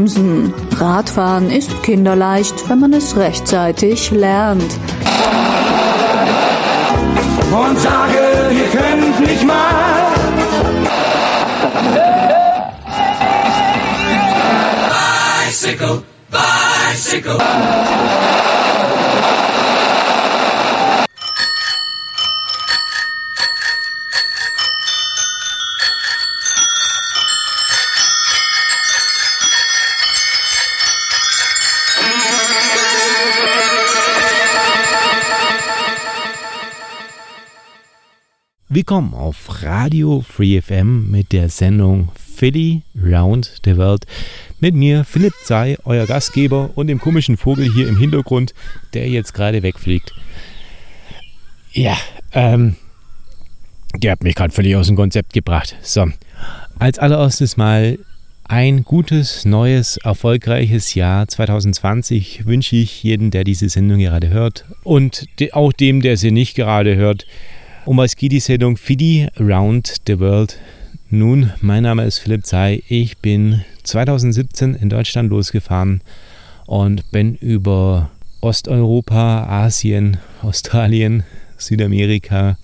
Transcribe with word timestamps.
bremsen. 0.00 0.54
Radfahren 0.78 1.50
ist 1.50 1.82
kinderleicht, 1.82 2.68
wenn 2.68 2.80
man 2.80 2.92
es 2.92 3.16
rechtzeitig 3.16 4.10
lernt. 4.10 4.62
Und 7.52 7.78
sage, 7.78 8.18
ihr 8.50 8.78
könnt 8.78 9.20
nicht 9.20 9.46
mal. 9.46 10.06
Bicycle, 15.46 16.02
bicycle. 16.30 17.38
Willkommen 38.80 39.12
auf 39.12 39.62
Radio 39.62 40.24
Free 40.26 40.58
FM 40.58 41.10
mit 41.10 41.32
der 41.32 41.50
Sendung 41.50 42.08
Philly 42.16 42.80
Round 42.98 43.60
the 43.62 43.76
World. 43.76 44.06
Mit 44.58 44.74
mir 44.74 45.04
Philipp 45.04 45.34
Zei, 45.44 45.76
euer 45.84 46.06
Gastgeber 46.06 46.70
und 46.76 46.86
dem 46.86 46.98
komischen 46.98 47.36
Vogel 47.36 47.70
hier 47.70 47.86
im 47.88 47.98
Hintergrund, 47.98 48.54
der 48.94 49.06
jetzt 49.10 49.34
gerade 49.34 49.62
wegfliegt. 49.62 50.14
Ja, 51.72 51.94
ähm, 52.32 52.76
der 53.98 54.12
hat 54.12 54.22
mich 54.22 54.34
gerade 54.34 54.54
völlig 54.54 54.74
aus 54.76 54.86
dem 54.86 54.96
Konzept 54.96 55.34
gebracht. 55.34 55.76
So, 55.82 56.08
als 56.78 56.98
allererstes 56.98 57.58
mal 57.58 57.98
ein 58.44 58.82
gutes, 58.84 59.44
neues, 59.44 59.98
erfolgreiches 59.98 60.94
Jahr 60.94 61.28
2020 61.28 62.46
wünsche 62.46 62.76
ich 62.76 63.02
jedem, 63.02 63.30
der 63.30 63.44
diese 63.44 63.68
Sendung 63.68 63.98
gerade 63.98 64.30
hört 64.30 64.64
und 64.84 65.26
auch 65.52 65.74
dem, 65.74 66.00
der 66.00 66.16
sie 66.16 66.30
nicht 66.30 66.54
gerade 66.54 66.96
hört. 66.96 67.26
Um 67.86 67.96
was 67.96 68.14
geht 68.14 68.32
die 68.32 68.40
Sendung 68.40 68.76
Fidi 68.76 69.28
Around 69.36 70.02
the 70.06 70.20
World? 70.20 70.58
Nun, 71.08 71.50
mein 71.62 71.84
Name 71.84 72.04
ist 72.04 72.18
Philipp 72.18 72.44
Zei. 72.44 72.82
Ich 72.88 73.16
bin 73.18 73.64
2017 73.84 74.74
in 74.74 74.90
Deutschland 74.90 75.30
losgefahren 75.30 76.02
und 76.66 77.10
bin 77.10 77.36
über 77.36 78.10
Osteuropa, 78.42 79.44
Asien, 79.44 80.18
Australien, 80.42 81.22
Südamerika 81.56 82.58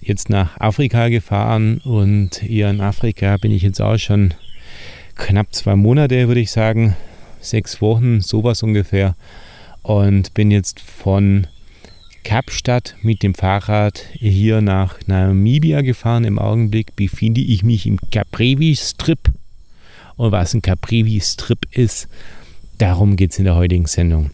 jetzt 0.00 0.28
nach 0.28 0.60
Afrika 0.60 1.08
gefahren 1.08 1.78
und 1.78 2.40
hier 2.40 2.68
in 2.68 2.80
Afrika 2.80 3.36
bin 3.36 3.52
ich 3.52 3.62
jetzt 3.62 3.80
auch 3.80 3.96
schon 3.96 4.34
knapp 5.14 5.54
zwei 5.54 5.76
Monate, 5.76 6.26
würde 6.26 6.40
ich 6.40 6.50
sagen, 6.50 6.96
sechs 7.40 7.80
Wochen, 7.80 8.20
sowas 8.20 8.64
ungefähr 8.64 9.14
und 9.82 10.34
bin 10.34 10.50
jetzt 10.50 10.80
von 10.80 11.46
Kapstadt 12.26 12.96
mit 13.02 13.22
dem 13.22 13.34
Fahrrad 13.34 14.04
hier 14.14 14.60
nach 14.60 14.98
Namibia 15.06 15.82
gefahren. 15.82 16.24
Im 16.24 16.40
Augenblick 16.40 16.96
befinde 16.96 17.40
ich 17.40 17.62
mich 17.62 17.86
im 17.86 18.00
Caprivi-Strip. 18.10 19.30
Und 20.16 20.32
was 20.32 20.52
ein 20.52 20.60
Caprivi-Strip 20.60 21.68
ist, 21.70 22.08
darum 22.78 23.14
geht 23.14 23.30
es 23.30 23.38
in 23.38 23.44
der 23.44 23.54
heutigen 23.54 23.86
Sendung. 23.86 24.32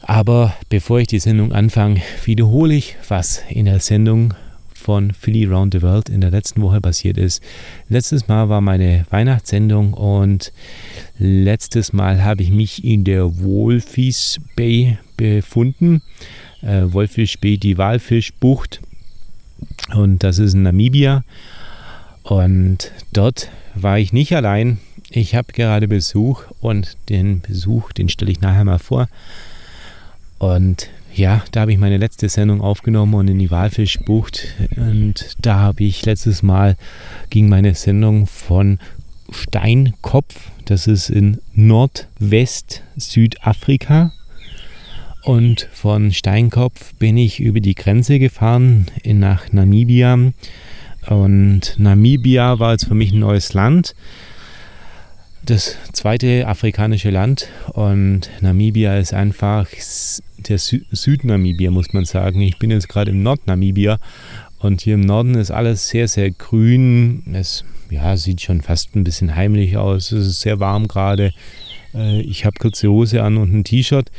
Aber 0.00 0.54
bevor 0.68 1.00
ich 1.00 1.08
die 1.08 1.18
Sendung 1.18 1.52
anfange, 1.52 2.02
wiederhole 2.24 2.74
ich, 2.74 2.94
was 3.08 3.42
in 3.48 3.64
der 3.64 3.80
Sendung 3.80 4.32
von 4.72 5.12
Philly 5.12 5.44
Round 5.44 5.74
the 5.74 5.82
World 5.82 6.08
in 6.08 6.20
der 6.20 6.30
letzten 6.30 6.62
Woche 6.62 6.80
passiert 6.80 7.18
ist. 7.18 7.42
Letztes 7.88 8.28
Mal 8.28 8.48
war 8.48 8.60
meine 8.60 9.06
Weihnachtssendung 9.10 9.92
und 9.92 10.52
letztes 11.18 11.92
Mal 11.92 12.24
habe 12.24 12.42
ich 12.42 12.50
mich 12.50 12.84
in 12.84 13.04
der 13.04 13.40
Wolfies 13.40 14.40
Bay 14.56 14.98
befunden. 15.16 16.02
Äh, 16.62 16.84
Wolfisch 16.92 17.38
Bay, 17.38 17.58
die 17.58 17.78
Walfischbucht. 17.78 18.80
Und 19.94 20.22
das 20.22 20.38
ist 20.38 20.54
in 20.54 20.62
Namibia. 20.62 21.24
Und 22.22 22.92
dort 23.12 23.50
war 23.74 23.98
ich 23.98 24.12
nicht 24.12 24.34
allein. 24.34 24.78
Ich 25.10 25.34
habe 25.34 25.52
gerade 25.52 25.88
Besuch 25.88 26.44
und 26.60 26.96
den 27.08 27.40
Besuch, 27.40 27.92
den 27.92 28.08
stelle 28.08 28.30
ich 28.30 28.40
nachher 28.40 28.64
mal 28.64 28.78
vor. 28.78 29.08
Und 30.38 30.88
ja, 31.14 31.42
da 31.50 31.62
habe 31.62 31.72
ich 31.72 31.78
meine 31.78 31.96
letzte 31.96 32.28
Sendung 32.28 32.60
aufgenommen 32.60 33.14
und 33.14 33.28
in 33.28 33.38
die 33.38 33.50
Walfischbucht. 33.50 34.54
Und 34.76 35.36
da 35.40 35.56
habe 35.58 35.84
ich 35.84 36.04
letztes 36.04 36.42
Mal 36.42 36.76
ging 37.30 37.48
meine 37.48 37.74
Sendung 37.74 38.26
von 38.26 38.78
Steinkopf, 39.30 40.50
das 40.64 40.86
ist 40.86 41.10
in 41.10 41.38
Nordwest 41.54 42.82
Südafrika. 42.96 44.12
Und 45.24 45.68
von 45.72 46.12
Steinkopf 46.12 46.94
bin 46.94 47.16
ich 47.16 47.40
über 47.40 47.60
die 47.60 47.74
Grenze 47.74 48.18
gefahren 48.18 48.86
nach 49.04 49.52
Namibia. 49.52 50.32
Und 51.08 51.74
Namibia 51.78 52.58
war 52.58 52.72
jetzt 52.72 52.86
für 52.86 52.94
mich 52.94 53.12
ein 53.12 53.20
neues 53.20 53.52
Land 53.54 53.94
das 55.48 55.78
zweite 55.92 56.46
afrikanische 56.46 57.08
Land 57.08 57.48
und 57.72 58.28
Namibia 58.42 58.98
ist 58.98 59.14
einfach 59.14 59.66
der 60.36 60.58
Sü 60.58 60.82
Südnamibia, 60.90 61.70
muss 61.70 61.94
man 61.94 62.04
sagen. 62.04 62.42
Ich 62.42 62.58
bin 62.58 62.70
jetzt 62.70 62.88
gerade 62.88 63.12
im 63.12 63.22
Nordnamibia 63.22 63.98
und 64.58 64.82
hier 64.82 64.94
im 64.94 65.00
Norden 65.00 65.36
ist 65.36 65.50
alles 65.50 65.88
sehr, 65.88 66.06
sehr 66.06 66.30
grün. 66.30 67.22
Es 67.32 67.64
ja, 67.90 68.16
sieht 68.16 68.40
schon 68.40 68.62
fast 68.62 68.94
ein 68.96 69.04
bisschen 69.04 69.34
heimlich 69.34 69.76
aus. 69.76 70.12
Es 70.12 70.26
ist 70.26 70.40
sehr 70.40 70.60
warm 70.60 70.88
gerade. 70.88 71.32
Äh, 71.94 72.20
ich 72.20 72.44
habe 72.44 72.58
kurze 72.58 72.88
Hose 72.88 73.22
an 73.22 73.36
und 73.36 73.52
ein 73.52 73.64
T-Shirt. 73.64 74.10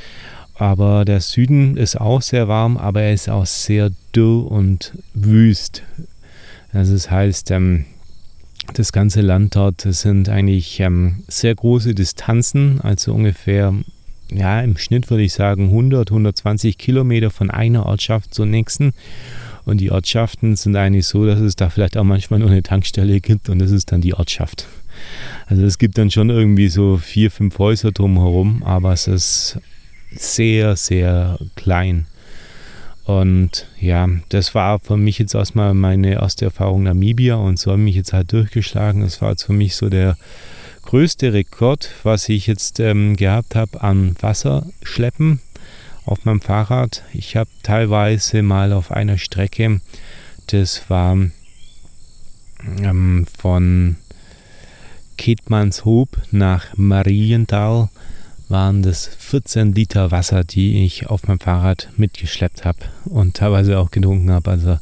Aber 0.55 1.05
der 1.05 1.21
Süden 1.21 1.77
ist 1.77 1.99
auch 1.99 2.21
sehr 2.21 2.49
warm, 2.49 2.75
aber 2.77 3.01
er 3.01 3.13
ist 3.13 3.29
auch 3.29 3.45
sehr 3.45 3.91
dürr 4.13 4.51
und 4.51 4.91
wüst. 5.13 5.83
Also 6.73 6.93
das 6.93 7.09
heißt, 7.09 7.51
ähm, 7.51 7.85
das 8.73 8.91
ganze 8.91 9.21
Land 9.21 9.55
dort 9.55 9.81
sind 9.81 10.29
eigentlich 10.29 10.79
ähm, 10.81 11.23
sehr 11.27 11.55
große 11.55 11.95
Distanzen, 11.95 12.81
also 12.81 13.13
ungefähr, 13.13 13.73
ja, 14.31 14.61
im 14.61 14.77
Schnitt 14.77 15.09
würde 15.09 15.23
ich 15.23 15.33
sagen 15.33 15.65
100, 15.65 16.11
120 16.11 16.77
Kilometer 16.77 17.31
von 17.31 17.49
einer 17.49 17.85
Ortschaft 17.85 18.33
zur 18.33 18.45
nächsten. 18.45 18.93
Und 19.69 19.79
die 19.79 19.91
Ortschaften 19.91 20.55
sind 20.55 20.75
eigentlich 20.75 21.05
so, 21.05 21.25
dass 21.25 21.39
es 21.39 21.55
da 21.55 21.69
vielleicht 21.69 21.95
auch 21.97 22.03
manchmal 22.03 22.39
nur 22.39 22.49
eine 22.49 22.63
Tankstelle 22.63 23.21
gibt 23.21 23.49
und 23.49 23.59
das 23.59 23.71
ist 23.71 23.91
dann 23.91 24.01
die 24.01 24.13
Ortschaft. 24.15 24.67
Also 25.47 25.63
es 25.63 25.77
gibt 25.77 25.97
dann 25.97 26.11
schon 26.11 26.29
irgendwie 26.29 26.69
so 26.69 26.97
vier, 26.97 27.31
fünf 27.31 27.57
Häuser 27.59 27.91
drumherum, 27.91 28.63
aber 28.63 28.93
es 28.93 29.07
ist 29.07 29.59
sehr, 30.11 30.75
sehr 30.75 31.37
klein. 31.55 32.05
Und 33.05 33.67
ja, 33.79 34.07
das 34.29 34.53
war 34.53 34.79
für 34.79 34.97
mich 34.97 35.17
jetzt 35.17 35.33
erstmal 35.33 35.73
meine 35.73 36.13
erste 36.13 36.45
Erfahrung 36.45 36.83
Namibia 36.83 37.35
und 37.35 37.57
so 37.57 37.71
habe 37.71 37.81
ich 37.81 37.85
mich 37.85 37.95
jetzt 37.95 38.13
halt 38.13 38.31
durchgeschlagen. 38.33 39.01
Das 39.01 39.21
war 39.21 39.31
jetzt 39.31 39.43
für 39.43 39.53
mich 39.53 39.75
so 39.75 39.89
der 39.89 40.15
größte 40.83 41.33
Rekord, 41.33 41.89
was 42.03 42.29
ich 42.29 42.45
jetzt 42.47 42.79
ähm, 42.79 43.15
gehabt 43.15 43.55
habe 43.55 43.81
an 43.81 44.15
Wasserschleppen 44.19 45.39
auf 46.09 46.25
meinem 46.25 46.41
Fahrrad. 46.41 47.03
Ich 47.13 47.35
habe 47.35 47.49
teilweise 47.63 48.41
mal 48.41 48.73
auf 48.73 48.91
einer 48.91 49.17
Strecke, 49.17 49.79
das 50.47 50.89
war 50.89 51.17
ähm, 52.81 53.27
von 53.37 53.95
Ketmanshoop 55.17 56.09
nach 56.31 56.75
Marienthal, 56.75 57.89
waren 58.47 58.81
das 58.81 59.05
14 59.05 59.75
Liter 59.75 60.09
Wasser, 60.09 60.43
die 60.43 60.83
ich 60.83 61.07
auf 61.07 61.27
meinem 61.27 61.39
Fahrrad 61.39 61.89
mitgeschleppt 61.97 62.65
habe 62.65 62.79
und 63.05 63.37
teilweise 63.37 63.77
auch 63.77 63.91
getrunken 63.91 64.31
habe. 64.31 64.49
Also 64.49 64.79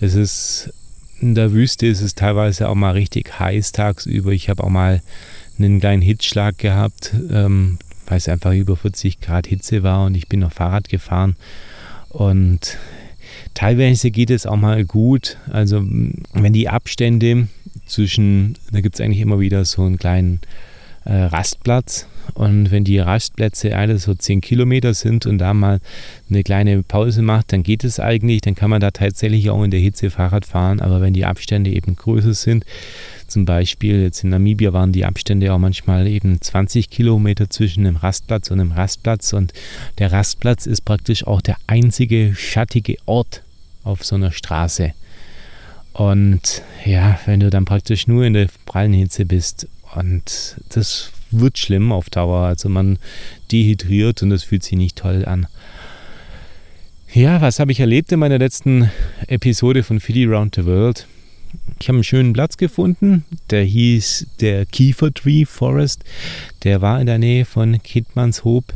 es 0.00 0.14
ist 0.14 0.72
in 1.20 1.34
der 1.34 1.52
Wüste 1.52 1.86
ist 1.86 2.00
es 2.00 2.14
teilweise 2.14 2.68
auch 2.68 2.74
mal 2.74 2.92
richtig 2.92 3.38
heiß 3.38 3.72
tagsüber. 3.72 4.30
Ich 4.32 4.48
habe 4.48 4.62
auch 4.62 4.68
mal 4.68 5.02
einen 5.58 5.80
kleinen 5.80 6.02
Hitzschlag 6.02 6.58
gehabt, 6.58 7.14
ähm, 7.30 7.78
weil 8.12 8.18
es 8.18 8.28
einfach 8.28 8.52
über 8.52 8.76
40 8.76 9.22
Grad 9.22 9.46
Hitze 9.46 9.82
war 9.82 10.04
und 10.04 10.14
ich 10.14 10.28
bin 10.28 10.40
noch 10.40 10.52
Fahrrad 10.52 10.90
gefahren 10.90 11.34
und 12.10 12.76
teilweise 13.54 14.10
geht 14.10 14.28
es 14.28 14.44
auch 14.44 14.56
mal 14.56 14.84
gut. 14.84 15.38
Also 15.50 15.82
wenn 16.34 16.52
die 16.52 16.68
Abstände 16.68 17.48
zwischen, 17.86 18.58
da 18.70 18.82
gibt 18.82 18.96
es 18.96 19.00
eigentlich 19.00 19.22
immer 19.22 19.40
wieder 19.40 19.64
so 19.64 19.84
einen 19.84 19.96
kleinen 19.96 20.40
äh, 21.06 21.22
Rastplatz 21.22 22.06
und 22.34 22.70
wenn 22.70 22.84
die 22.84 22.98
Rastplätze 22.98 23.74
alle 23.74 23.98
so 23.98 24.14
10 24.14 24.42
Kilometer 24.42 24.92
sind 24.92 25.24
und 25.24 25.38
da 25.38 25.54
mal 25.54 25.80
eine 26.28 26.42
kleine 26.42 26.82
Pause 26.82 27.22
macht, 27.22 27.52
dann 27.54 27.62
geht 27.62 27.82
es 27.82 27.98
eigentlich. 27.98 28.42
Dann 28.42 28.54
kann 28.54 28.68
man 28.68 28.82
da 28.82 28.90
tatsächlich 28.90 29.48
auch 29.48 29.62
in 29.62 29.70
der 29.70 29.80
Hitze 29.80 30.10
Fahrrad 30.10 30.44
fahren. 30.44 30.80
Aber 30.80 31.00
wenn 31.00 31.14
die 31.14 31.24
Abstände 31.24 31.70
eben 31.70 31.96
größer 31.96 32.34
sind, 32.34 32.64
zum 33.32 33.46
Beispiel 33.46 34.02
jetzt 34.02 34.22
in 34.22 34.30
Namibia 34.30 34.72
waren 34.72 34.92
die 34.92 35.06
Abstände 35.06 35.52
auch 35.52 35.58
manchmal 35.58 36.06
eben 36.06 36.40
20 36.40 36.90
Kilometer 36.90 37.48
zwischen 37.48 37.86
einem 37.86 37.96
Rastplatz 37.96 38.50
und 38.50 38.60
einem 38.60 38.72
Rastplatz. 38.72 39.32
Und 39.32 39.54
der 39.98 40.12
Rastplatz 40.12 40.66
ist 40.66 40.82
praktisch 40.82 41.26
auch 41.26 41.40
der 41.40 41.56
einzige 41.66 42.34
schattige 42.36 42.96
Ort 43.06 43.42
auf 43.84 44.04
so 44.04 44.16
einer 44.16 44.32
Straße. 44.32 44.92
Und 45.94 46.62
ja, 46.84 47.18
wenn 47.24 47.40
du 47.40 47.48
dann 47.48 47.64
praktisch 47.64 48.06
nur 48.06 48.24
in 48.24 48.34
der 48.34 48.48
prallen 48.66 48.92
Hitze 48.92 49.24
bist 49.24 49.66
Und 49.94 50.56
das 50.68 51.10
wird 51.30 51.58
schlimm 51.58 51.90
auf 51.90 52.10
Dauer. 52.10 52.46
Also 52.46 52.68
man 52.68 52.98
dehydriert 53.50 54.22
und 54.22 54.28
das 54.28 54.44
fühlt 54.44 54.62
sich 54.62 54.76
nicht 54.76 54.96
toll 54.96 55.24
an. 55.24 55.46
Ja, 57.14 57.40
was 57.40 57.58
habe 57.58 57.72
ich 57.72 57.80
erlebt 57.80 58.12
in 58.12 58.20
meiner 58.20 58.38
letzten 58.38 58.90
Episode 59.26 59.82
von 59.82 60.00
Philly 60.00 60.24
Round 60.26 60.54
the 60.54 60.66
World? 60.66 61.06
Ich 61.80 61.88
habe 61.88 61.96
einen 61.96 62.04
schönen 62.04 62.32
Platz 62.32 62.56
gefunden, 62.56 63.24
der 63.50 63.64
hieß 63.64 64.28
der 64.40 64.66
Kiefer 64.66 65.12
Tree 65.12 65.44
Forest. 65.44 66.04
Der 66.62 66.80
war 66.80 67.00
in 67.00 67.06
der 67.06 67.18
Nähe 67.18 67.44
von 67.44 67.82
Kidmanshoop. 67.82 68.72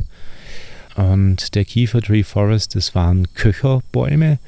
Und 0.95 1.55
der 1.55 1.63
Kiefer 1.63 2.01
Tree 2.01 2.23
Forest, 2.23 2.75
das 2.75 2.95
waren 2.95 3.33
Köcherbäume. 3.33 4.39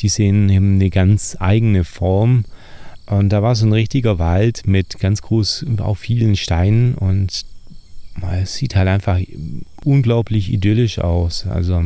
Die 0.00 0.08
sehen 0.08 0.48
eben 0.48 0.76
eine 0.76 0.90
ganz 0.90 1.36
eigene 1.38 1.84
Form. 1.84 2.44
Und 3.06 3.30
da 3.30 3.42
war 3.42 3.54
so 3.54 3.66
ein 3.66 3.72
richtiger 3.72 4.18
Wald 4.18 4.66
mit 4.66 4.98
ganz 4.98 5.22
groß, 5.22 5.66
auch 5.78 5.96
vielen 5.96 6.36
Steinen 6.36 6.94
und 6.94 7.44
es 8.42 8.54
sieht 8.54 8.76
halt 8.76 8.88
einfach 8.88 9.18
unglaublich 9.84 10.52
idyllisch 10.52 10.98
aus. 10.98 11.46
Also 11.46 11.84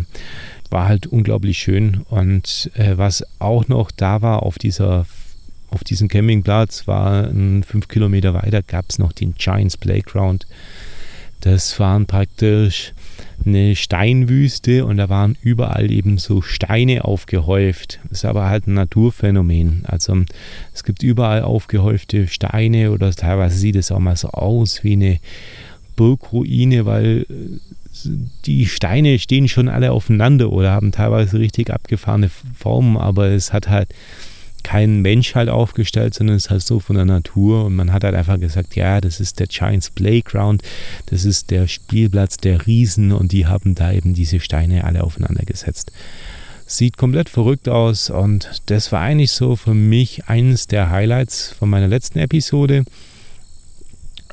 war 0.70 0.88
halt 0.88 1.06
unglaublich 1.06 1.58
schön. 1.58 2.02
Und 2.08 2.70
äh, 2.74 2.96
was 2.96 3.24
auch 3.38 3.68
noch 3.68 3.90
da 3.90 4.22
war 4.22 4.42
auf 4.42 4.58
dieser 4.58 5.06
auf 5.72 5.84
diesem 5.84 6.08
Campingplatz 6.08 6.86
war 6.86 7.28
fünf 7.66 7.88
Kilometer 7.88 8.34
weiter 8.34 8.62
gab 8.62 8.86
es 8.88 8.98
noch 8.98 9.12
den 9.12 9.34
Giants 9.34 9.76
Playground. 9.76 10.46
Das 11.40 11.78
waren 11.80 12.06
praktisch 12.06 12.92
eine 13.44 13.74
Steinwüste 13.74 14.84
und 14.84 14.98
da 14.98 15.08
waren 15.08 15.36
überall 15.42 15.90
eben 15.90 16.18
so 16.18 16.40
Steine 16.40 17.04
aufgehäuft. 17.04 17.98
Das 18.04 18.18
ist 18.18 18.24
aber 18.24 18.48
halt 18.48 18.68
ein 18.68 18.74
Naturphänomen. 18.74 19.82
Also 19.86 20.24
es 20.72 20.84
gibt 20.84 21.02
überall 21.02 21.42
aufgehäufte 21.42 22.28
Steine 22.28 22.92
oder 22.92 23.10
teilweise 23.12 23.58
sieht 23.58 23.74
es 23.76 23.90
auch 23.90 23.98
mal 23.98 24.16
so 24.16 24.28
aus 24.28 24.84
wie 24.84 24.92
eine 24.92 25.18
Burgruine, 25.96 26.86
weil 26.86 27.26
äh, 27.28 28.08
die 28.46 28.66
Steine 28.66 29.18
stehen 29.18 29.48
schon 29.48 29.68
alle 29.68 29.92
aufeinander 29.92 30.52
oder 30.52 30.70
haben 30.70 30.92
teilweise 30.92 31.38
richtig 31.38 31.70
abgefahrene 31.70 32.30
Formen, 32.56 32.96
aber 32.96 33.26
es 33.28 33.52
hat 33.52 33.68
halt 33.68 33.88
kein 34.62 35.00
Mensch 35.00 35.34
halt 35.34 35.48
aufgestellt, 35.48 36.14
sondern 36.14 36.36
es 36.36 36.46
ist 36.46 36.50
halt 36.50 36.62
so 36.62 36.80
von 36.80 36.96
der 36.96 37.04
Natur 37.04 37.64
und 37.64 37.74
man 37.74 37.92
hat 37.92 38.04
halt 38.04 38.14
einfach 38.14 38.38
gesagt, 38.38 38.76
ja, 38.76 39.00
das 39.00 39.20
ist 39.20 39.40
der 39.40 39.46
Giants 39.46 39.90
Playground, 39.90 40.62
das 41.06 41.24
ist 41.24 41.50
der 41.50 41.68
Spielplatz 41.68 42.36
der 42.36 42.66
Riesen 42.66 43.12
und 43.12 43.32
die 43.32 43.46
haben 43.46 43.74
da 43.74 43.92
eben 43.92 44.14
diese 44.14 44.40
Steine 44.40 44.84
alle 44.84 45.04
aufeinander 45.04 45.44
gesetzt. 45.44 45.92
Sieht 46.66 46.96
komplett 46.96 47.28
verrückt 47.28 47.68
aus 47.68 48.08
und 48.08 48.62
das 48.66 48.92
war 48.92 49.00
eigentlich 49.00 49.32
so 49.32 49.56
für 49.56 49.74
mich 49.74 50.26
eines 50.26 50.66
der 50.66 50.90
Highlights 50.90 51.54
von 51.58 51.68
meiner 51.68 51.88
letzten 51.88 52.18
Episode. 52.18 52.84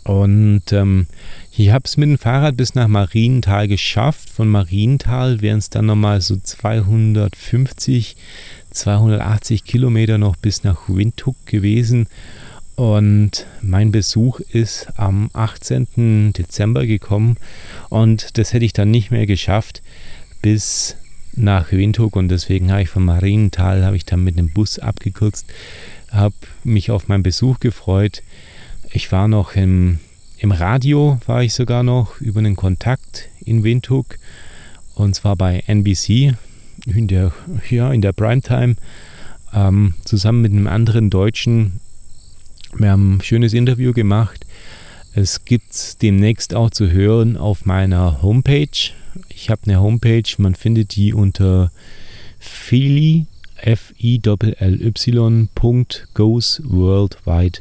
Und 0.04 0.72
ähm, 0.72 1.08
ich 1.56 1.72
habe 1.72 1.84
es 1.86 1.98
mit 1.98 2.10
dem 2.10 2.18
Fahrrad 2.18 2.56
bis 2.56 2.74
nach 2.74 2.88
Marienthal 2.88 3.68
geschafft. 3.68 4.30
Von 4.30 4.48
Marienthal 4.48 5.42
wären 5.42 5.60
es 5.60 5.70
dann 5.70 5.86
nochmal 5.86 6.22
so 6.22 6.38
250 6.38 8.16
280 8.71 9.63
Kilometer 9.63 10.18
noch 10.18 10.36
bis 10.36 10.63
nach 10.63 10.88
Windhoek 10.88 11.36
gewesen. 11.45 12.07
Und 12.75 13.45
mein 13.62 13.92
Besuch 13.92 14.39
ist 14.39 14.88
am 14.95 15.30
18. 15.33 16.31
Dezember 16.31 16.86
gekommen 16.86 17.36
und 17.89 18.38
das 18.38 18.54
hätte 18.54 18.63
ich 18.63 18.71
dann 18.71 18.89
nicht 18.89 19.12
mehr 19.12 19.25
geschafft 19.25 19.81
bis 20.42 20.95
nach 21.33 21.74
Windhoek 21.74 22.16
und 22.16 22.30
deswegen 22.30 22.71
habe 22.71 22.83
ich 22.83 22.89
von 22.89 23.04
Marienthal 23.04 23.83
habe 23.83 23.98
ich 23.98 24.06
dann 24.06 24.24
mit 24.24 24.38
dem 24.38 24.51
Bus 24.51 24.80
abgekürzt, 24.80 25.45
habe 26.10 26.36
mich 26.63 26.89
auf 26.89 27.10
meinen 27.10 27.24
Besuch 27.24 27.60
gefreut. 27.60 28.24
Ich 28.92 29.12
war 29.12 29.27
noch 29.27 29.56
im, 29.56 30.00
im 30.38 30.51
Radio, 30.51 31.19
war 31.25 31.44
ich 31.44 31.54
sogar 31.54 31.83
noch 31.83 32.21
über 32.21 32.39
einen 32.39 32.56
Kontakt 32.56 33.27
in 33.44 33.63
Windhoek 33.66 34.18
und 34.95 35.16
zwar 35.16 35.36
bei 35.36 35.63
NBC, 35.68 36.36
in 36.96 37.08
der, 37.08 37.32
ja, 37.70 37.92
in 37.92 38.02
der 38.02 38.14
Primetime 38.14 38.76
ähm, 39.54 39.94
zusammen 40.06 40.42
mit 40.42 40.52
einem 40.52 40.68
anderen 40.68 41.10
Deutschen. 41.10 41.80
Wir 42.78 42.92
haben 42.92 43.18
ein 43.18 43.22
schönes 43.22 43.54
Interview 43.54 43.94
gemacht. 43.94 44.46
Es 45.14 45.44
gibt 45.44 46.02
demnächst 46.02 46.54
auch 46.54 46.70
zu 46.70 46.92
hören 46.92 47.36
auf 47.36 47.66
meiner 47.66 48.22
Homepage. 48.22 48.92
Ich 49.30 49.50
habe 49.50 49.62
eine 49.66 49.82
Homepage, 49.82 50.24
man 50.38 50.56
findet 50.56 50.96
die 50.96 51.14
unter 51.14 51.72
Philly, 52.40 53.26
f 53.56 53.94
i 54.00 54.22
l 54.24 54.56
l 54.60 54.82
y 54.82 55.50
goes 56.14 56.62
worldwide 56.64 57.60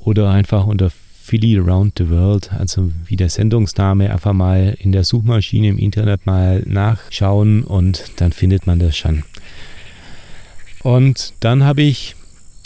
oder 0.00 0.30
einfach 0.30 0.66
unter 0.66 0.90
Philly 1.30 1.56
Around 1.56 1.92
the 1.96 2.10
World, 2.10 2.50
also 2.58 2.90
wie 3.06 3.14
der 3.14 3.28
Sendungsname, 3.28 4.10
einfach 4.10 4.32
mal 4.32 4.76
in 4.80 4.90
der 4.90 5.04
Suchmaschine 5.04 5.68
im 5.68 5.78
Internet 5.78 6.26
mal 6.26 6.64
nachschauen 6.66 7.62
und 7.62 8.02
dann 8.16 8.32
findet 8.32 8.66
man 8.66 8.80
das 8.80 8.96
schon. 8.96 9.22
Und 10.82 11.32
dann 11.38 11.62
habe 11.62 11.82
ich 11.82 12.16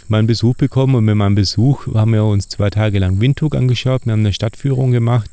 meinen 0.08 0.26
Besuch 0.26 0.55
bekommen 0.56 0.94
und 0.94 1.05
mit 1.05 1.14
meinem 1.14 1.34
Besuch 1.34 1.88
haben 1.94 2.14
wir 2.14 2.25
uns 2.25 2.49
zwei 2.49 2.70
Tage 2.70 2.99
lang 3.00 3.20
Windhoek 3.20 3.55
angeschaut. 3.55 4.06
Wir 4.06 4.14
haben 4.14 4.20
eine 4.20 4.32
Stadtführung 4.32 4.93
gemacht. 4.93 5.31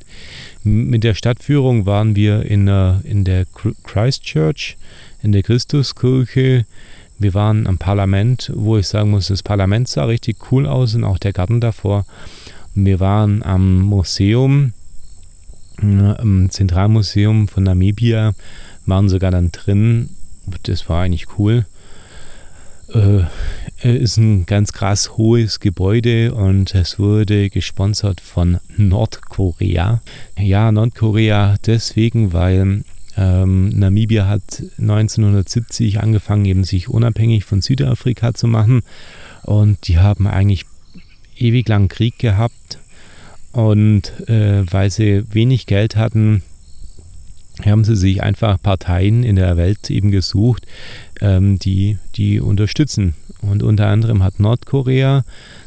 Mit 0.62 1.02
der 1.02 1.14
Stadtführung 1.14 1.86
waren 1.86 2.14
wir 2.14 2.42
in 2.42 2.66
der, 2.66 3.00
in 3.04 3.24
der 3.24 3.46
Christchurch, 3.84 4.76
in 5.22 5.32
der 5.32 5.42
Christuskirche. 5.42 6.66
Wir 7.18 7.32
waren 7.32 7.66
am 7.66 7.78
Parlament, 7.78 8.52
wo 8.54 8.76
ich 8.76 8.88
sagen 8.88 9.10
muss, 9.10 9.28
das 9.28 9.42
Parlament 9.42 9.88
sah 9.88 10.04
richtig 10.04 10.52
cool 10.52 10.66
aus 10.66 10.94
und 10.94 11.04
auch 11.04 11.18
der 11.18 11.32
Garten 11.32 11.62
davor. 11.62 12.04
Wir 12.74 13.00
waren 13.00 13.42
am 13.42 13.80
Museum, 13.80 14.72
im 15.80 16.48
Zentralmuseum 16.50 17.48
von 17.48 17.64
Namibia, 17.64 18.34
waren 18.86 19.08
sogar 19.08 19.30
dann 19.30 19.52
drin. 19.52 20.10
Das 20.62 20.88
war 20.88 21.02
eigentlich 21.02 21.38
cool. 21.38 21.66
Äh, 22.94 23.24
ist 23.82 24.16
ein 24.16 24.46
ganz 24.46 24.72
krass 24.72 25.16
hohes 25.16 25.60
Gebäude 25.60 26.34
und 26.34 26.74
es 26.74 26.98
wurde 26.98 27.50
gesponsert 27.50 28.20
von 28.20 28.58
Nordkorea. 28.76 30.00
Ja, 30.38 30.70
Nordkorea 30.70 31.56
deswegen, 31.66 32.32
weil 32.32 32.84
ähm, 33.16 33.68
Namibia 33.70 34.26
hat 34.26 34.62
1970 34.78 36.00
angefangen, 36.00 36.44
eben 36.44 36.64
sich 36.64 36.88
unabhängig 36.88 37.44
von 37.44 37.60
Südafrika 37.60 38.34
zu 38.34 38.46
machen 38.46 38.82
und 39.42 39.88
die 39.88 39.98
haben 39.98 40.26
eigentlich 40.26 40.64
ewig 41.36 41.68
lang 41.68 41.88
Krieg 41.88 42.18
gehabt 42.18 42.78
und 43.52 44.28
äh, 44.28 44.64
weil 44.70 44.90
sie 44.90 45.24
wenig 45.32 45.66
Geld 45.66 45.96
hatten, 45.96 46.42
haben 47.64 47.84
sie 47.84 47.96
sich 47.96 48.22
einfach 48.22 48.60
Parteien 48.60 49.22
in 49.24 49.36
der 49.36 49.56
Welt 49.56 49.90
eben 49.90 50.10
gesucht, 50.10 50.66
ähm, 51.20 51.58
die 51.58 51.98
die 52.16 52.40
unterstützen. 52.40 53.14
Und 53.42 53.62
unter 53.62 53.88
anderem 53.88 54.22
hat 54.22 54.40
Nordkorea 54.40 55.24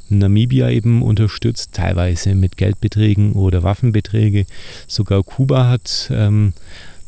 Namibia 0.10 0.70
eben 0.70 1.02
unterstützt, 1.02 1.74
teilweise 1.74 2.36
mit 2.36 2.58
Geldbeträgen 2.58 3.34
oder 3.34 3.64
Waffenbeträge. 3.64 4.46
Sogar 4.88 5.24
Kuba 5.24 5.68
hat 5.68 6.10
ähm, 6.12 6.54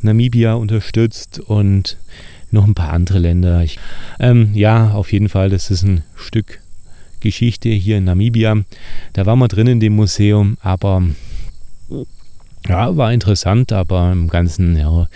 Namibia 0.02 0.54
unterstützt 0.54 1.40
und 1.40 1.98
noch 2.50 2.66
ein 2.66 2.76
paar 2.76 2.94
andere 2.94 3.20
Länder. 3.20 3.64
Ich, 3.64 3.80
ähm, 4.20 4.52
ja, 4.54 4.92
auf 4.92 5.12
jeden 5.12 5.30
Fall, 5.30 5.50
das 5.50 5.70
ist 5.70 5.84
ein 5.84 6.04
Stück 6.16 6.60
Geschichte 7.20 7.70
hier 7.70 7.98
in 7.98 8.06
Namibia. 8.06 8.64
Da 9.14 9.26
waren 9.26 9.40
wir 9.40 9.48
drin 9.48 9.68
in 9.68 9.80
dem 9.80 9.96
Museum, 9.96 10.58
aber 10.62 11.04
ja, 12.68 12.96
war 12.98 13.14
interessant, 13.14 13.72
aber 13.72 14.12
im 14.12 14.28
Ganzen, 14.28 14.78
ja, 14.78 15.08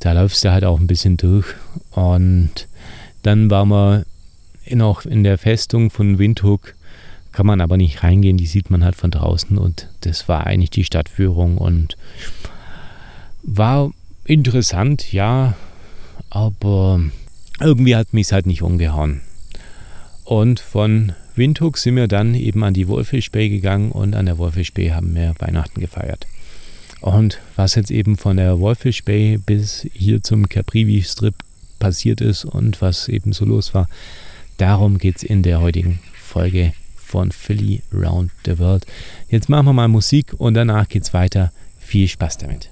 da 0.00 0.12
läufst 0.12 0.44
du 0.44 0.50
halt 0.50 0.64
auch 0.64 0.80
ein 0.80 0.86
bisschen 0.86 1.16
durch. 1.16 1.46
Und 1.90 2.68
dann 3.22 3.50
waren 3.50 3.68
wir 3.68 4.06
noch 4.70 5.04
in 5.04 5.24
der 5.24 5.38
Festung 5.38 5.90
von 5.90 6.18
Windhoek, 6.18 6.74
kann 7.32 7.46
man 7.46 7.60
aber 7.60 7.76
nicht 7.76 8.02
reingehen, 8.02 8.36
die 8.36 8.46
sieht 8.46 8.70
man 8.70 8.84
halt 8.84 8.96
von 8.96 9.10
draußen 9.10 9.56
und 9.58 9.88
das 10.00 10.28
war 10.28 10.46
eigentlich 10.46 10.70
die 10.70 10.84
Stadtführung 10.84 11.58
und 11.58 11.96
war 13.42 13.90
interessant, 14.24 15.12
ja, 15.12 15.54
aber 16.28 17.00
irgendwie 17.60 17.96
hat 17.96 18.12
mich 18.12 18.26
es 18.26 18.32
halt 18.32 18.46
nicht 18.46 18.62
umgehauen. 18.62 19.20
Und 20.24 20.60
von 20.60 21.12
Windhoek 21.36 21.78
sind 21.78 21.96
wir 21.96 22.08
dann 22.08 22.34
eben 22.34 22.64
an 22.64 22.74
die 22.74 22.88
Wolfish 22.88 23.30
Bay 23.30 23.48
gegangen 23.48 23.92
und 23.92 24.14
an 24.14 24.26
der 24.26 24.38
Wolfish 24.38 24.72
Bay 24.72 24.88
haben 24.88 25.14
wir 25.14 25.34
Weihnachten 25.38 25.80
gefeiert. 25.80 26.26
Und 27.00 27.40
was 27.56 27.74
jetzt 27.76 27.90
eben 27.90 28.16
von 28.16 28.36
der 28.36 28.58
Wolfish 28.60 29.04
Bay 29.04 29.38
bis 29.38 29.86
hier 29.92 30.22
zum 30.22 30.48
Caprivi 30.48 31.02
Strip 31.02 31.34
passiert 31.78 32.20
ist 32.20 32.44
und 32.44 32.82
was 32.82 33.08
eben 33.08 33.32
so 33.32 33.44
los 33.44 33.74
war, 33.74 33.88
darum 34.58 34.98
geht 34.98 35.16
es 35.16 35.22
in 35.22 35.42
der 35.42 35.60
heutigen 35.60 36.00
Folge 36.14 36.72
von 36.96 37.32
Philly 37.32 37.82
Round 37.92 38.30
the 38.44 38.58
World. 38.58 38.86
Jetzt 39.28 39.48
machen 39.48 39.66
wir 39.66 39.72
mal 39.72 39.88
Musik 39.88 40.34
und 40.36 40.54
danach 40.54 40.88
geht 40.88 41.04
es 41.04 41.14
weiter. 41.14 41.52
Viel 41.78 42.06
Spaß 42.06 42.38
damit. 42.38 42.69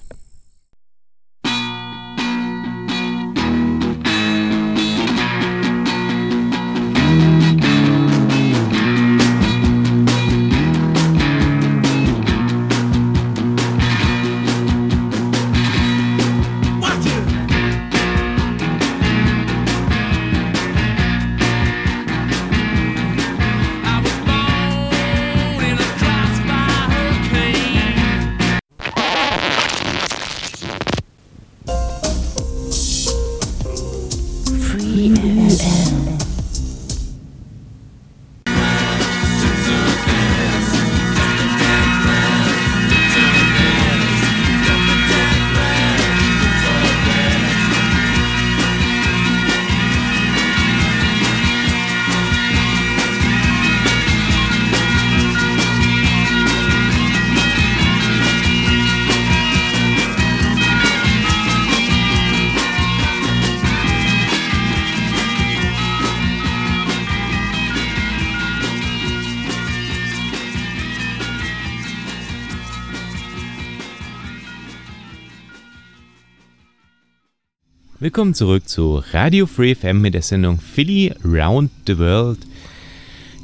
Willkommen 78.09 78.33
zurück 78.33 78.67
zu 78.67 79.03
Radio 79.13 79.47
Free 79.47 79.75
FM 79.75 80.01
mit 80.01 80.15
der 80.15 80.23
Sendung 80.23 80.59
Philly 80.61 81.13
Round 81.23 81.71
the 81.87 81.99
World. 81.99 82.39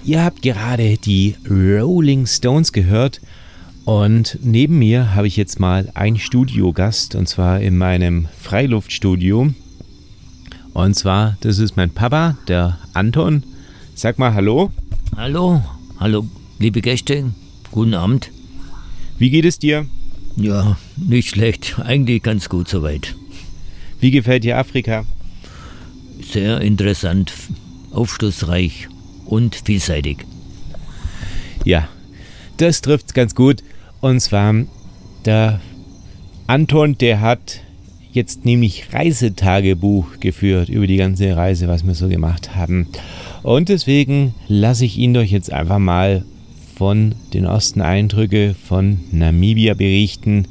Ihr 0.07 0.25
habt 0.25 0.41
gerade 0.41 0.97
die 0.97 1.37
Rolling 1.51 2.27
Stones 2.27 2.73
gehört 2.73 3.21
und 3.85 4.39
neben 4.43 4.79
mir 4.79 5.15
habe 5.15 5.27
ich 5.27 5.37
jetzt 5.37 5.61
mal 5.61 5.91
einen 5.93 6.19
Studiogast 6.19 7.15
und 7.15 7.29
zwar 7.29 7.61
in 7.61 7.77
meinem 7.77 8.27
Freiluftstudio. 8.41 9.53
Und 10.73 10.95
zwar, 10.95 11.37
das 11.43 11.59
ist 11.59 11.77
mein 11.77 11.91
Papa, 11.91 12.39
der 12.49 12.79
Anton. 12.95 13.43
Sag 13.95 14.19
mal 14.19 14.33
Hallo. 14.33 14.71
Hallo, 15.15 15.63
hallo, 16.01 16.27
liebe 16.59 16.81
Gäste, 16.81 17.33
guten 17.71 17.93
Abend. 17.93 18.31
Wie 19.19 19.29
geht 19.29 19.45
es 19.45 19.59
dir? 19.59 19.85
Ja, 20.37 20.79
nicht 20.97 21.29
schlecht, 21.29 21.79
eigentlich 21.85 22.23
ganz 22.23 22.49
gut 22.49 22.67
soweit. 22.67 23.15
Wie 24.05 24.11
gefällt 24.11 24.45
dir 24.45 24.59
Afrika? 24.59 25.07
Sehr 26.21 26.61
interessant, 26.61 27.33
aufschlussreich 27.91 28.89
und 29.25 29.55
vielseitig. 29.65 30.19
Ja, 31.65 31.89
das 32.59 32.83
trifft 32.83 33.15
ganz 33.15 33.35
gut. 33.35 33.65
Und 34.03 34.21
zwar 34.21 34.57
der 35.25 35.59
Anton, 36.47 36.99
der 36.99 37.23
hat 37.23 37.63
jetzt 38.13 38.45
nämlich 38.45 38.93
Reisetagebuch 38.93 40.21
geführt 40.21 40.69
über 40.69 40.87
die 40.87 40.99
ganze 40.99 41.35
Reise, 41.35 41.67
was 41.69 41.87
wir 41.87 41.95
so 41.95 42.07
gemacht 42.07 42.55
haben. 42.55 42.89
Und 43.43 43.71
deswegen 43.71 44.35
lasse 44.49 44.85
ich 44.85 44.99
ihn 44.99 45.15
doch 45.15 45.23
jetzt 45.23 45.51
einfach 45.51 45.79
mal 45.79 46.27
von 46.77 47.15
den 47.33 47.45
ersten 47.45 47.81
Eindrücken 47.81 48.55
von 48.55 49.01
Namibia 49.13 49.73
berichten. 49.73 50.47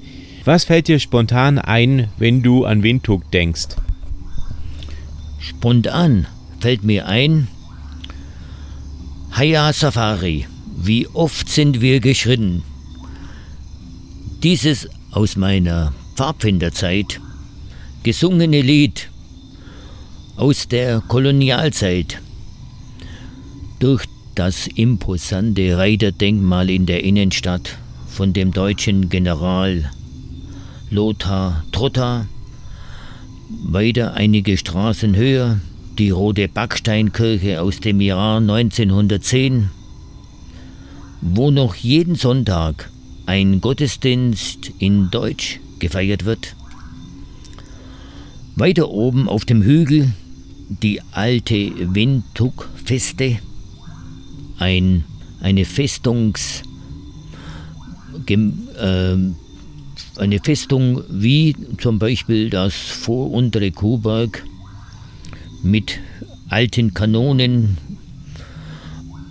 Was 0.45 0.65
fällt 0.65 0.89
dir 0.89 0.99
spontan 0.99 1.57
ein, 1.57 2.09
wenn 2.17 2.43
du 2.43 2.65
an 2.65 2.83
Windhoek 2.83 3.31
denkst? 3.31 3.77
Spontan 5.39 6.27
fällt 6.59 6.83
mir 6.83 7.07
ein, 7.07 7.47
Haya 9.31 9.71
Safari, 9.71 10.45
wie 10.75 11.07
oft 11.07 11.49
sind 11.49 11.79
wir 11.79 12.01
geschritten. 12.01 12.63
Dieses 14.43 14.89
aus 15.11 15.37
meiner 15.37 15.93
Pfadfinderzeit 16.15 17.21
gesungene 18.03 18.61
Lied 18.61 19.09
aus 20.35 20.67
der 20.67 21.01
Kolonialzeit 21.07 22.21
durch 23.79 24.05
das 24.35 24.67
imposante 24.67 25.77
Reiterdenkmal 25.77 26.69
in 26.69 26.85
der 26.85 27.03
Innenstadt 27.03 27.77
von 28.07 28.33
dem 28.33 28.51
deutschen 28.51 29.09
General 29.09 29.89
Lothar 30.93 31.63
Trotter, 31.71 32.27
weiter 33.63 34.13
einige 34.13 34.57
Straßen 34.57 35.15
höher 35.15 35.59
die 35.97 36.11
rote 36.11 36.47
Backsteinkirche 36.47 37.61
aus 37.61 37.79
dem 37.79 37.99
Jahr 37.99 38.37
1910, 38.37 39.71
wo 41.21 41.49
noch 41.49 41.73
jeden 41.73 42.13
Sonntag 42.13 42.91
ein 43.25 43.59
Gottesdienst 43.59 44.71
in 44.77 45.09
Deutsch 45.09 45.59
gefeiert 45.79 46.25
wird. 46.25 46.55
Weiter 48.55 48.89
oben 48.89 49.27
auf 49.27 49.45
dem 49.45 49.63
Hügel 49.63 50.13
die 50.69 51.01
alte 51.11 51.71
Windhoek-Feste, 51.95 53.39
ein, 54.59 55.05
eine 55.41 55.65
Festungs... 55.65 56.61
Äh, 58.27 59.17
eine 60.17 60.39
Festung 60.39 61.03
wie 61.09 61.55
zum 61.79 61.99
Beispiel 61.99 62.49
das 62.49 62.73
voruntere 62.73 63.71
Kuhberg 63.71 64.43
mit 65.63 65.99
alten 66.49 66.93
Kanonen 66.93 67.77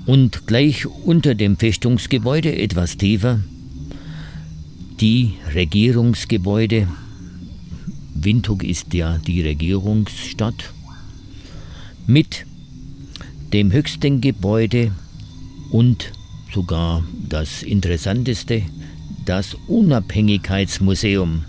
und 0.06 0.46
gleich 0.46 0.86
unter 0.86 1.34
dem 1.34 1.56
Festungsgebäude 1.56 2.56
etwas 2.56 2.96
tiefer 2.96 3.40
die 5.02 5.34
Regierungsgebäude. 5.52 6.86
Windhoek 8.14 8.62
ist 8.62 8.94
ja 8.94 9.18
die 9.18 9.42
Regierungsstadt 9.42 10.72
mit 12.06 12.46
dem 13.52 13.72
höchsten 13.72 14.20
Gebäude 14.20 14.92
und 15.72 16.12
sogar 16.54 17.04
das 17.28 17.64
interessanteste, 17.64 18.62
das 19.24 19.56
Unabhängigkeitsmuseum. 19.66 21.44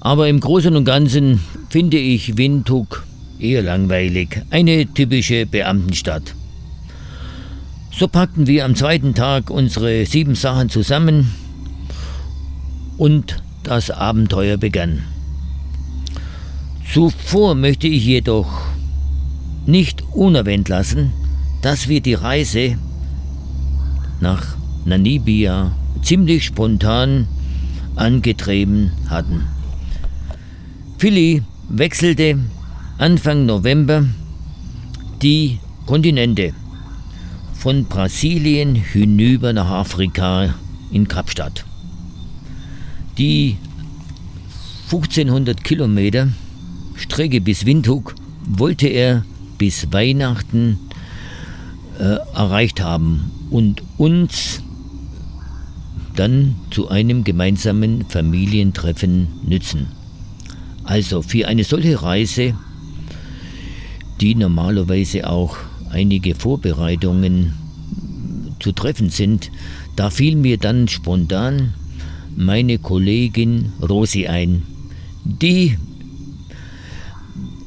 Aber 0.00 0.28
im 0.28 0.40
Großen 0.40 0.74
und 0.76 0.84
Ganzen 0.84 1.40
finde 1.70 1.96
ich 1.96 2.36
Windhoek 2.36 3.04
eher 3.38 3.62
langweilig, 3.62 4.42
eine 4.50 4.86
typische 4.86 5.46
Beamtenstadt. 5.46 6.34
So 7.90 8.08
packten 8.08 8.46
wir 8.46 8.64
am 8.64 8.74
zweiten 8.74 9.14
Tag 9.14 9.50
unsere 9.50 10.04
sieben 10.04 10.34
Sachen 10.34 10.68
zusammen 10.68 11.32
und 12.98 13.42
das 13.62 13.90
Abenteuer 13.90 14.56
begann. 14.56 15.04
Zuvor 16.92 17.54
möchte 17.54 17.86
ich 17.86 18.04
jedoch 18.04 18.62
nicht 19.66 20.02
unerwähnt 20.12 20.68
lassen, 20.68 21.12
dass 21.62 21.88
wir 21.88 22.00
die 22.00 22.14
Reise 22.14 22.76
nach 24.20 24.56
Namibia 24.84 25.72
ziemlich 26.04 26.44
spontan 26.44 27.26
angetrieben 27.96 28.92
hatten. 29.08 29.46
Philly 30.98 31.42
wechselte 31.68 32.38
Anfang 32.98 33.46
November 33.46 34.04
die 35.22 35.58
Kontinente 35.86 36.52
von 37.54 37.86
Brasilien 37.86 38.74
hinüber 38.74 39.52
nach 39.52 39.70
Afrika 39.70 40.54
in 40.92 41.08
Kapstadt. 41.08 41.64
Die 43.16 43.56
1500 44.84 45.64
Kilometer 45.64 46.28
Strecke 46.96 47.40
bis 47.40 47.64
Windhoek 47.64 48.14
wollte 48.46 48.88
er 48.88 49.24
bis 49.56 49.92
Weihnachten 49.92 50.78
äh, 51.98 52.16
erreicht 52.34 52.80
haben 52.80 53.30
und 53.50 53.82
uns 53.96 54.63
dann 56.14 56.56
zu 56.70 56.88
einem 56.88 57.24
gemeinsamen 57.24 58.04
Familientreffen 58.08 59.28
nützen. 59.46 59.88
Also 60.84 61.22
für 61.22 61.48
eine 61.48 61.64
solche 61.64 62.02
Reise 62.02 62.54
die 64.20 64.34
normalerweise 64.34 65.28
auch 65.28 65.56
einige 65.90 66.34
Vorbereitungen 66.34 67.54
zu 68.60 68.72
treffen 68.72 69.10
sind, 69.10 69.50
da 69.96 70.10
fiel 70.10 70.36
mir 70.36 70.58
dann 70.58 70.88
spontan 70.88 71.74
meine 72.36 72.78
Kollegin 72.78 73.72
Rosi 73.80 74.26
ein, 74.26 74.62
die, 75.24 75.76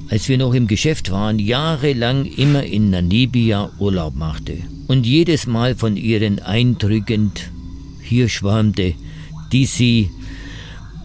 als 0.09 0.27
wir 0.29 0.37
noch 0.37 0.53
im 0.53 0.67
Geschäft 0.67 1.11
waren, 1.11 1.39
jahrelang 1.39 2.25
immer 2.25 2.63
in 2.63 2.89
Namibia 2.89 3.71
Urlaub 3.79 4.15
machte 4.15 4.57
und 4.87 5.05
jedes 5.05 5.47
Mal 5.47 5.75
von 5.75 5.97
ihren 5.97 6.39
Eindrücken 6.39 7.31
hier 8.07 8.29
schwärmte, 8.29 8.95
die 9.51 9.65
sie 9.65 10.09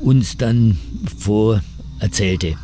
uns 0.01 0.37
dann 0.37 0.79
vorerzählte 1.19 2.57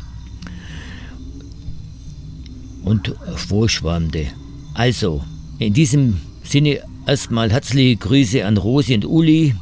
und 2.83 3.13
vorschwärmte. 3.35 4.27
Also, 4.73 5.23
in 5.59 5.73
diesem 5.73 6.17
Sinne 6.43 6.81
erstmal 7.05 7.51
herzliche 7.51 7.97
Grüße 7.97 8.45
an 8.45 8.57
Rosi 8.57 8.95
und 8.95 9.05
Uli 9.05 9.55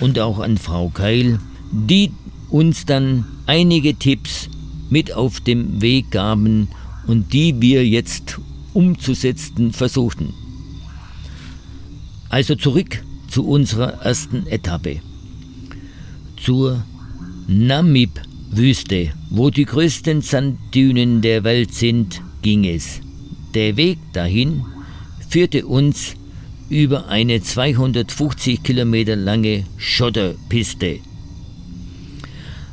und 0.00 0.18
auch 0.18 0.38
an 0.38 0.58
Frau 0.58 0.88
Keil, 0.88 1.38
die 1.72 2.12
uns 2.48 2.86
dann 2.86 3.24
einige 3.46 3.94
Tipps 3.94 4.48
mit 4.90 5.12
auf 5.12 5.40
dem 5.40 5.80
Weg 5.82 6.10
gaben 6.10 6.68
und 7.06 7.32
die 7.32 7.60
wir 7.60 7.86
jetzt 7.86 8.38
umzusetzen 8.72 9.72
versuchten. 9.72 10.34
Also 12.28 12.54
zurück 12.54 13.02
zu 13.30 13.46
unserer 13.46 14.02
ersten 14.02 14.46
Etappe. 14.46 15.00
Zur 16.36 16.84
Namib-Wüste, 17.46 19.12
wo 19.30 19.50
die 19.50 19.64
größten 19.64 20.20
Sanddünen 20.20 21.22
der 21.22 21.44
Welt 21.44 21.72
sind, 21.72 22.20
ging 22.42 22.64
es. 22.64 23.00
Der 23.54 23.76
Weg 23.76 23.98
dahin 24.12 24.64
führte 25.28 25.66
uns 25.66 26.14
über 26.68 27.08
eine 27.08 27.42
250 27.42 28.62
Kilometer 28.62 29.16
lange 29.16 29.64
Schotterpiste. 29.76 31.00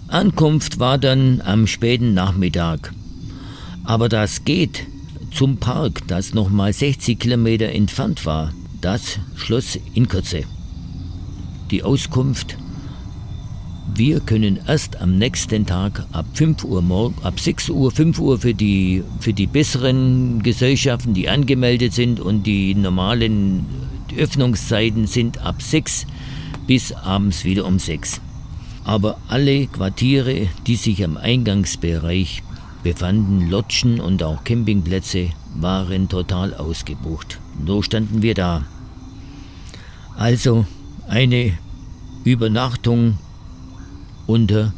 Ankunft 0.08 0.80
war 0.80 0.98
dann 0.98 1.42
am 1.42 1.68
späten 1.68 2.14
Nachmittag. 2.14 2.94
Aber 3.84 4.08
das 4.08 4.46
geht 4.46 4.86
zum 5.34 5.58
Park, 5.58 6.08
das 6.08 6.34
nochmal 6.34 6.74
60 6.74 7.20
Kilometer 7.20 7.70
entfernt 7.70 8.26
war. 8.26 8.54
Das 8.82 9.20
schloss 9.36 9.78
in 9.94 10.08
Kürze. 10.08 10.44
Die 11.72 11.84
Auskunft 11.84 12.58
wir 13.98 14.20
können 14.20 14.60
erst 14.68 15.02
am 15.02 15.18
nächsten 15.18 15.66
Tag 15.66 16.06
ab 16.12 16.26
5 16.34 16.66
Uhr 16.66 16.82
morgen, 16.82 17.16
ab 17.24 17.40
6 17.40 17.70
Uhr, 17.70 17.90
5 17.90 18.20
Uhr 18.20 18.38
für 18.38 18.54
die, 18.54 19.04
für 19.20 19.34
die 19.34 19.48
besseren 19.48 20.44
Gesellschaften, 20.44 21.14
die 21.14 21.30
angemeldet 21.30 21.94
sind 21.94 22.20
und 22.20 22.44
die 22.44 22.76
normalen 22.76 23.66
Öffnungszeiten 24.16 25.08
sind 25.08 25.40
ab 25.40 25.62
6 25.62 26.06
bis 26.68 26.92
abends 26.92 27.44
wieder 27.44 27.66
um 27.66 27.80
6. 27.80 28.22
Aber 28.84 29.18
alle 29.30 29.66
Quartiere, 29.68 30.48
die 30.68 30.76
sich 30.76 31.04
am 31.04 31.18
Eingangsbereich 31.18 32.44
befanden, 32.84 33.50
Lodgen 33.50 34.00
und 34.00 34.22
auch 34.22 34.44
Campingplätze, 34.44 35.30
waren 35.56 36.08
total 36.08 36.54
ausgebucht. 36.54 37.40
So 37.66 37.82
standen 37.82 38.22
wir 38.22 38.34
da. 38.34 38.64
Also 40.16 40.66
eine 41.08 41.58
Übernachtung 42.24 43.18
unter 44.26 44.74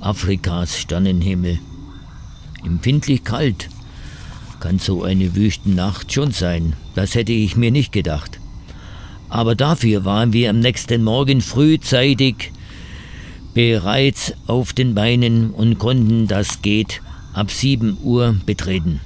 Afrikas 0.00 0.78
Sternenhimmel. 0.78 1.58
Empfindlich 2.64 3.24
kalt 3.24 3.68
kann 4.60 4.78
so 4.78 5.02
eine 5.02 5.34
Wüstennacht 5.34 6.12
schon 6.12 6.32
sein. 6.32 6.74
Das 6.94 7.14
hätte 7.14 7.32
ich 7.32 7.56
mir 7.56 7.70
nicht 7.70 7.92
gedacht. 7.92 8.38
Aber 9.28 9.54
dafür 9.54 10.04
waren 10.04 10.32
wir 10.32 10.50
am 10.50 10.60
nächsten 10.60 11.02
Morgen 11.04 11.40
frühzeitig 11.40 12.52
bereits 13.54 14.34
auf 14.46 14.72
den 14.72 14.94
Beinen 14.94 15.50
und 15.50 15.78
konnten 15.78 16.26
das 16.26 16.62
Gate 16.62 17.00
ab 17.32 17.50
7 17.50 17.98
Uhr 18.02 18.36
betreten. 18.44 19.00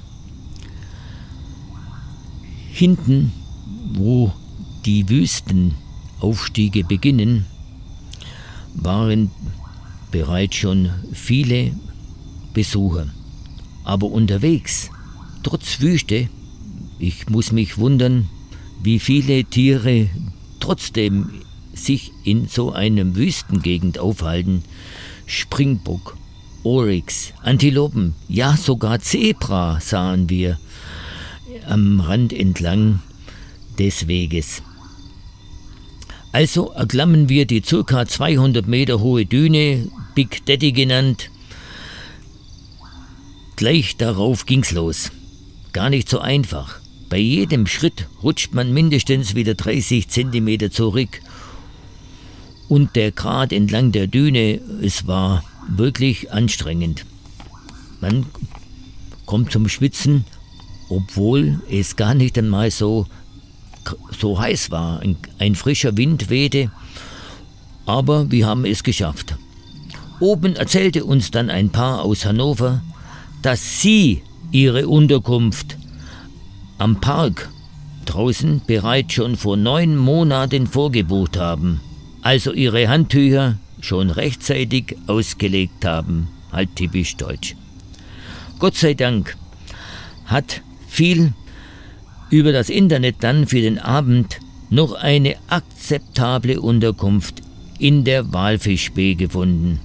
Hinten, 2.77 3.31
wo 3.93 4.33
die 4.85 5.07
Wüstenaufstiege 5.07 6.83
beginnen, 6.83 7.45
waren 8.73 9.31
bereits 10.11 10.57
schon 10.57 10.89
viele 11.13 11.71
Besucher. 12.53 13.07
Aber 13.85 14.07
unterwegs, 14.07 14.89
trotz 15.41 15.79
Wüste, 15.79 16.27
ich 16.99 17.29
muss 17.29 17.53
mich 17.53 17.77
wundern, 17.77 18.27
wie 18.83 18.99
viele 18.99 19.45
Tiere 19.45 20.09
trotzdem 20.59 21.29
sich 21.73 22.11
in 22.25 22.49
so 22.49 22.73
einem 22.73 23.15
Wüstengegend 23.15 23.99
aufhalten. 23.99 24.63
Springbock, 25.25 26.17
Oryx, 26.63 27.31
Antilopen, 27.41 28.15
ja 28.27 28.57
sogar 28.57 28.99
Zebra 28.99 29.79
sahen 29.79 30.29
wir 30.29 30.59
am 31.67 31.99
Rand 31.99 32.33
entlang 32.33 33.01
des 33.77 34.07
Weges. 34.07 34.61
Also 36.31 36.71
erklammen 36.71 37.29
wir 37.29 37.45
die 37.45 37.61
ca. 37.61 38.05
200 38.05 38.67
Meter 38.67 38.99
hohe 38.99 39.25
Düne, 39.25 39.89
Big 40.15 40.45
Daddy 40.45 40.71
genannt. 40.73 41.29
Gleich 43.55 43.95
darauf 43.95 44.45
ging's 44.45 44.71
los. 44.71 45.11
Gar 45.71 45.89
nicht 45.89 46.09
so 46.09 46.19
einfach. 46.19 46.79
Bei 47.09 47.17
jedem 47.17 47.67
Schritt 47.67 48.07
rutscht 48.21 48.53
man 48.53 48.73
mindestens 48.73 49.35
wieder 49.35 49.55
30 49.55 50.09
Zentimeter 50.09 50.71
zurück. 50.71 51.21
Und 52.67 52.95
der 52.95 53.11
Grat 53.11 53.53
entlang 53.53 53.91
der 53.91 54.07
Düne, 54.07 54.59
es 54.81 55.07
war 55.07 55.43
wirklich 55.69 56.31
anstrengend. 56.31 57.05
Man 58.01 58.25
kommt 59.25 59.51
zum 59.51 59.69
Schwitzen, 59.69 60.25
obwohl 60.89 61.61
es 61.69 61.95
gar 61.95 62.13
nicht 62.13 62.37
einmal 62.37 62.71
so 62.71 63.07
so 64.19 64.39
heiß 64.39 64.71
war. 64.71 64.99
Ein, 64.99 65.17
ein 65.39 65.55
frischer 65.55 65.95
Wind 65.97 66.29
wehte, 66.29 66.71
aber 67.85 68.31
wir 68.31 68.47
haben 68.47 68.65
es 68.65 68.83
geschafft. 68.83 69.35
Oben 70.19 70.55
erzählte 70.55 71.05
uns 71.05 71.31
dann 71.31 71.49
ein 71.49 71.69
Paar 71.69 72.01
aus 72.01 72.25
Hannover, 72.25 72.81
dass 73.41 73.81
sie 73.81 74.23
ihre 74.51 74.87
Unterkunft 74.87 75.77
am 76.77 76.99
Park 77.01 77.49
draußen 78.05 78.61
bereits 78.65 79.13
schon 79.13 79.35
vor 79.35 79.57
neun 79.57 79.97
Monaten 79.97 80.67
vorgebucht 80.67 81.37
haben, 81.37 81.81
also 82.21 82.53
ihre 82.53 82.87
Handtücher 82.87 83.57
schon 83.81 84.09
rechtzeitig 84.09 84.95
ausgelegt 85.07 85.85
haben, 85.85 86.27
halt 86.51 86.75
typisch 86.75 87.17
deutsch. 87.17 87.55
Gott 88.59 88.75
sei 88.75 88.93
Dank 88.93 89.35
hat 90.25 90.61
viel 90.95 91.33
über 92.29 92.51
das 92.51 92.69
Internet 92.69 93.17
dann 93.19 93.47
für 93.47 93.61
den 93.61 93.79
Abend 93.79 94.39
noch 94.69 94.93
eine 94.93 95.35
akzeptable 95.47 96.59
Unterkunft 96.59 97.41
in 97.77 98.03
der 98.03 98.33
Walfischbee 98.33 99.15
gefunden. 99.15 99.79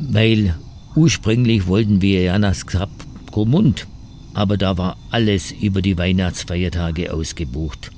Weil 0.00 0.54
ursprünglich 0.94 1.66
wollten 1.66 2.02
wir 2.02 2.22
ja 2.22 2.38
nach 2.38 2.54
Grabkomund, 2.66 3.86
aber 4.34 4.56
da 4.56 4.76
war 4.76 4.96
alles 5.10 5.50
über 5.50 5.82
die 5.82 5.98
Weihnachtsfeiertage 5.98 7.12
ausgebucht. 7.12 7.90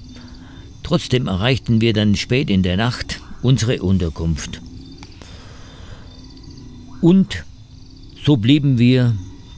Trotzdem 0.82 1.26
erreichten 1.26 1.80
wir 1.80 1.92
dann 1.92 2.16
spät 2.16 2.48
in 2.48 2.62
der 2.62 2.76
Nacht 2.76 3.20
unsere 3.42 3.82
Unterkunft. 3.82 4.62
Und 7.00 7.44
so 8.24 8.36
blieben 8.36 8.78
wir 8.78 9.16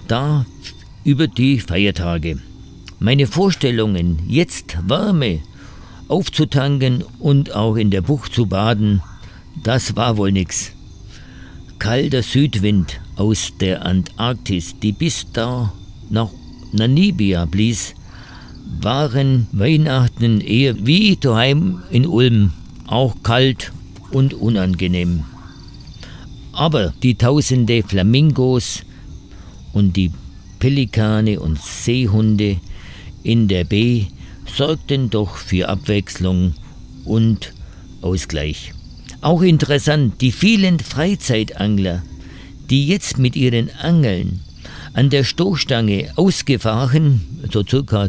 da 0.09 0.47
über 1.05 1.27
die 1.27 1.59
Feiertage. 1.59 2.39
Meine 2.99 3.27
Vorstellungen, 3.27 4.21
jetzt 4.29 4.77
Wärme 4.89 5.41
aufzutanken 6.09 7.05
und 7.19 7.55
auch 7.55 7.77
in 7.77 7.91
der 7.91 8.03
Bucht 8.03 8.35
zu 8.35 8.47
baden, 8.47 9.03
das 9.63 9.97
war 9.97 10.17
wohl 10.17 10.33
nix. 10.33 10.73
Kalter 11.79 12.23
Südwind 12.23 13.01
aus 13.17 13.53
der 13.59 13.85
Antarktis, 13.85 14.75
die 14.81 14.93
bis 14.93 15.27
da 15.33 15.73
nach 16.11 16.31
Namibia 16.73 17.45
blies, 17.47 17.95
waren 18.81 19.49
Weihnachten 19.53 20.41
eher 20.41 20.87
wie 20.87 21.17
daheim 21.17 21.83
in 21.91 22.07
Ulm, 22.07 22.53
auch 22.87 23.17
kalt 23.23 23.73
und 24.11 24.35
unangenehm. 24.35 25.25
Aber 26.53 26.93
die 27.03 27.17
tausende 27.17 27.83
Flamingos 27.83 28.85
und 29.73 29.97
die 29.97 30.13
Pelikane 30.63 31.41
und 31.41 31.61
Seehunde, 31.61 32.57
in 33.25 33.49
der 33.49 33.65
B 33.65 34.05
sorgten 34.47 35.11
doch 35.11 35.35
für 35.35 35.69
Abwechslung 35.69 36.55
und 37.05 37.53
Ausgleich. 38.01 38.73
Auch 39.23 39.43
interessant, 39.43 40.21
die 40.21 40.31
vielen 40.31 40.79
Freizeitangler, 40.79 42.05
die 42.71 42.87
jetzt 42.87 43.19
mit 43.19 43.35
ihren 43.35 43.71
Angeln 43.71 44.39
an 44.93 45.11
der 45.11 45.25
Stoßstange 45.25 46.13
ausgefahren, 46.15 47.23
so 47.51 47.65
circa 47.69 48.09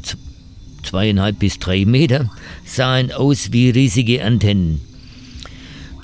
zweieinhalb 0.84 1.39
bis 1.39 1.58
drei 1.58 1.86
Meter, 1.86 2.30
sahen 2.66 3.12
aus 3.12 3.52
wie 3.52 3.72
riesige 3.72 4.24
Antennen. 4.24 4.80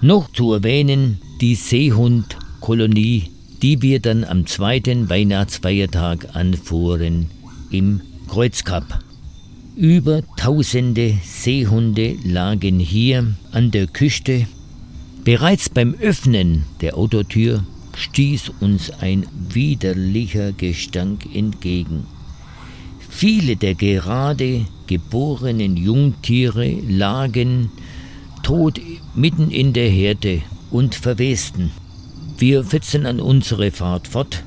Noch 0.01 0.31
zu 0.31 0.53
erwähnen 0.53 1.21
die 1.41 1.53
Seehundkolonie, 1.53 3.29
die 3.61 3.81
wir 3.81 3.99
dann 3.99 4.23
am 4.23 4.45
zweiten 4.45 5.09
Weihnachtsfeiertag 5.09 6.35
anfuhren 6.35 7.27
im 7.71 8.01
Kreuzkap. 8.27 9.03
Über 9.75 10.23
tausende 10.37 11.17
Seehunde 11.23 12.17
lagen 12.23 12.79
hier 12.79 13.35
an 13.51 13.71
der 13.71 13.87
Küste. 13.87 14.45
Bereits 15.23 15.69
beim 15.69 15.95
Öffnen 15.95 16.65
der 16.81 16.97
Autotür 16.97 17.63
stieß 17.95 18.51
uns 18.61 18.91
ein 18.91 19.25
widerlicher 19.49 20.51
Gestank 20.53 21.27
entgegen. 21.33 22.05
Viele 23.09 23.55
der 23.55 23.75
gerade 23.75 24.65
geborenen 24.87 25.75
Jungtiere 25.75 26.71
lagen 26.87 27.69
tot 28.43 28.79
mitten 29.15 29.51
in 29.51 29.73
der 29.73 29.89
Herde 29.89 30.41
und 30.71 30.95
verwesten. 30.95 31.71
Wir 32.39 32.63
fetzen 32.63 33.05
an 33.05 33.19
unsere 33.19 33.69
Fahrt 33.69 34.07
fort 34.07 34.45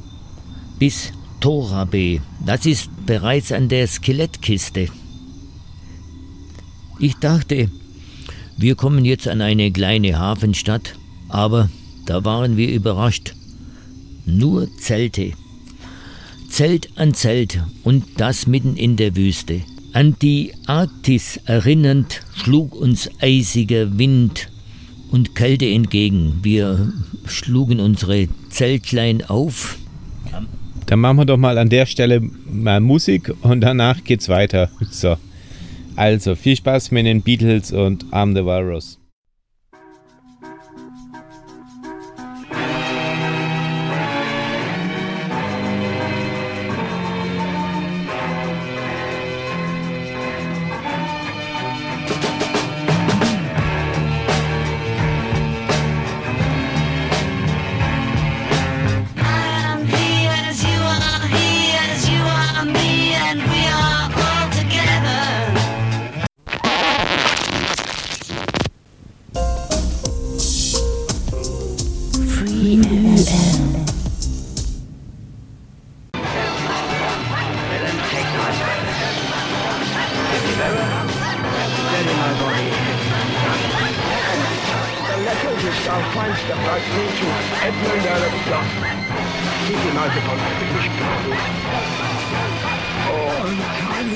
bis 0.78 1.12
Torabe. 1.40 2.22
Das 2.44 2.64
ist 2.64 2.88
bereits 3.04 3.52
an 3.52 3.68
der 3.68 3.86
Skelettkiste. 3.86 4.88
Ich 6.98 7.16
dachte, 7.16 7.70
wir 8.56 8.76
kommen 8.76 9.04
jetzt 9.04 9.28
an 9.28 9.42
eine 9.42 9.70
kleine 9.70 10.18
Hafenstadt, 10.18 10.94
aber 11.28 11.68
da 12.06 12.24
waren 12.24 12.56
wir 12.56 12.72
überrascht. 12.72 13.34
Nur 14.24 14.68
Zelte. 14.78 15.32
Zelt 16.48 16.88
an 16.96 17.12
Zelt 17.12 17.62
und 17.82 18.04
das 18.16 18.46
mitten 18.46 18.76
in 18.76 18.96
der 18.96 19.16
Wüste. 19.16 19.62
An 19.92 20.16
die 20.22 20.54
Arktis 20.66 21.38
erinnernd 21.44 22.22
schlug 22.34 22.74
uns 22.74 23.10
eisiger 23.20 23.98
Wind 23.98 24.48
und 25.12 25.36
Kälte 25.36 25.66
entgegen. 25.66 26.40
Wir 26.42 26.92
schlugen 27.26 27.78
unsere 27.78 28.26
Zeltlein 28.50 29.22
auf 29.24 29.78
dann 30.92 31.00
machen 31.00 31.16
wir 31.16 31.24
doch 31.24 31.38
mal 31.38 31.56
an 31.56 31.70
der 31.70 31.86
Stelle 31.86 32.20
mal 32.20 32.80
Musik 32.80 33.32
und 33.40 33.62
danach 33.62 34.04
geht's 34.04 34.28
weiter. 34.28 34.68
So. 34.90 35.16
Also, 35.96 36.34
viel 36.34 36.56
Spaß 36.56 36.90
mit 36.90 37.06
den 37.06 37.22
Beatles 37.22 37.72
und 37.72 38.04
I'm 38.12 38.34
the 38.34 38.44
Virus. 38.44 38.98
Pokémon 90.12 90.38
eigentlich 90.38 90.90
Oh, 93.08 93.32
keine 93.88 94.10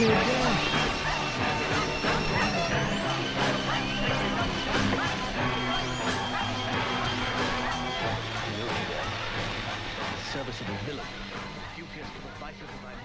Serviceable 10.32 10.76
villain. 10.84 11.06
Few 11.74 11.84
pierced 11.94 12.12
with 12.12 12.24
a 12.24 12.95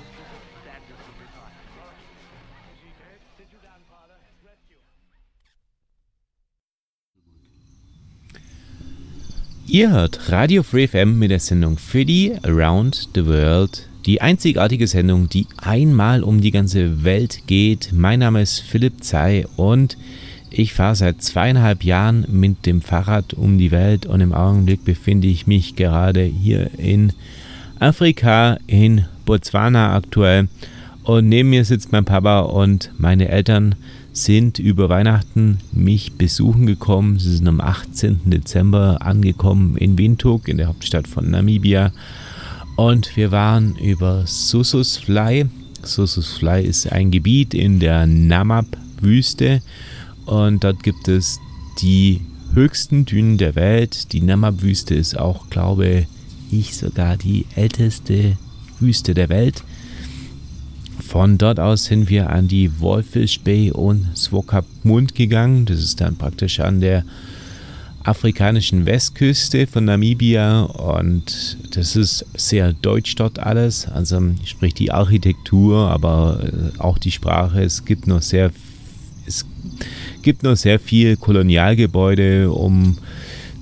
Ihr 9.73 9.89
hört 9.89 10.29
Radio 10.29 10.63
Free 10.63 10.85
FM 10.85 11.17
mit 11.17 11.31
der 11.31 11.39
Sendung 11.39 11.77
Fiddy 11.77 12.33
Around 12.43 13.07
the 13.15 13.25
World. 13.25 13.87
Die 14.05 14.19
einzigartige 14.19 14.85
Sendung, 14.85 15.29
die 15.29 15.47
einmal 15.55 16.23
um 16.23 16.41
die 16.41 16.51
ganze 16.51 17.05
Welt 17.05 17.43
geht. 17.47 17.91
Mein 17.93 18.19
Name 18.19 18.41
ist 18.41 18.59
Philipp 18.59 19.01
Zei 19.01 19.45
und 19.55 19.97
ich 20.49 20.73
fahre 20.73 20.97
seit 20.97 21.21
zweieinhalb 21.21 21.85
Jahren 21.85 22.25
mit 22.29 22.65
dem 22.65 22.81
Fahrrad 22.81 23.33
um 23.33 23.57
die 23.57 23.71
Welt 23.71 24.05
und 24.05 24.19
im 24.19 24.33
Augenblick 24.33 24.83
befinde 24.83 25.29
ich 25.29 25.47
mich 25.47 25.77
gerade 25.77 26.23
hier 26.23 26.69
in 26.77 27.13
Afrika, 27.79 28.57
in 28.67 29.05
Botswana 29.23 29.95
aktuell. 29.95 30.49
Und 31.03 31.29
neben 31.29 31.49
mir 31.49 31.63
sitzt 31.63 31.93
mein 31.93 32.03
Papa 32.03 32.41
und 32.41 32.91
meine 32.97 33.29
Eltern 33.29 33.75
sind 34.13 34.59
über 34.59 34.89
Weihnachten 34.89 35.59
mich 35.71 36.13
besuchen 36.13 36.65
gekommen. 36.65 37.17
Sie 37.19 37.35
sind 37.35 37.47
am 37.47 37.61
18. 37.61 38.21
Dezember 38.25 38.97
angekommen 39.01 39.77
in 39.77 39.97
Windhoek, 39.97 40.47
in 40.47 40.57
der 40.57 40.67
Hauptstadt 40.67 41.07
von 41.07 41.29
Namibia. 41.29 41.93
Und 42.75 43.15
wir 43.15 43.31
waren 43.31 43.75
über 43.75 44.25
Sussusfly. 44.25 45.45
Sussusfly 45.83 46.63
ist 46.63 46.91
ein 46.91 47.11
Gebiet 47.11 47.53
in 47.53 47.79
der 47.79 48.05
Namab-Wüste. 48.05 49.61
Und 50.25 50.63
dort 50.63 50.83
gibt 50.83 51.07
es 51.07 51.39
die 51.81 52.21
höchsten 52.53 53.05
Dünen 53.05 53.37
der 53.37 53.55
Welt. 53.55 54.11
Die 54.13 54.21
Namab-Wüste 54.21 54.95
ist 54.95 55.17
auch, 55.17 55.49
glaube 55.49 56.05
ich, 56.49 56.75
sogar 56.75 57.17
die 57.17 57.45
älteste 57.55 58.37
Wüste 58.79 59.13
der 59.13 59.29
Welt. 59.29 59.63
Von 61.01 61.37
dort 61.37 61.59
aus 61.59 61.85
sind 61.85 62.09
wir 62.09 62.29
an 62.29 62.47
die 62.47 62.79
Wolfish 62.79 63.41
Bay 63.41 63.71
und 63.71 64.15
Swakopmund 64.15 65.15
gegangen. 65.15 65.65
Das 65.65 65.79
ist 65.79 65.99
dann 65.99 66.15
praktisch 66.15 66.59
an 66.59 66.79
der 66.79 67.03
afrikanischen 68.03 68.85
Westküste 68.85 69.67
von 69.67 69.85
Namibia 69.85 70.61
und 70.61 71.57
das 71.75 71.95
ist 71.95 72.25
sehr 72.35 72.73
deutsch 72.73 73.15
dort 73.15 73.39
alles. 73.39 73.87
Also 73.87 74.21
sprich 74.45 74.73
die 74.73 74.91
Architektur, 74.91 75.89
aber 75.89 76.39
äh, 76.41 76.79
auch 76.79 76.97
die 76.97 77.11
Sprache. 77.11 77.61
Es 77.61 77.85
gibt 77.85 78.07
noch 78.07 78.21
sehr, 78.21 78.51
es 79.25 79.45
gibt 80.21 80.43
noch 80.43 80.55
sehr 80.55 80.79
viel 80.79 81.17
Kolonialgebäude 81.17 82.51
um 82.51 82.97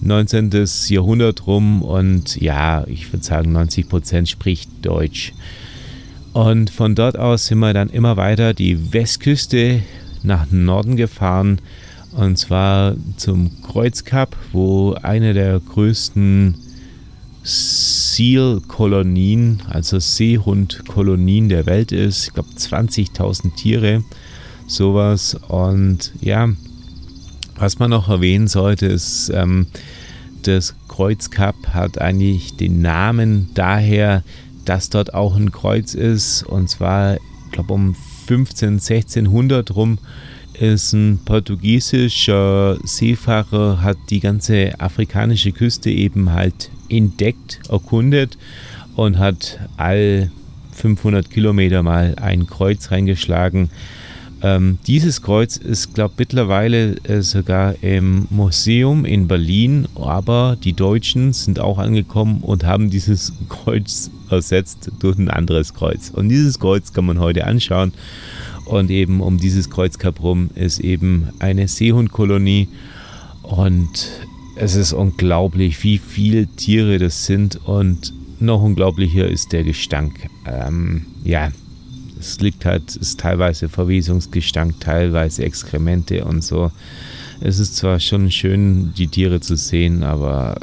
19. 0.02 0.52
Jahrhundert 0.88 1.47
rum 1.47 1.82
und 1.82 2.39
ja, 2.39 2.86
ich 2.88 3.12
würde 3.12 3.25
sagen 3.25 3.52
90 3.52 3.89
Prozent 3.89 4.30
spricht 4.30 4.69
Deutsch. 4.82 5.34
Und 6.33 6.69
von 6.69 6.95
dort 6.95 7.17
aus 7.17 7.47
sind 7.47 7.59
wir 7.59 7.73
dann 7.73 7.89
immer 7.89 8.17
weiter 8.17 8.53
die 8.53 8.93
Westküste 8.93 9.81
nach 10.23 10.47
Norden 10.51 10.95
gefahren 10.95 11.59
und 12.11 12.37
zwar 12.37 12.95
zum 13.17 13.61
Kreuzkap, 13.63 14.35
wo 14.51 14.93
eine 14.93 15.33
der 15.33 15.59
größten 15.59 16.55
Seal-Kolonien, 17.43 19.63
also 19.69 19.99
Seehundkolonien 19.99 21.49
der 21.49 21.65
Welt 21.65 21.91
ist. 21.91 22.27
Ich 22.27 22.33
glaube 22.33 22.49
20.000 22.49 23.55
Tiere, 23.55 24.03
sowas. 24.67 25.35
Und 25.47 26.11
ja, 26.19 26.49
was 27.55 27.79
man 27.79 27.91
noch 27.91 28.09
erwähnen 28.09 28.47
sollte, 28.47 28.87
ist, 28.87 29.31
ähm, 29.33 29.67
das 30.43 30.75
Kreuzkap 30.87 31.55
hat 31.73 32.01
eigentlich 32.01 32.55
den 32.55 32.81
Namen 32.81 33.49
daher, 33.53 34.23
dass 34.69 34.89
dort 34.91 35.15
auch 35.15 35.36
ein 35.36 35.51
Kreuz 35.51 35.95
ist. 35.95 36.43
Und 36.43 36.69
zwar, 36.69 37.15
ich 37.15 37.51
glaube, 37.51 37.73
um 37.73 37.95
15, 38.27 38.73
1600 38.73 39.75
rum 39.75 39.97
ist 40.53 40.93
ein 40.93 41.19
portugiesischer 41.25 42.77
Seefahrer, 42.84 43.82
hat 43.82 43.97
die 44.12 44.19
ganze 44.19 44.79
afrikanische 44.79 45.53
Küste 45.53 45.89
eben 45.89 46.34
halt 46.34 46.69
entdeckt, 46.88 47.62
erkundet 47.67 48.38
und 48.95 49.17
hat 49.17 49.60
all 49.77 50.29
500 50.73 51.32
Kilometer 51.32 51.82
mal 51.82 52.13
ein 52.21 52.45
Kreuz 52.45 52.91
reingeschlagen. 52.91 53.71
Ähm, 54.41 54.78
dieses 54.88 55.21
Kreuz 55.21 55.58
ist, 55.58 55.93
glaube 55.93 56.13
ich, 56.13 56.19
mittlerweile 56.19 56.95
äh, 57.04 57.21
sogar 57.21 57.75
im 57.84 58.28
Museum 58.30 59.04
in 59.04 59.28
Berlin, 59.28 59.88
aber 59.95 60.58
die 60.63 60.73
Deutschen 60.73 61.34
sind 61.34 61.60
auch 61.60 61.78
angekommen 61.78 62.39
und 62.41 62.63
haben 62.63 62.89
dieses 62.89 63.34
Kreuz 63.49 64.10
ersetzt 64.30 64.91
durch 64.99 65.17
ein 65.17 65.30
anderes 65.30 65.73
Kreuz. 65.73 66.10
Und 66.10 66.30
dieses 66.30 66.60
Kreuz 66.60 66.93
kann 66.93 67.06
man 67.06 67.19
heute 67.19 67.45
anschauen. 67.45 67.93
Und 68.65 68.91
eben 68.91 69.21
um 69.21 69.39
dieses 69.39 69.69
Kreuzkap 69.69 70.21
rum 70.21 70.52
ist 70.54 70.80
eben 70.80 71.30
eine 71.39 71.67
Seehundkolonie. 71.67 72.67
Und 73.41 74.12
es 74.56 74.75
ist 74.75 74.93
unglaublich, 74.93 75.84
wie 75.84 75.97
viele 75.97 76.45
Tiere 76.45 76.99
das 76.99 77.25
sind. 77.25 77.60
Und 77.65 78.13
noch 78.39 78.62
unglaublicher 78.62 79.28
ist 79.28 79.52
der 79.54 79.63
Gestank. 79.63 80.30
Ähm, 80.45 81.08
ja, 81.23 81.49
es 82.19 82.39
liegt 82.41 82.65
halt, 82.65 82.95
ist 82.95 83.19
teilweise 83.19 83.69
Verwesungsgestank, 83.69 84.79
teilweise 84.79 85.43
Exkremente 85.43 86.25
und 86.25 86.43
so. 86.43 86.71
Es 87.41 87.60
ist 87.60 87.77
zwar 87.77 87.99
schon 87.99 88.29
schön, 88.32 88.93
die 88.97 89.08
Tiere 89.08 89.39
zu 89.39 89.55
sehen, 89.55 90.03
aber 90.03 90.58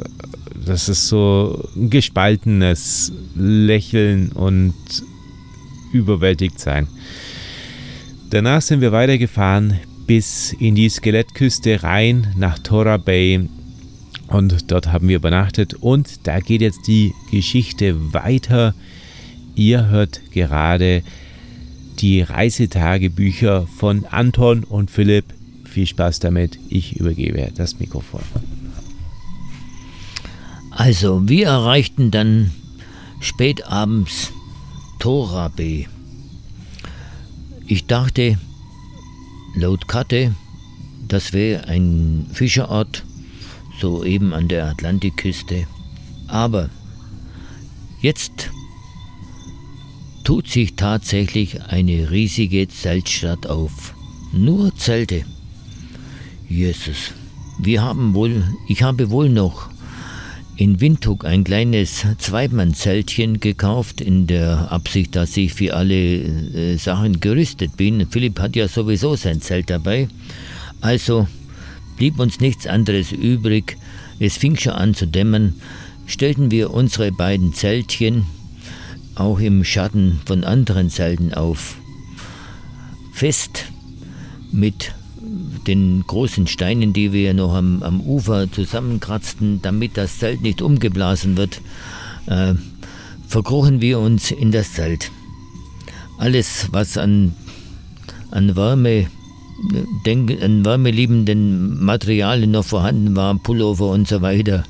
das 0.64 0.88
ist 0.88 1.08
so 1.08 1.66
ein 1.74 1.88
gespaltenes 1.88 3.12
Lächeln 3.34 4.32
und 4.32 4.74
überwältigt 5.92 6.60
sein. 6.60 6.86
Danach 8.30 8.60
sind 8.60 8.80
wir 8.80 8.92
weitergefahren 8.92 9.80
bis 10.06 10.54
in 10.58 10.74
die 10.74 10.88
Skelettküste 10.88 11.82
rein 11.82 12.34
nach 12.36 12.58
Tora 12.58 12.96
Bay 12.96 13.48
und 14.28 14.70
dort 14.70 14.88
haben 14.88 15.08
wir 15.08 15.16
übernachtet 15.16 15.74
und 15.74 16.26
da 16.26 16.40
geht 16.40 16.60
jetzt 16.60 16.86
die 16.86 17.12
Geschichte 17.30 18.12
weiter. 18.12 18.74
Ihr 19.54 19.88
hört 19.88 20.20
gerade 20.32 21.02
die 22.00 22.22
Reisetagebücher 22.22 23.66
von 23.66 24.04
Anton 24.06 24.64
und 24.64 24.90
Philipp. 24.90 25.24
Viel 25.64 25.86
Spaß 25.86 26.20
damit. 26.20 26.58
Ich 26.68 26.96
übergebe 26.96 27.50
das 27.54 27.78
Mikrofon. 27.78 28.22
Also, 30.70 31.26
wir 31.28 31.46
erreichten 31.46 32.10
dann 32.10 32.50
spätabends 33.20 34.32
Tora 34.98 35.48
Bay. 35.48 35.88
Ich 37.66 37.86
dachte, 37.86 38.38
laut 39.54 39.88
Karte, 39.88 40.34
das 41.08 41.32
wäre 41.32 41.66
ein 41.66 42.26
Fischerort, 42.32 43.04
so 43.80 44.04
eben 44.04 44.32
an 44.32 44.48
der 44.48 44.66
Atlantikküste. 44.66 45.66
Aber 46.28 46.70
jetzt 48.00 48.50
tut 50.26 50.48
sich 50.48 50.74
tatsächlich 50.74 51.62
eine 51.68 52.10
riesige 52.10 52.66
Zeltstadt 52.66 53.46
auf. 53.46 53.94
Nur 54.32 54.74
Zelte. 54.74 55.24
Jesus, 56.48 57.12
wir 57.60 57.80
haben 57.80 58.12
wohl, 58.12 58.42
ich 58.66 58.82
habe 58.82 59.10
wohl 59.10 59.28
noch 59.28 59.68
in 60.56 60.80
Windhoek 60.80 61.24
ein 61.24 61.44
kleines 61.44 62.04
Zweimannzeltchen 62.18 63.38
gekauft, 63.38 64.00
in 64.00 64.26
der 64.26 64.72
Absicht, 64.72 65.14
dass 65.14 65.36
ich 65.36 65.54
für 65.54 65.76
alle 65.76 65.94
äh, 65.94 66.76
Sachen 66.76 67.20
gerüstet 67.20 67.76
bin. 67.76 68.04
Philipp 68.10 68.40
hat 68.40 68.56
ja 68.56 68.66
sowieso 68.66 69.14
sein 69.14 69.40
Zelt 69.40 69.70
dabei. 69.70 70.08
Also 70.80 71.28
blieb 71.96 72.18
uns 72.18 72.40
nichts 72.40 72.66
anderes 72.66 73.12
übrig. 73.12 73.76
Es 74.18 74.36
fing 74.36 74.56
schon 74.56 74.72
an 74.72 74.92
zu 74.92 75.06
dämmern. 75.06 75.54
Stellten 76.08 76.50
wir 76.50 76.72
unsere 76.72 77.12
beiden 77.12 77.54
Zeltchen 77.54 78.26
auch 79.16 79.40
im 79.40 79.64
Schatten 79.64 80.20
von 80.24 80.44
anderen 80.44 80.90
Zelten 80.90 81.34
auf. 81.34 81.76
Fest 83.12 83.64
mit 84.52 84.92
den 85.66 86.04
großen 86.06 86.46
Steinen, 86.46 86.92
die 86.92 87.12
wir 87.12 87.34
noch 87.34 87.54
am, 87.54 87.82
am 87.82 88.00
Ufer 88.00 88.50
zusammenkratzten, 88.50 89.60
damit 89.62 89.96
das 89.96 90.18
Zelt 90.18 90.42
nicht 90.42 90.62
umgeblasen 90.62 91.36
wird, 91.36 91.60
äh, 92.26 92.54
verkrochen 93.26 93.80
wir 93.80 93.98
uns 93.98 94.30
in 94.30 94.52
das 94.52 94.74
Zelt. 94.74 95.10
Alles, 96.18 96.68
was 96.70 96.96
an, 96.96 97.34
an 98.30 98.54
Wärme 98.54 99.08
denk, 100.04 100.42
an 100.42 100.64
wärmeliebenden 100.64 101.82
Materialien 101.84 102.50
noch 102.50 102.64
vorhanden 102.64 103.16
waren, 103.16 103.42
Pullover 103.42 103.90
und 103.90 104.06
so 104.06 104.22
weiter, 104.22 104.64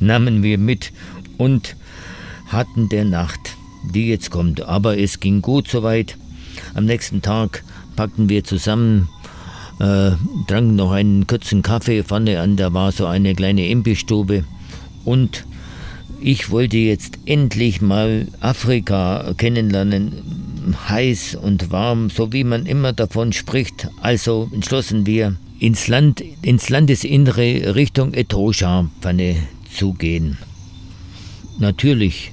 nahmen 0.00 0.42
wir 0.42 0.58
mit 0.58 0.92
und 1.38 1.76
hatten 2.48 2.88
der 2.88 3.04
Nacht, 3.04 3.56
die 3.82 4.08
jetzt 4.08 4.30
kommt. 4.30 4.62
Aber 4.62 4.98
es 4.98 5.20
ging 5.20 5.42
gut 5.42 5.68
soweit. 5.68 6.16
Am 6.74 6.84
nächsten 6.84 7.22
Tag 7.22 7.64
packten 7.96 8.28
wir 8.28 8.44
zusammen, 8.44 9.08
äh, 9.80 10.12
tranken 10.46 10.76
noch 10.76 10.92
einen 10.92 11.26
kurzen 11.26 11.62
Kaffee. 11.62 12.02
Vorne 12.02 12.40
an, 12.40 12.56
da 12.56 12.72
war 12.72 12.92
so 12.92 13.06
eine 13.06 13.34
kleine 13.34 13.68
Imbissstube. 13.68 14.44
Und 15.04 15.44
ich 16.20 16.50
wollte 16.50 16.76
jetzt 16.76 17.18
endlich 17.26 17.80
mal 17.80 18.28
Afrika 18.40 19.34
kennenlernen, 19.36 20.12
heiß 20.88 21.34
und 21.34 21.72
warm, 21.72 22.10
so 22.10 22.32
wie 22.32 22.44
man 22.44 22.66
immer 22.66 22.92
davon 22.92 23.32
spricht. 23.32 23.88
Also 24.00 24.48
entschlossen 24.52 25.06
wir, 25.06 25.36
ins, 25.58 25.88
Land, 25.88 26.22
ins 26.42 26.68
Landesinnere 26.68 27.74
Richtung 27.74 28.14
Etosha-Pfanne 28.14 29.36
zu 29.72 29.92
gehen. 29.94 30.38
Natürlich 31.58 32.32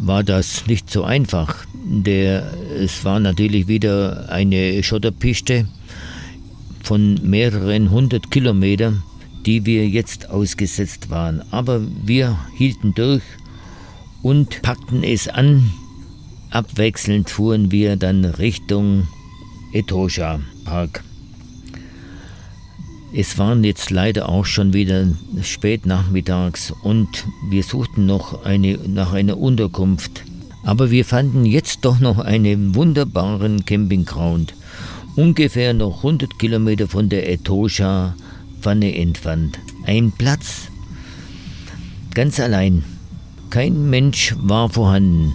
war 0.00 0.24
das 0.24 0.66
nicht 0.66 0.90
so 0.90 1.04
einfach. 1.04 1.64
Der, 1.84 2.52
es 2.78 3.04
war 3.04 3.20
natürlich 3.20 3.68
wieder 3.68 4.28
eine 4.28 4.82
Schotterpiste 4.82 5.66
von 6.82 7.20
mehreren 7.22 7.90
hundert 7.90 8.30
Kilometern 8.30 9.02
die 9.46 9.64
wir 9.66 9.88
jetzt 9.88 10.30
ausgesetzt 10.30 11.10
waren. 11.10 11.42
Aber 11.50 11.80
wir 12.04 12.38
hielten 12.56 12.94
durch 12.94 13.22
und 14.22 14.62
packten 14.62 15.02
es 15.02 15.28
an. 15.28 15.70
Abwechselnd 16.50 17.30
fuhren 17.30 17.70
wir 17.70 17.96
dann 17.96 18.24
Richtung 18.24 19.06
Etosha 19.72 20.40
Park. 20.64 21.04
Es 23.12 23.38
waren 23.38 23.64
jetzt 23.64 23.90
leider 23.90 24.28
auch 24.28 24.44
schon 24.44 24.72
wieder 24.72 25.08
spät 25.42 25.84
nachmittags 25.84 26.72
und 26.82 27.08
wir 27.48 27.64
suchten 27.64 28.06
noch 28.06 28.44
eine, 28.44 28.78
nach 28.86 29.12
einer 29.12 29.36
Unterkunft. 29.36 30.22
Aber 30.62 30.90
wir 30.92 31.04
fanden 31.04 31.44
jetzt 31.44 31.84
doch 31.84 31.98
noch 31.98 32.18
einen 32.18 32.74
wunderbaren 32.76 33.64
Campingground, 33.64 34.54
ungefähr 35.16 35.74
noch 35.74 35.98
100 35.98 36.38
Kilometer 36.38 36.86
von 36.86 37.08
der 37.08 37.28
Etosha 37.28 38.14
Pfanne 38.60 38.94
entfernt. 38.94 39.58
Ein 39.84 40.12
Platz. 40.12 40.68
Ganz 42.14 42.38
allein. 42.38 42.84
Kein 43.48 43.90
Mensch 43.90 44.36
war 44.38 44.68
vorhanden. 44.68 45.34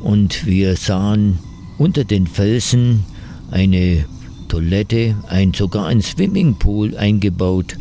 Und 0.00 0.46
wir 0.46 0.76
sahen 0.76 1.38
unter 1.78 2.04
den 2.04 2.26
Felsen 2.26 3.04
eine 3.50 4.04
Toilette, 4.50 5.16
ein, 5.28 5.54
sogar 5.54 5.86
ein 5.86 6.02
Swimmingpool 6.02 6.96
eingebaut. 6.96 7.78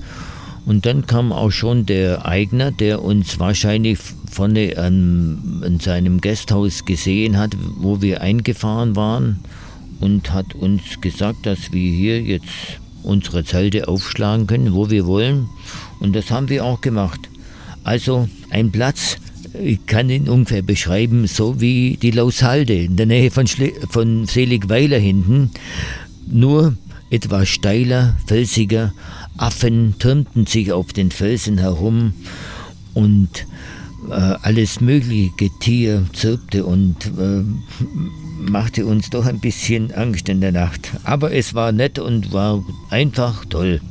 Und 0.65 0.86
dann 0.86 1.08
kam 1.08 1.34
auch 1.34 1.49
schon 1.49 1.86
der 1.86 2.25
Eigner, 2.25 2.71
der 2.71 3.03
uns 3.03 3.39
wahrscheinlich 3.39 3.97
vorne 4.29 4.77
an, 4.77 5.63
an 5.65 5.79
seinem 5.79 6.21
Gasthaus 6.21 6.86
gesehen 6.86 7.38
hat, 7.38 7.58
wo 7.77 8.01
wir 8.01 8.21
eingefahren 8.21 8.95
waren 8.95 9.39
und 9.99 10.32
hat 10.32 10.53
uns 10.53 11.01
gesagt, 11.01 11.47
dass 11.47 11.71
wir 11.71 11.91
hier 11.91 12.21
jetzt 12.21 12.79
unsere 13.01 13.43
Zelte 13.43 13.88
aufschlagen 13.88 14.45
können, 14.45 14.73
wo 14.73 14.91
wir 14.91 15.08
wollen. 15.08 15.49
Und 15.99 16.15
das 16.15 16.29
haben 16.29 16.49
wir 16.49 16.63
auch 16.63 16.82
gemacht. 16.82 17.19
Also 17.84 18.29
ein 18.51 18.71
Platz, 18.71 19.17
ich 19.60 19.86
kann 19.88 20.10
ihn 20.10 20.29
ungefähr 20.29 20.62
beschreiben, 20.62 21.25
so 21.25 21.60
wie 21.60 21.97
die 21.99 22.12
Laushalde 22.12 22.75
in 22.75 22.95
der 22.95 23.08
Nähe 23.08 23.32
von, 23.32 23.47
Schli 23.47 23.73
von 23.89 24.25
Seligweiler 24.27 24.99
hinten. 24.99 25.49
Nur 26.27 26.75
etwas 27.10 27.49
steiler, 27.49 28.15
felsiger. 28.27 28.93
Affen 29.38 29.95
türmten 29.99 30.45
sich 30.45 30.71
auf 30.71 30.93
den 30.93 31.12
Felsen 31.12 31.58
herum 31.58 32.13
und 32.93 33.47
äh, 34.10 34.13
alles 34.13 34.82
mögliche 34.82 35.32
Getier 35.38 36.05
zirpte 36.13 36.65
und 36.65 37.05
äh, 37.17 37.43
machte 38.39 38.86
uns 38.86 39.10
doch 39.10 39.25
ein 39.25 39.39
bisschen 39.39 39.93
Angst 39.93 40.29
in 40.29 40.41
der 40.41 40.51
Nacht. 40.51 40.91
Aber 41.03 41.34
es 41.34 41.53
war 41.53 41.71
nett 41.71 41.99
und 41.99 42.32
war 42.34 42.63
einfach 42.89 43.45
toll. 43.45 43.82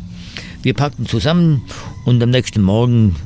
Wir 0.63 0.75
packten 0.75 1.07
zusammen 1.07 1.63
und 2.05 2.23
am 2.23 2.31
nächsten 2.31 2.63
Morgen 2.63 3.17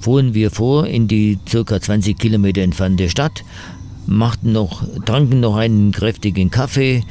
fuhren 0.00 0.34
wir 0.34 0.50
vor 0.50 0.86
in 0.86 1.08
die 1.08 1.38
circa 1.48 1.80
20 1.80 2.18
Kilometer 2.18 2.62
entfernte 2.62 3.08
Stadt, 3.08 3.44
machten 4.06 4.52
noch, 4.52 4.82
tranken 5.04 5.40
noch 5.40 5.56
einen 5.56 5.92
kräftigen 5.92 6.50
Kaffee 6.50 7.04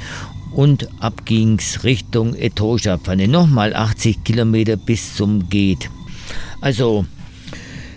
und 0.57 0.89
ab 0.99 1.23
ging's 1.25 1.83
Richtung 1.83 2.33
Etosha-Pfanne. 2.33 3.27
Nochmal 3.27 3.75
80 3.75 4.23
Kilometer 4.23 4.75
bis 4.75 5.13
zum 5.15 5.49
Geht. 5.49 5.91
Also 6.61 7.05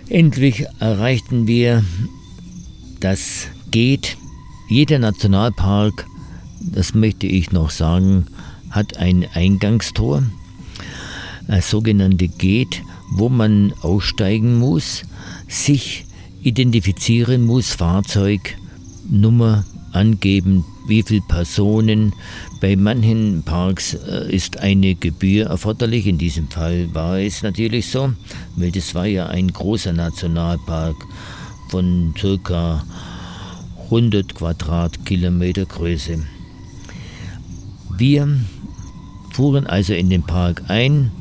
endlich 0.09 0.65
erreichten 0.79 1.47
wir 1.47 1.83
das 2.99 3.47
Geht 3.71 4.15
jeder 4.69 4.99
Nationalpark, 4.99 6.05
das 6.61 6.93
möchte 6.93 7.25
ich 7.25 7.51
noch 7.51 7.71
sagen, 7.71 8.27
hat 8.69 8.95
ein 8.97 9.25
Eingangstor, 9.33 10.21
ein 11.47 11.61
sogenannte 11.63 12.27
Gate, 12.27 12.83
wo 13.09 13.27
man 13.27 13.73
aussteigen 13.81 14.59
muss, 14.59 15.01
sich 15.47 16.05
identifizieren 16.43 17.43
muss, 17.43 17.71
Fahrzeug, 17.71 18.55
Nummer 19.09 19.65
angeben, 19.93 20.63
wie 20.87 21.03
viele 21.03 21.21
Personen. 21.21 22.13
Bei 22.59 22.75
manchen 22.75 23.43
Parks 23.43 23.93
äh, 23.93 24.33
ist 24.33 24.59
eine 24.59 24.95
Gebühr 24.95 25.47
erforderlich. 25.47 26.07
In 26.07 26.17
diesem 26.17 26.49
Fall 26.49 26.93
war 26.93 27.19
es 27.19 27.43
natürlich 27.43 27.87
so, 27.87 28.13
weil 28.55 28.71
das 28.71 28.95
war 28.95 29.05
ja 29.05 29.27
ein 29.27 29.51
großer 29.51 29.93
Nationalpark 29.93 30.95
von 31.69 32.13
circa 32.17 32.83
100 33.85 34.35
Quadratkilometer 34.35 35.65
Größe. 35.65 36.23
Wir 37.97 38.27
fuhren 39.31 39.67
also 39.67 39.93
in 39.93 40.09
den 40.09 40.23
Park 40.23 40.63
ein 40.67 41.11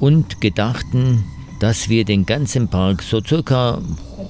und 0.00 0.40
gedachten, 0.40 1.24
dass 1.60 1.88
wir 1.88 2.04
den 2.04 2.26
ganzen 2.26 2.68
Park, 2.68 3.02
so 3.02 3.22
circa 3.22 3.80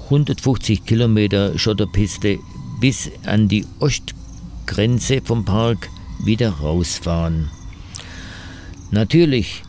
150 0.05 0.85
Kilometer 0.85 1.59
Schotterpiste 1.59 2.39
bis 2.81 3.11
an 3.27 3.49
die 3.49 3.65
Ostgrenze 4.65 5.21
vom 5.23 5.45
Park 5.45 5.91
wieder 6.25 6.51
rausfahren. 6.51 7.51
Natürlich 8.91 9.63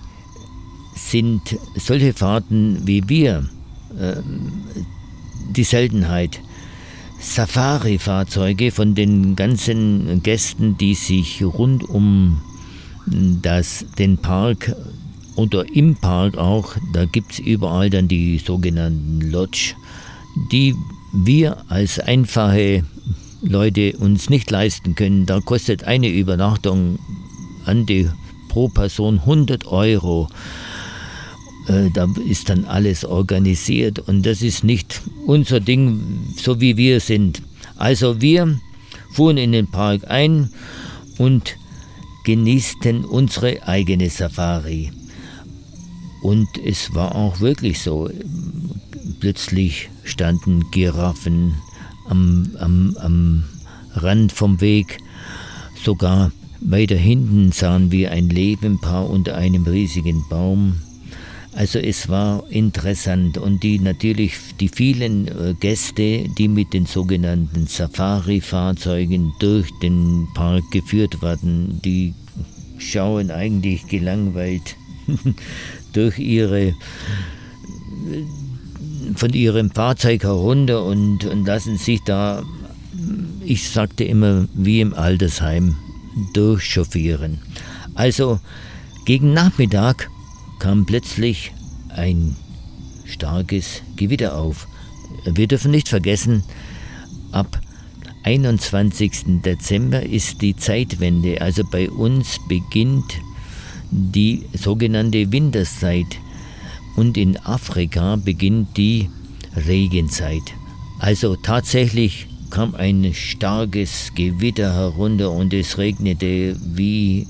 sind 0.96 1.58
solche 1.76 2.14
Fahrten 2.14 2.80
wie 2.86 3.08
wir 3.10 3.50
äh, 4.00 4.16
die 5.50 5.64
Seltenheit. 5.64 6.40
Safari-Fahrzeuge 7.20 8.72
von 8.72 8.96
den 8.96 9.36
ganzen 9.36 10.22
Gästen, 10.24 10.78
die 10.78 10.94
sich 10.94 11.44
rund 11.44 11.84
um 11.90 12.42
das, 13.42 13.86
den 13.98 14.18
Park 14.18 14.76
oder 15.36 15.66
im 15.74 15.96
Park 15.96 16.38
auch, 16.38 16.76
da 16.94 17.06
gibt 17.06 17.34
es 17.34 17.40
überall 17.40 17.90
dann 17.90 18.08
die 18.08 18.38
sogenannten 18.38 19.22
Lodge, 19.22 19.76
die 20.52 20.76
wir 21.14 21.58
als 21.70 22.00
einfache 22.00 22.84
Leute 23.42 23.98
uns 23.98 24.30
nicht 24.30 24.50
leisten 24.52 24.96
können. 24.96 25.26
Da 25.26 25.40
kostet 25.40 25.84
eine 25.84 26.10
Übernachtung 26.10 27.00
an 27.66 27.86
die 27.86 28.10
pro 28.50 28.70
Person 28.70 29.20
100 29.20 29.66
Euro. 29.68 30.30
Äh, 31.68 31.90
da 31.94 32.08
ist 32.28 32.50
dann 32.50 32.66
alles 32.66 33.04
organisiert 33.04 34.00
und 34.00 34.26
das 34.26 34.42
ist 34.42 34.64
nicht 34.64 35.02
unser 35.26 35.60
Ding, 35.60 36.02
so 36.38 36.62
wie 36.62 36.78
wir 36.78 37.00
sind. 37.00 37.42
Also 37.76 38.22
wir 38.22 38.60
fuhren 39.12 39.38
in 39.38 39.52
den 39.52 39.68
Park 39.68 40.10
ein 40.10 40.52
und 41.18 41.58
genießten 42.24 43.06
unsere 43.06 43.68
eigene 43.68 44.10
Safari. 44.10 44.92
Und 46.22 46.48
es 46.66 46.94
war 46.94 47.16
auch 47.16 47.40
wirklich 47.40 47.80
so. 47.80 48.10
Plötzlich 49.20 49.90
standen 50.04 50.72
Giraffen 50.72 51.56
am, 52.10 52.52
am, 52.60 52.98
am 53.00 53.44
Rand 53.94 54.32
vom 54.32 54.62
Weg. 54.62 54.98
Sogar 55.84 56.32
weiter 56.62 56.96
hinten 56.96 57.52
sahen 57.52 57.92
wir 57.92 58.12
ein 58.12 58.30
Lebenpaar 58.30 59.10
unter 59.10 59.36
einem 59.36 59.64
riesigen 59.64 60.24
Baum. 60.30 60.76
Also 61.54 61.80
es 61.80 62.10
war 62.10 62.44
interessant 62.50 63.38
und 63.38 63.64
die 63.64 63.80
natürlich 63.80 64.34
die 64.60 64.68
vielen 64.68 65.28
äh, 65.30 65.54
Gäste, 65.58 66.28
die 66.38 66.50
mit 66.50 66.74
den 66.74 66.86
sogenannten 66.86 67.68
Safari-Fahrzeugen 67.68 69.32
durch 69.40 69.70
den 69.82 70.28
Park 70.34 70.64
geführt 70.72 71.22
werden, 71.22 71.80
die 71.86 72.14
schauen 72.78 73.32
eigentlich 73.32 73.88
gelangweilt 73.88 74.76
durch 75.94 76.20
ihre 76.20 76.74
von 79.16 79.34
ihrem 79.34 79.72
Fahrzeug 79.72 80.24
herunter 80.24 80.84
und, 80.84 81.26
und 81.26 81.46
lassen 81.46 81.78
sich 81.78 82.02
da, 82.04 82.44
ich 83.44 83.70
sagte 83.70 84.04
immer, 84.04 84.48
wie 84.54 84.82
im 84.82 84.94
Altersheim 84.94 85.76
durchchauffieren. 86.34 87.40
Also 87.94 88.40
gegen 89.06 89.34
Nachmittag 89.34 90.10
kam 90.60 90.86
plötzlich 90.86 91.52
ein 91.90 92.36
starkes 93.06 93.82
Gewitter 93.96 94.36
auf. 94.36 94.68
Wir 95.26 95.48
dürfen 95.48 95.72
nicht 95.72 95.90
vergessen, 95.90 96.44
ab 97.32 97.60
21. 98.24 99.42
Dezember 99.44 100.02
ist 100.02 100.42
die 100.42 100.56
Zeitwende, 100.56 101.42
also 101.42 101.64
bei 101.64 101.90
uns 101.90 102.40
beginnt 102.48 103.14
die 103.92 104.46
sogenannte 104.54 105.32
Winterszeit 105.32 106.08
und 106.96 107.18
in 107.18 107.38
Afrika 107.38 108.16
beginnt 108.16 108.78
die 108.78 109.10
Regenzeit. 109.56 110.44
Also 111.00 111.36
tatsächlich 111.36 112.28
kam 112.50 112.76
ein 112.76 113.14
starkes 113.14 114.12
Gewitter 114.16 114.74
herunter 114.74 115.32
und 115.32 115.54
es 115.54 115.78
regnete 115.78 116.56
wie 116.74 117.28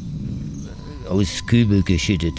aus 1.10 1.46
Kübel 1.48 1.84
geschüttet. 1.84 2.34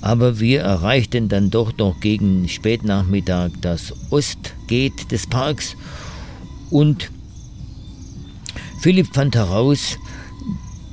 Aber 0.00 0.38
wir 0.38 0.60
erreichten 0.60 1.28
dann 1.28 1.50
doch 1.50 1.76
noch 1.78 1.98
gegen 2.00 2.48
Spätnachmittag 2.48 3.50
das 3.60 3.94
Ostgate 4.10 5.06
des 5.10 5.26
Parks 5.26 5.76
und 6.70 7.10
Philipp 8.80 9.14
fand 9.14 9.34
heraus 9.34 9.98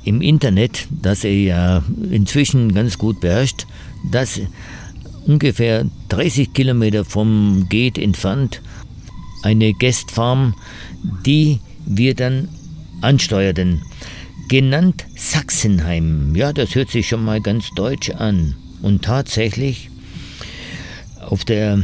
im 0.04 0.22
Internet, 0.22 0.88
das 0.90 1.24
er 1.24 1.34
ja 1.34 1.82
inzwischen 2.10 2.74
ganz 2.74 2.96
gut 2.96 3.20
beherrscht, 3.20 3.66
dass 4.10 4.40
ungefähr 5.26 5.86
30 6.08 6.52
Kilometer 6.52 7.04
vom 7.04 7.66
Gate 7.68 7.98
entfernt 7.98 8.60
eine 9.42 9.74
Guestfarm, 9.74 10.54
die 11.26 11.60
wir 11.84 12.14
dann 12.14 12.48
ansteuerten, 13.00 13.82
genannt 14.48 15.04
Sachsenheim. 15.16 16.34
Ja, 16.34 16.52
das 16.52 16.74
hört 16.74 16.90
sich 16.90 17.08
schon 17.08 17.24
mal 17.24 17.40
ganz 17.40 17.70
deutsch 17.74 18.10
an. 18.10 18.54
Und 18.82 19.02
tatsächlich, 19.02 19.90
auf 21.20 21.44
der 21.44 21.80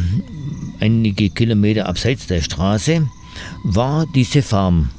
einige 0.81 1.31
Kilometer 1.31 1.87
abseits 1.87 2.27
der 2.27 2.43
Straße, 2.43 3.09
war 3.65 4.07
diese 4.15 4.43
Farm. 4.43 4.91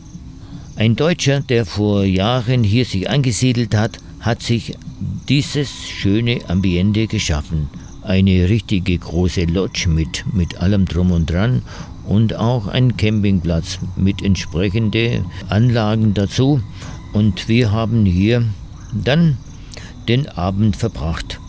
Ein 0.75 0.95
Deutscher, 0.95 1.41
der 1.41 1.65
vor 1.65 2.05
Jahren 2.05 2.63
hier 2.63 2.85
sich 2.85 3.09
angesiedelt 3.09 3.75
hat, 3.75 3.97
hat 4.21 4.41
sich 4.41 4.75
dieses 5.27 5.69
schöne 5.87 6.39
Ambiente 6.47 7.07
geschaffen. 7.07 7.69
Eine 8.09 8.49
richtige 8.49 8.97
große 8.97 9.43
Lodge 9.43 9.87
mit, 9.87 10.25
mit 10.33 10.57
allem 10.57 10.85
drum 10.85 11.11
und 11.11 11.29
dran 11.29 11.61
und 12.07 12.35
auch 12.35 12.65
ein 12.65 12.97
Campingplatz 12.97 13.77
mit 13.95 14.23
entsprechenden 14.23 15.25
Anlagen 15.47 16.15
dazu. 16.15 16.59
Und 17.13 17.47
wir 17.47 17.71
haben 17.71 18.07
hier 18.07 18.45
dann 18.91 19.37
den 20.07 20.27
Abend 20.27 20.75
verbracht. 20.75 21.39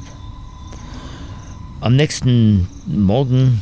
Am 1.80 1.96
nächsten 1.96 2.68
Morgen 2.86 3.60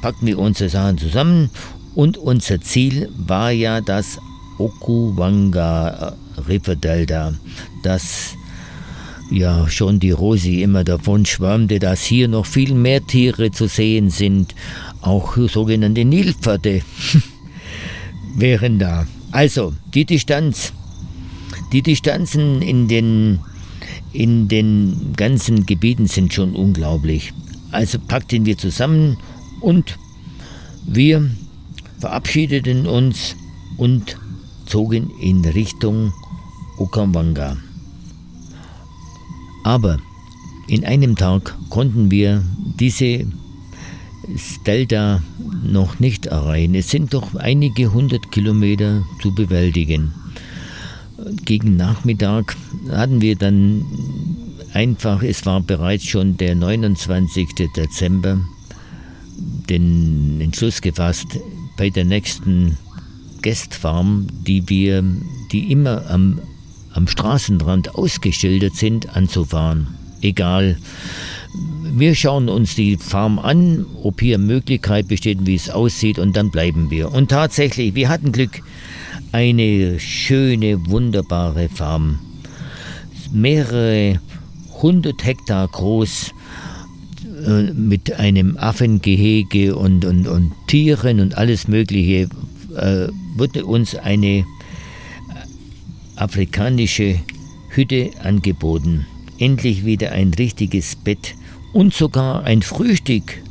packten 0.00 0.28
wir 0.28 0.38
unsere 0.38 0.70
Sachen 0.70 0.96
zusammen 0.96 1.50
und 1.94 2.16
unser 2.16 2.62
Ziel 2.62 3.10
war 3.14 3.50
ja 3.50 3.82
das 3.82 4.18
Okuwanga 4.56 6.14
River 6.48 6.76
Delta, 6.76 7.34
das 7.82 8.38
ja 9.30 9.68
schon 9.68 10.00
die 10.00 10.12
Rosi 10.12 10.62
immer 10.62 10.84
davon 10.84 11.26
schwärmte, 11.26 11.78
dass 11.78 12.04
hier 12.04 12.28
noch 12.28 12.46
viel 12.46 12.74
mehr 12.74 13.04
Tiere 13.06 13.50
zu 13.50 13.66
sehen 13.66 14.10
sind 14.10 14.54
auch 15.06 15.36
sogenannte 15.48 16.04
Nilpferde 16.04 16.82
wären 18.36 18.78
da. 18.78 19.06
Also, 19.30 19.74
die 19.94 20.04
Distanz, 20.04 20.72
die 21.72 21.82
Distanzen 21.82 22.60
in 22.60 22.88
den, 22.88 23.40
in 24.12 24.48
den 24.48 25.12
ganzen 25.16 25.66
Gebieten 25.66 26.06
sind 26.06 26.34
schon 26.34 26.54
unglaublich. 26.54 27.32
Also 27.70 27.98
packten 27.98 28.46
wir 28.46 28.56
zusammen 28.56 29.18
und 29.60 29.98
wir 30.86 31.30
verabschiedeten 31.98 32.86
uns 32.86 33.36
und 33.76 34.16
zogen 34.66 35.10
in 35.20 35.44
Richtung 35.44 36.12
Okawanga. 36.78 37.56
Aber 39.66 39.98
in 40.68 40.84
einem 40.84 41.16
Tag 41.16 41.56
konnten 41.70 42.08
wir 42.08 42.44
diese 42.78 43.26
Delta 44.64 45.24
noch 45.64 45.98
nicht 45.98 46.26
erreichen. 46.26 46.76
Es 46.76 46.90
sind 46.90 47.12
doch 47.12 47.34
einige 47.34 47.92
hundert 47.92 48.30
Kilometer 48.30 49.02
zu 49.20 49.34
bewältigen. 49.34 50.14
Gegen 51.44 51.74
Nachmittag 51.74 52.56
hatten 52.90 53.20
wir 53.20 53.34
dann 53.34 53.84
einfach, 54.72 55.24
es 55.24 55.44
war 55.46 55.60
bereits 55.60 56.04
schon 56.04 56.36
der 56.36 56.54
29. 56.54 57.48
Dezember, 57.76 58.38
den 59.68 60.40
Entschluss 60.40 60.80
gefasst, 60.80 61.40
bei 61.76 61.90
der 61.90 62.04
nächsten 62.04 62.78
Guestfarm, 63.42 64.28
die 64.46 64.68
wir, 64.68 65.02
die 65.50 65.72
immer 65.72 66.08
am, 66.08 66.38
am 66.96 67.06
Straßenrand 67.06 67.94
ausgeschildert 67.94 68.74
sind, 68.74 69.14
anzufahren. 69.14 69.88
Egal, 70.22 70.78
wir 71.94 72.14
schauen 72.14 72.48
uns 72.48 72.74
die 72.74 72.96
Farm 72.96 73.38
an, 73.38 73.86
ob 74.02 74.20
hier 74.20 74.38
Möglichkeit 74.38 75.08
besteht, 75.08 75.38
wie 75.46 75.54
es 75.54 75.70
aussieht 75.70 76.18
und 76.18 76.36
dann 76.36 76.50
bleiben 76.50 76.90
wir. 76.90 77.12
Und 77.12 77.30
tatsächlich, 77.30 77.94
wir 77.94 78.08
hatten 78.08 78.32
Glück. 78.32 78.62
Eine 79.32 79.98
schöne, 80.00 80.86
wunderbare 80.86 81.68
Farm. 81.68 82.18
Mehrere 83.32 84.20
hundert 84.80 85.24
Hektar 85.24 85.68
groß 85.68 86.32
äh, 87.46 87.72
mit 87.72 88.12
einem 88.14 88.56
Affengehege 88.56 89.76
und, 89.76 90.04
und, 90.04 90.26
und 90.26 90.52
Tieren 90.68 91.20
und 91.20 91.36
alles 91.36 91.68
Mögliche 91.68 92.28
äh, 92.76 93.08
wurde 93.36 93.66
uns 93.66 93.94
eine 93.94 94.44
afrikanische 96.16 97.20
Hütte 97.68 98.10
angeboten. 98.22 99.06
Endlich 99.38 99.84
wieder 99.84 100.12
ein 100.12 100.32
richtiges 100.34 100.96
Bett 100.96 101.34
und 101.72 101.92
sogar 101.92 102.44
ein 102.44 102.62
Frühstück 102.62 103.42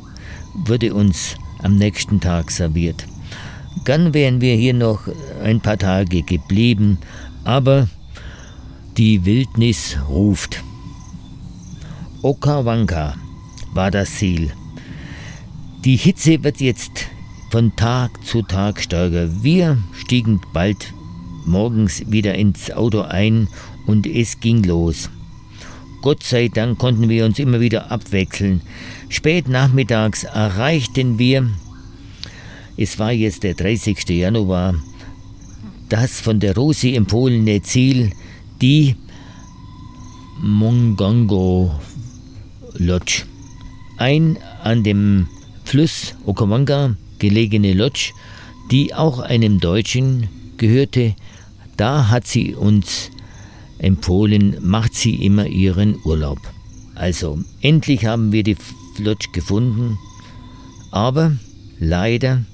wurde 0.66 0.94
uns 0.94 1.36
am 1.62 1.76
nächsten 1.76 2.20
Tag 2.20 2.50
serviert. 2.50 3.06
Gern 3.84 4.14
wären 4.14 4.40
wir 4.40 4.56
hier 4.56 4.74
noch 4.74 5.08
ein 5.44 5.60
paar 5.60 5.78
Tage 5.78 6.22
geblieben, 6.22 6.98
aber 7.44 7.88
die 8.96 9.24
Wildnis 9.24 9.96
ruft. 10.08 10.62
Okawanka 12.22 13.14
war 13.72 13.90
das 13.90 14.10
Ziel. 14.16 14.50
Die 15.84 15.96
Hitze 15.96 16.42
wird 16.42 16.60
jetzt 16.60 17.06
von 17.50 17.76
Tag 17.76 18.24
zu 18.24 18.42
Tag 18.42 18.80
stärker. 18.80 19.28
Wir 19.44 19.78
stiegen 19.92 20.40
bald 20.52 20.92
morgens 21.46 22.02
wieder 22.10 22.34
ins 22.34 22.70
Auto 22.70 23.02
ein 23.02 23.48
und 23.86 24.06
es 24.06 24.40
ging 24.40 24.62
los. 24.64 25.10
Gott 26.02 26.22
sei 26.22 26.48
Dank 26.48 26.78
konnten 26.78 27.08
wir 27.08 27.24
uns 27.24 27.38
immer 27.38 27.60
wieder 27.60 27.90
abwechseln. 27.90 28.60
Spät 29.08 29.48
nachmittags 29.48 30.24
erreichten 30.24 31.18
wir, 31.18 31.48
es 32.76 32.98
war 32.98 33.12
jetzt 33.12 33.42
der 33.42 33.54
30. 33.54 34.08
Januar, 34.10 34.74
das 35.88 36.20
von 36.20 36.40
der 36.40 36.54
Rosi 36.54 36.94
empfohlene 36.94 37.62
Ziel, 37.62 38.12
die 38.60 38.96
Mongongo 40.40 41.72
Lodge. 42.74 43.22
Ein 43.96 44.38
an 44.62 44.84
dem 44.84 45.26
Fluss 45.64 46.14
Okawanga 46.26 46.96
gelegene 47.18 47.72
Lodge, 47.72 48.12
die 48.70 48.94
auch 48.94 49.20
einem 49.20 49.58
Deutschen 49.58 50.28
gehörte, 50.56 51.14
da 51.76 52.08
hat 52.08 52.26
sie 52.26 52.54
uns 52.54 53.10
empfohlen, 53.78 54.56
macht 54.62 54.94
sie 54.94 55.14
immer 55.14 55.46
ihren 55.46 55.98
Urlaub. 56.04 56.38
Also, 56.94 57.38
endlich 57.60 58.06
haben 58.06 58.32
wir 58.32 58.42
die 58.42 58.56
Lodge 58.98 59.28
gefunden, 59.32 59.98
aber 60.90 61.36
leider 61.78 62.44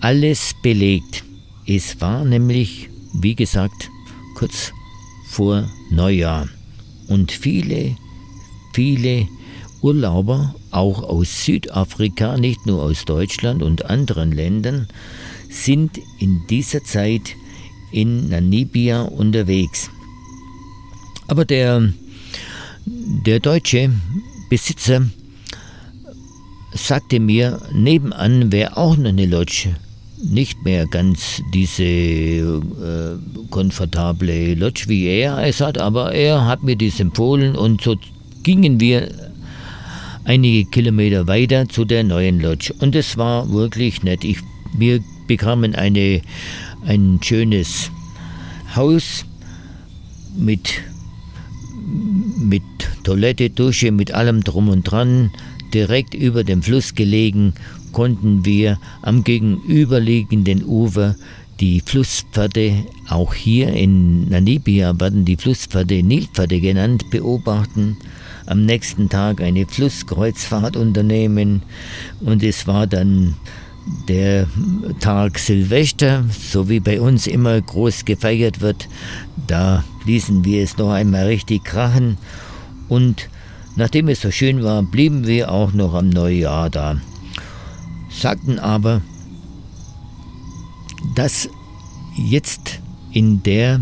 alles 0.00 0.54
belegt. 0.62 1.24
Es 1.66 2.00
war 2.00 2.24
nämlich, 2.24 2.88
wie 3.12 3.34
gesagt, 3.34 3.90
kurz 4.34 4.72
vor 5.26 5.68
Neujahr. 5.90 6.48
Und 7.08 7.32
viele, 7.32 7.96
viele 8.72 9.28
Urlauber, 9.82 10.54
auch 10.70 11.02
aus 11.02 11.44
Südafrika, 11.44 12.36
nicht 12.36 12.66
nur 12.66 12.82
aus 12.82 13.04
Deutschland 13.04 13.62
und 13.62 13.86
anderen 13.86 14.32
Ländern, 14.32 14.88
sind 15.50 16.00
in 16.18 16.46
dieser 16.48 16.84
Zeit 16.84 17.34
in 17.92 18.28
Namibia 18.28 19.02
unterwegs. 19.02 19.90
Aber 21.26 21.44
der, 21.44 21.92
der 22.86 23.40
deutsche 23.40 23.90
Besitzer 24.48 25.02
sagte 26.72 27.20
mir, 27.20 27.60
nebenan 27.72 28.52
wäre 28.52 28.76
auch 28.76 28.96
noch 28.96 29.08
eine 29.08 29.26
Lodge 29.26 29.74
nicht 30.22 30.64
mehr 30.64 30.86
ganz 30.86 31.42
diese 31.54 31.84
äh, 31.84 33.18
komfortable 33.50 34.54
Lodge, 34.54 34.84
wie 34.88 35.06
er 35.06 35.38
es 35.46 35.60
hat, 35.60 35.78
aber 35.78 36.12
er 36.12 36.44
hat 36.44 36.62
mir 36.62 36.76
dies 36.76 37.00
empfohlen 37.00 37.54
und 37.54 37.82
so 37.82 37.96
gingen 38.42 38.80
wir 38.80 39.08
einige 40.24 40.68
Kilometer 40.68 41.26
weiter 41.26 41.68
zu 41.68 41.84
der 41.84 42.04
neuen 42.04 42.40
Lodge 42.40 42.74
und 42.80 42.94
es 42.96 43.16
war 43.16 43.50
wirklich 43.50 44.02
nett. 44.02 44.24
Ich, 44.24 44.38
wir 44.76 45.00
bekamen 45.26 45.74
eine, 45.74 46.20
ein 46.86 47.18
schönes 47.22 47.90
Haus 48.74 49.24
mit, 50.36 50.80
mit 52.38 52.62
Toilette, 53.02 53.50
Dusche, 53.50 53.90
mit 53.90 54.12
allem 54.12 54.44
drum 54.44 54.68
und 54.68 54.84
dran, 54.84 55.30
direkt 55.74 56.14
über 56.14 56.44
dem 56.44 56.62
Fluss 56.62 56.94
gelegen, 56.94 57.54
konnten 57.92 58.44
wir 58.44 58.78
am 59.02 59.24
gegenüberliegenden 59.24 60.64
Ufer 60.64 61.16
die 61.60 61.80
Flusspfade, 61.84 62.84
auch 63.08 63.34
hier 63.34 63.72
in 63.72 64.28
Namibia 64.28 65.00
werden 65.00 65.24
die 65.24 65.36
Flusspfade 65.36 66.04
Nilpfade 66.04 66.60
genannt, 66.60 67.10
beobachten. 67.10 67.96
Am 68.46 68.64
nächsten 68.64 69.08
Tag 69.08 69.40
eine 69.40 69.66
Flusskreuzfahrt 69.66 70.76
unternehmen 70.76 71.62
und 72.20 72.44
es 72.44 72.68
war 72.68 72.86
dann 72.86 73.34
der 74.08 74.46
Tag 75.00 75.38
Silvester, 75.38 76.24
so 76.30 76.68
wie 76.68 76.80
bei 76.80 77.00
uns 77.00 77.26
immer 77.26 77.60
groß 77.60 78.04
gefeiert 78.04 78.60
wird. 78.60 78.88
Da 79.46 79.84
ließen 80.06 80.44
wir 80.44 80.62
es 80.62 80.76
noch 80.76 80.90
einmal 80.90 81.26
richtig 81.26 81.64
krachen 81.64 82.16
und 82.88 83.28
nachdem 83.76 84.08
es 84.08 84.20
so 84.20 84.30
schön 84.30 84.62
war, 84.62 84.82
blieben 84.82 85.26
wir 85.26 85.50
auch 85.50 85.72
noch 85.72 85.94
am 85.94 86.08
Neujahr 86.08 86.70
da. 86.70 86.96
Sagten 88.10 88.58
aber, 88.58 89.02
dass 91.14 91.48
jetzt 92.16 92.80
in 93.12 93.42
der 93.42 93.80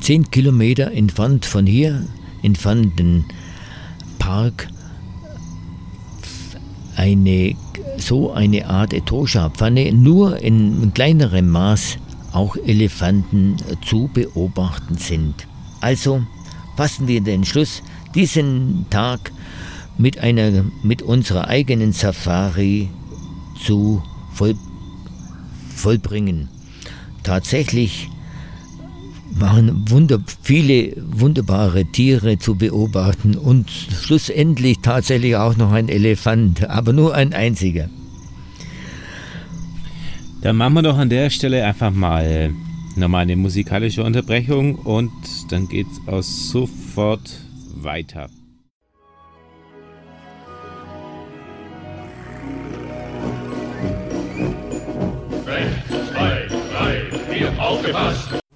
10 0.00 0.30
Kilometer 0.30 0.92
entfernt 0.92 1.46
von 1.46 1.66
hier 1.66 2.06
entfernten 2.42 3.24
Park 4.18 4.68
eine 6.98 7.54
so 7.96 8.32
eine 8.32 8.68
Art 8.68 8.92
Etosha-Pfanne 8.92 9.92
nur 9.92 10.38
in 10.42 10.92
kleinerem 10.94 11.48
Maß 11.48 11.98
auch 12.32 12.56
Elefanten 12.56 13.56
zu 13.84 14.10
beobachten 14.12 14.96
sind. 14.96 15.46
Also 15.80 16.22
fassen 16.76 17.08
wir 17.08 17.20
den 17.20 17.44
Schluss, 17.44 17.82
diesen 18.14 18.86
Tag 18.90 19.32
mit, 19.96 20.18
einer, 20.18 20.64
mit 20.82 21.02
unserer 21.02 21.48
eigenen 21.48 21.92
Safari 21.92 22.88
zu 23.64 24.02
voll, 24.32 24.54
vollbringen. 25.74 26.48
Tatsächlich 27.22 28.08
waren 29.30 29.90
wunder, 29.90 30.20
viele 30.42 30.94
wunderbare 30.96 31.84
Tiere 31.84 32.38
zu 32.38 32.56
beobachten 32.56 33.36
und 33.36 33.70
schlussendlich 33.70 34.78
tatsächlich 34.80 35.36
auch 35.36 35.56
noch 35.56 35.72
ein 35.72 35.88
Elefant, 35.88 36.68
aber 36.68 36.92
nur 36.92 37.14
ein 37.14 37.32
einziger. 37.32 37.88
Dann 40.40 40.56
machen 40.56 40.74
wir 40.74 40.82
doch 40.82 40.98
an 40.98 41.08
der 41.08 41.30
Stelle 41.30 41.64
einfach 41.64 41.92
mal 41.92 42.52
nochmal 42.96 43.22
eine 43.22 43.36
musikalische 43.36 44.04
Unterbrechung 44.04 44.76
und 44.76 45.12
dann 45.50 45.68
geht's 45.68 46.00
auch 46.06 46.22
sofort 46.22 47.40
weiter. 47.74 48.28
Rechts, 55.46 56.10
zwei, 56.12 56.48
drei, 56.72 57.34
vier, 57.34 57.62
aufgepasst! 57.62 58.47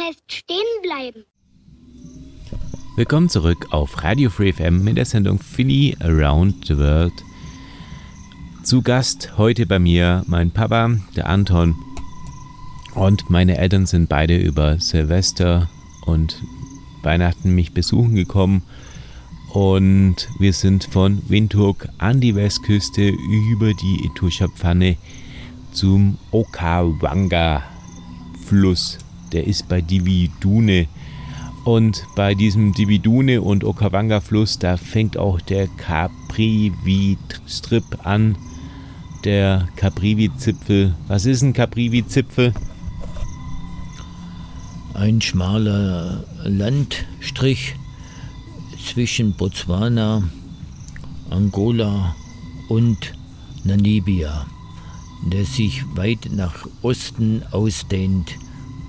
Heißt 0.00 0.32
stehen 0.32 0.64
bleiben. 0.82 1.24
Willkommen 2.96 3.28
zurück 3.28 3.68
auf 3.70 4.02
Radio 4.02 4.30
Free 4.30 4.52
FM 4.52 4.82
mit 4.82 4.96
der 4.96 5.04
Sendung 5.04 5.38
Philly 5.38 5.96
Around 6.00 6.66
the 6.66 6.76
World. 6.78 7.12
Zu 8.62 8.80
Gast 8.82 9.36
heute 9.36 9.66
bei 9.66 9.78
mir 9.78 10.24
mein 10.26 10.52
Papa, 10.52 10.90
der 11.16 11.28
Anton. 11.28 11.76
Und 12.94 13.28
meine 13.28 13.58
Eltern 13.58 13.84
sind 13.86 14.08
beide 14.08 14.38
über 14.38 14.80
Silvester 14.80 15.68
und 16.06 16.42
Weihnachten 17.02 17.54
mich 17.54 17.72
besuchen 17.72 18.14
gekommen. 18.14 18.62
Und 19.52 20.28
wir 20.38 20.54
sind 20.54 20.84
von 20.84 21.20
Windhoek 21.28 21.88
an 21.98 22.20
die 22.20 22.34
Westküste 22.34 23.08
über 23.08 23.74
die 23.74 24.06
Etosha-Pfanne 24.06 24.96
zum 25.72 26.16
Okawanga-Fluss. 26.30 28.98
Der 29.32 29.46
ist 29.46 29.68
bei 29.68 29.80
Dividune. 29.80 30.88
Und 31.64 32.04
bei 32.16 32.34
diesem 32.34 32.72
Dividune 32.72 33.42
und 33.42 33.62
Okawanga-Fluss, 33.64 34.58
da 34.58 34.76
fängt 34.76 35.16
auch 35.16 35.40
der 35.40 35.68
Caprivi-Strip 35.68 38.04
an. 38.04 38.36
Der 39.24 39.68
Caprivi-Zipfel. 39.76 40.96
Was 41.06 41.26
ist 41.26 41.42
ein 41.42 41.52
Caprivi-Zipfel? 41.52 42.52
Ein 44.94 45.20
schmaler 45.20 46.24
Landstrich 46.44 47.76
zwischen 48.84 49.34
Botswana, 49.34 50.22
Angola 51.28 52.16
und 52.68 53.12
Namibia, 53.64 54.46
der 55.26 55.44
sich 55.44 55.84
weit 55.94 56.30
nach 56.32 56.66
Osten 56.82 57.42
ausdehnt, 57.50 58.34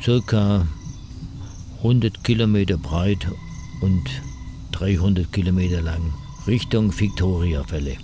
circa 0.01 0.67
100 1.77 2.23
Kilometer 2.23 2.77
breit 2.77 3.27
und 3.81 4.03
300 4.71 5.31
Kilometer 5.31 5.81
lang, 5.81 6.13
Richtung 6.47 6.97
Victoria-Fälle. 6.97 7.97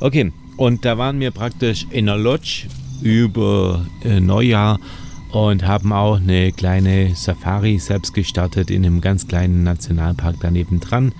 Okay, 0.00 0.32
und 0.56 0.84
da 0.84 0.98
waren 0.98 1.20
wir 1.20 1.30
praktisch 1.30 1.86
in 1.90 2.06
der 2.06 2.16
Lodge 2.16 2.66
über 3.02 3.84
äh, 4.04 4.20
Neujahr 4.20 4.78
und 5.32 5.66
haben 5.66 5.92
auch 5.92 6.16
eine 6.16 6.52
kleine 6.52 7.14
Safari 7.14 7.78
selbst 7.78 8.14
gestartet 8.14 8.70
in 8.70 8.84
einem 8.84 9.00
ganz 9.00 9.26
kleinen 9.26 9.64
Nationalpark 9.64 10.36
daneben 10.40 10.80
dran, 10.80 11.12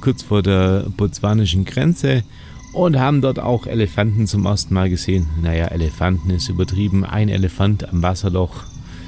kurz 0.00 0.22
vor 0.22 0.42
der 0.42 0.86
botswanischen 0.96 1.64
Grenze 1.64 2.24
und 2.72 2.98
haben 2.98 3.20
dort 3.20 3.38
auch 3.38 3.66
Elefanten 3.66 4.26
zum 4.26 4.46
ersten 4.46 4.74
Mal 4.74 4.90
gesehen. 4.90 5.26
Naja, 5.42 5.66
Elefanten 5.66 6.30
ist 6.30 6.48
übertrieben. 6.48 7.04
Ein 7.04 7.28
Elefant 7.28 7.88
am 7.88 8.02
Wasserloch, 8.02 8.64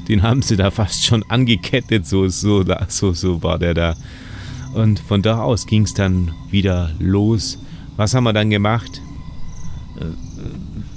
den 0.08 0.22
haben 0.22 0.42
sie 0.42 0.56
da 0.56 0.70
fast 0.70 1.04
schon 1.04 1.24
angekettet, 1.28 2.06
so, 2.06 2.28
so, 2.28 2.64
so, 2.88 3.12
so 3.12 3.42
war 3.42 3.58
der 3.58 3.74
da. 3.74 3.96
Und 4.74 4.98
von 5.00 5.22
da 5.22 5.42
aus 5.42 5.66
ging 5.66 5.82
es 5.82 5.94
dann 5.94 6.32
wieder 6.50 6.90
los. 6.98 7.58
Was 7.96 8.14
haben 8.14 8.24
wir 8.24 8.32
dann 8.32 8.50
gemacht? 8.50 9.02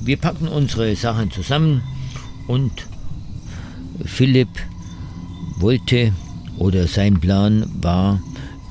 Wir 0.02 0.18
packten 0.18 0.48
unsere 0.48 0.96
Sachen 0.96 1.30
zusammen 1.32 1.82
und 2.48 2.72
Philipp 4.06 4.50
wollte 5.58 6.14
oder 6.58 6.88
sein 6.88 7.20
Plan 7.20 7.70
war, 7.82 8.22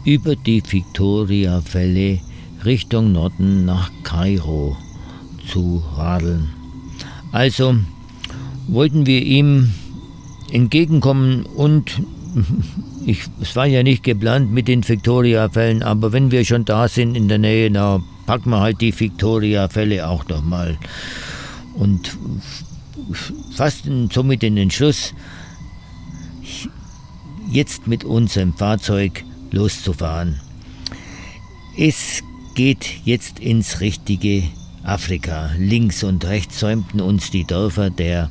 über 0.05 0.37
die 0.37 0.63
Victoria-Fälle 0.67 2.21
Richtung 2.65 3.13
Norden 3.13 3.65
nach 3.65 3.91
Kairo 4.03 4.77
zu 5.47 5.83
radeln. 5.97 6.51
Also 7.33 7.77
wollten 8.69 9.07
wir 9.07 9.23
ihm 9.23 9.75
entgegenkommen 10.55 11.45
und 11.45 12.01
ich, 13.07 13.25
es 13.41 13.57
war 13.57 13.67
ja 13.67 13.83
nicht 13.83 14.05
geplant 14.05 14.53
mit 14.53 14.69
den 14.69 14.87
Victoria-Fällen, 14.89 15.83
aber 15.83 16.13
wenn 16.13 16.31
wir 16.31 16.45
schon 16.45 16.65
da 16.65 16.89
sind 16.89 17.17
in 17.17 17.29
der 17.29 17.39
Nähe, 17.39 17.71
na, 17.71 18.03
packen 18.27 18.51
wir 18.51 18.61
halt 18.61 18.81
die 18.81 18.99
Victoria-Fälle 18.99 20.09
auch 20.09 20.27
nochmal. 20.29 20.79
Und 21.75 22.17
fassten 23.55 24.09
somit 24.11 24.43
den 24.43 24.57
Entschluss, 24.57 25.13
jetzt 27.51 27.87
mit 27.87 28.05
unserem 28.05 28.55
Fahrzeug 28.55 29.25
loszufahren. 29.51 30.41
Es 31.77 32.23
geht 32.55 32.87
jetzt 33.05 33.41
ins 33.41 33.81
richtige 33.81 34.45
Afrika. 34.85 35.51
Links 35.59 36.05
und 36.05 36.25
rechts 36.25 36.61
säumten 36.61 37.01
uns 37.01 37.31
die 37.31 37.45
Dörfer 37.45 37.91
der, 37.91 38.31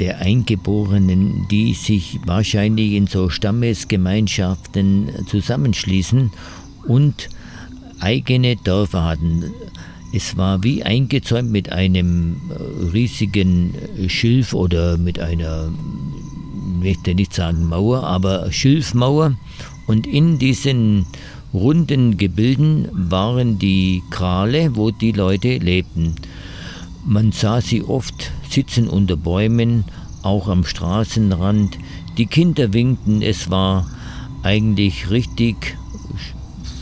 der 0.00 0.18
Eingeborenen, 0.18 1.46
die 1.50 1.74
sich 1.74 2.20
wahrscheinlich 2.26 2.92
in 2.92 3.06
so 3.06 3.28
Stammesgemeinschaften 3.28 5.26
zusammenschließen 5.26 6.30
und 6.86 7.28
eigene 8.00 8.56
Dörfer 8.56 9.04
hatten. 9.04 9.52
Es 10.12 10.36
war 10.36 10.62
wie 10.62 10.84
eingezäumt 10.84 11.50
mit 11.50 11.72
einem 11.72 12.36
äh, 12.50 12.90
riesigen 12.92 13.74
Schilf 14.06 14.54
oder 14.54 14.96
mit 14.96 15.18
einer, 15.18 15.72
ich 16.78 16.84
möchte 16.84 17.14
nicht 17.14 17.34
sagen 17.34 17.66
Mauer, 17.68 18.04
aber 18.04 18.52
Schilfmauer. 18.52 19.36
Und 19.86 20.06
in 20.06 20.38
diesen 20.38 21.06
runden 21.52 22.16
Gebilden 22.16 22.88
waren 22.92 23.58
die 23.58 24.02
Krale, 24.10 24.76
wo 24.76 24.90
die 24.90 25.12
Leute 25.12 25.58
lebten. 25.58 26.14
Man 27.06 27.32
sah 27.32 27.60
sie 27.60 27.82
oft 27.82 28.32
sitzen 28.54 28.88
unter 28.88 29.16
Bäumen, 29.16 29.84
auch 30.22 30.48
am 30.48 30.64
Straßenrand. 30.64 31.78
Die 32.16 32.26
Kinder 32.26 32.72
winkten, 32.72 33.20
es 33.20 33.50
war 33.50 33.86
eigentlich 34.42 35.10
richtig 35.10 35.76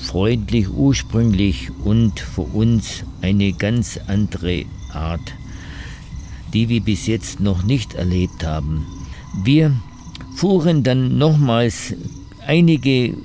freundlich, 0.02 0.68
ursprünglich 0.68 1.70
und 1.84 2.20
für 2.20 2.42
uns 2.42 3.04
eine 3.22 3.52
ganz 3.52 3.98
andere 4.06 4.66
Art, 4.92 5.32
die 6.52 6.68
wir 6.68 6.82
bis 6.82 7.06
jetzt 7.06 7.40
noch 7.40 7.62
nicht 7.62 7.94
erlebt 7.94 8.44
haben. 8.44 8.86
Wir 9.42 9.72
fuhren 10.36 10.82
dann 10.82 11.16
nochmals 11.16 11.94
einige 12.46 13.16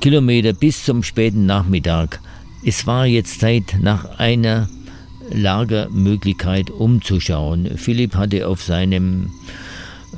Kilometer 0.00 0.52
bis 0.52 0.84
zum 0.84 1.02
späten 1.02 1.46
Nachmittag. 1.46 2.20
Es 2.64 2.86
war 2.86 3.06
jetzt 3.06 3.40
Zeit, 3.40 3.76
nach 3.80 4.18
einer 4.18 4.68
Lagermöglichkeit 5.32 6.70
umzuschauen. 6.70 7.76
Philipp 7.76 8.14
hatte 8.14 8.46
auf 8.46 8.62
seinem 8.62 9.30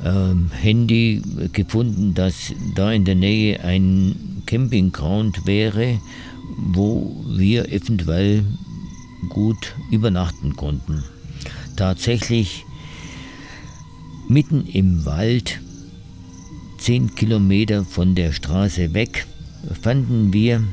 ähm, 0.05 0.49
Handy 0.51 1.21
gefunden, 1.53 2.13
dass 2.13 2.53
da 2.75 2.91
in 2.91 3.05
der 3.05 3.15
Nähe 3.15 3.63
ein 3.63 4.43
Campingground 4.45 5.45
wäre, 5.45 5.99
wo 6.57 7.23
wir 7.27 7.71
eventuell 7.71 8.43
gut 9.29 9.75
übernachten 9.91 10.55
konnten. 10.55 11.03
Tatsächlich 11.75 12.65
mitten 14.27 14.65
im 14.65 15.05
Wald, 15.05 15.59
zehn 16.77 17.13
Kilometer 17.15 17.85
von 17.85 18.15
der 18.15 18.31
Straße 18.31 18.93
weg, 18.93 19.27
fanden 19.81 20.33
wir 20.33 20.63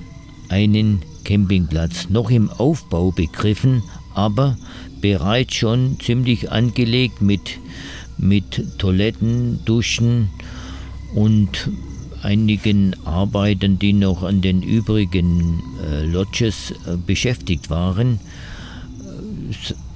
einen 0.48 1.02
Campingplatz, 1.24 2.08
noch 2.08 2.30
im 2.30 2.48
Aufbau 2.50 3.10
begriffen, 3.10 3.82
aber 4.18 4.56
bereits 5.00 5.54
schon 5.54 5.96
ziemlich 6.00 6.50
angelegt 6.50 7.22
mit, 7.22 7.58
mit 8.16 8.78
Toiletten, 8.78 9.60
Duschen 9.64 10.30
und 11.14 11.70
einigen 12.22 12.96
Arbeitern, 13.04 13.78
die 13.78 13.92
noch 13.92 14.24
an 14.24 14.40
den 14.40 14.60
übrigen 14.64 15.62
äh, 15.88 16.04
Lodges 16.04 16.72
äh, 16.72 16.96
beschäftigt 16.96 17.70
waren, 17.70 18.18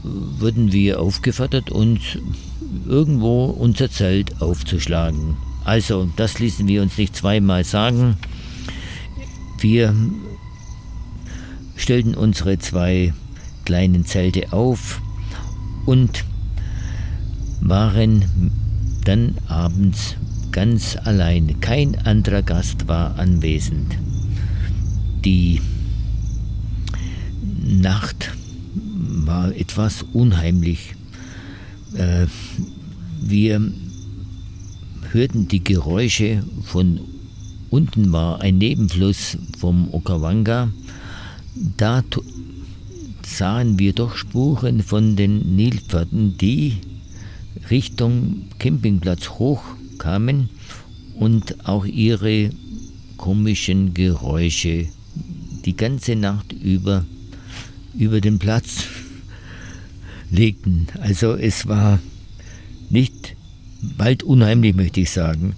wurden 0.05 0.71
wir 0.71 1.01
aufgefordert, 1.01 1.71
uns 1.71 2.01
irgendwo 2.87 3.47
unser 3.47 3.91
Zelt 3.91 4.41
aufzuschlagen. 4.41 5.37
Also, 5.65 6.09
das 6.15 6.39
ließen 6.39 6.69
wir 6.69 6.81
uns 6.83 6.97
nicht 6.97 7.17
zweimal 7.17 7.65
sagen. 7.65 8.17
Wir 9.61 9.97
stellten 11.77 12.15
unsere 12.15 12.61
zwei 12.61 13.13
kleinen 13.65 14.05
Zelte 14.05 14.53
auf 14.53 15.01
und 15.87 16.25
waren 17.61 18.25
dann 19.05 19.37
abends 19.49 20.17
ganz 20.51 20.97
allein. 21.03 21.61
Kein 21.61 21.97
anderer 22.07 22.43
Gast 22.43 22.89
war 22.89 23.19
anwesend. 23.19 23.97
Die 25.25 25.61
Nacht 27.65 28.33
war 28.75 29.55
etwas 29.55 30.05
unheimlich. 30.13 30.95
Äh, 31.95 32.27
wir 33.21 33.73
hörten 35.13 35.49
die 35.49 35.63
Geräusche 35.63 36.43
von 36.65 37.01
unten 37.71 38.13
war 38.13 38.41
ein 38.41 38.59
Nebenfluss 38.59 39.39
vom 39.59 39.93
Okawanga. 39.93 40.71
Da 41.77 42.03
sahen 43.37 43.79
wir 43.79 43.93
doch 43.93 44.17
Spuren 44.17 44.83
von 44.83 45.17
den 45.17 45.57
Nilpferden, 45.57 46.37
die 46.39 46.79
Richtung 47.71 48.47
Campingplatz 48.59 49.31
hochkamen 49.31 50.51
und 51.15 51.67
auch 51.67 51.85
ihre 51.85 52.51
komischen 53.17 53.95
Geräusche 53.95 54.89
die 55.65 55.77
ganze 55.77 56.17
Nacht 56.17 56.53
über 56.53 57.05
über 57.95 58.21
den 58.21 58.39
Platz 58.39 58.85
legten. 60.31 60.89
Also 61.01 61.35
es 61.35 61.69
war 61.69 61.99
nicht 62.91 63.37
bald 63.97 64.23
unheimlich, 64.23 64.75
möchte 64.75 65.01
ich 65.01 65.11
sagen. 65.11 65.55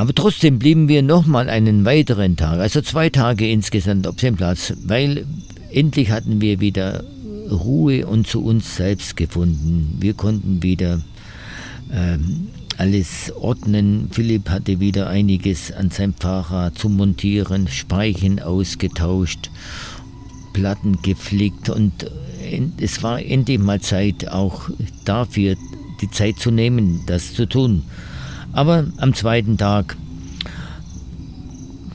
Aber 0.00 0.14
trotzdem 0.14 0.58
blieben 0.58 0.88
wir 0.88 1.02
nochmal 1.02 1.50
einen 1.50 1.84
weiteren 1.84 2.34
Tag, 2.38 2.58
also 2.58 2.80
zwei 2.80 3.10
Tage 3.10 3.50
insgesamt 3.50 4.06
auf 4.06 4.16
dem 4.16 4.34
Platz, 4.34 4.72
weil 4.82 5.26
endlich 5.70 6.10
hatten 6.10 6.40
wir 6.40 6.58
wieder 6.58 7.04
Ruhe 7.50 8.06
und 8.06 8.26
zu 8.26 8.42
uns 8.42 8.76
selbst 8.76 9.14
gefunden. 9.14 9.98
Wir 10.00 10.14
konnten 10.14 10.62
wieder 10.62 11.02
ähm, 11.92 12.48
alles 12.78 13.30
ordnen. 13.38 14.08
Philipp 14.10 14.48
hatte 14.48 14.80
wieder 14.80 15.06
einiges 15.10 15.70
an 15.70 15.90
seinem 15.90 16.14
Fahrrad 16.14 16.78
zu 16.78 16.88
montieren, 16.88 17.68
Speichen 17.68 18.40
ausgetauscht, 18.40 19.50
Platten 20.54 21.02
gepflegt 21.02 21.68
und 21.68 22.04
äh, 22.04 22.62
es 22.80 23.02
war 23.02 23.22
endlich 23.22 23.58
mal 23.58 23.82
Zeit, 23.82 24.30
auch 24.30 24.70
dafür 25.04 25.56
die 26.00 26.10
Zeit 26.10 26.38
zu 26.38 26.50
nehmen, 26.50 27.02
das 27.04 27.34
zu 27.34 27.44
tun. 27.44 27.82
Aber 28.52 28.86
am 28.98 29.14
zweiten 29.14 29.56
Tag 29.56 29.96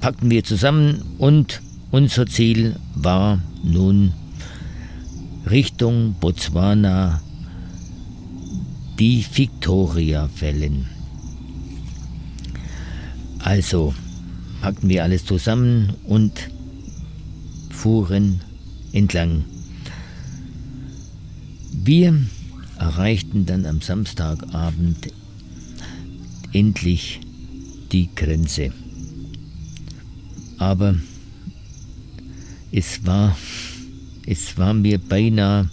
packten 0.02 0.30
wir 0.30 0.44
zusammen 0.44 1.02
und 1.18 1.62
unser 1.92 2.28
Ziel 2.28 2.76
war 2.96 3.40
nun 3.64 4.14
Richtung 5.50 6.16
Botswana 6.20 7.22
die 9.00 9.26
Victoria 9.34 10.28
fällen. 10.28 10.88
Also 13.40 13.94
packten 14.62 14.90
wir 14.90 15.04
alles 15.04 15.26
zusammen 15.26 15.94
und 16.06 16.50
fuhren 17.70 18.42
entlang. 18.94 19.44
Wir 21.72 22.20
erreichten 22.80 23.46
dann 23.46 23.66
am 23.66 23.82
Samstagabend 23.82 25.12
endlich 26.56 27.20
die 27.92 28.10
Grenze. 28.16 28.72
Aber 30.58 30.96
es 32.72 33.06
war, 33.06 33.38
es 34.26 34.58
war 34.58 34.74
mir 34.74 34.98
beinahe 34.98 35.70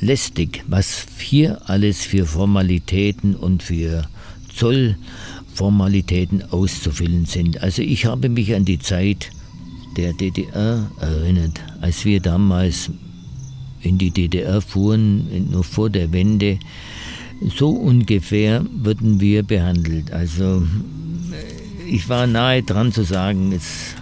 lästig, 0.00 0.62
was 0.68 1.06
hier 1.18 1.68
alles 1.68 2.02
für 2.02 2.26
Formalitäten 2.26 3.34
und 3.34 3.62
für 3.62 4.06
Zollformalitäten 4.54 6.42
auszufüllen 6.50 7.24
sind. 7.24 7.62
Also 7.62 7.80
ich 7.82 8.04
habe 8.04 8.28
mich 8.28 8.54
an 8.54 8.66
die 8.66 8.78
Zeit 8.78 9.30
der 9.96 10.12
DDR 10.12 10.90
erinnert, 11.00 11.58
als 11.80 12.04
wir 12.04 12.20
damals 12.20 12.90
in 13.80 13.96
die 13.96 14.10
DDR 14.10 14.60
fuhren, 14.60 15.50
nur 15.50 15.64
vor 15.64 15.88
der 15.88 16.12
Wende, 16.12 16.58
so 17.40 17.70
ungefähr 17.70 18.64
wurden 18.72 19.20
wir 19.20 19.42
behandelt. 19.42 20.12
Also 20.12 20.66
ich 21.86 22.08
war 22.08 22.26
nahe 22.26 22.62
dran 22.62 22.92
zu 22.92 23.04
sagen, 23.04 23.52
jetzt 23.52 23.96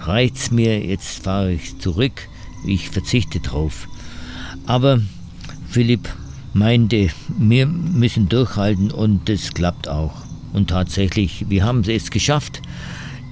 reicht's 0.00 0.50
mir, 0.50 0.84
jetzt 0.84 1.24
fahre 1.24 1.52
ich 1.52 1.78
zurück, 1.78 2.28
ich 2.66 2.90
verzichte 2.90 3.40
drauf. 3.40 3.88
Aber 4.66 5.00
Philipp 5.68 6.08
meinte, 6.54 7.08
wir 7.38 7.66
müssen 7.66 8.28
durchhalten 8.28 8.90
und 8.90 9.28
das 9.28 9.54
klappt 9.54 9.88
auch. 9.88 10.14
Und 10.52 10.70
tatsächlich, 10.70 11.46
wir 11.48 11.64
haben 11.64 11.82
es 11.82 12.10
geschafft, 12.10 12.62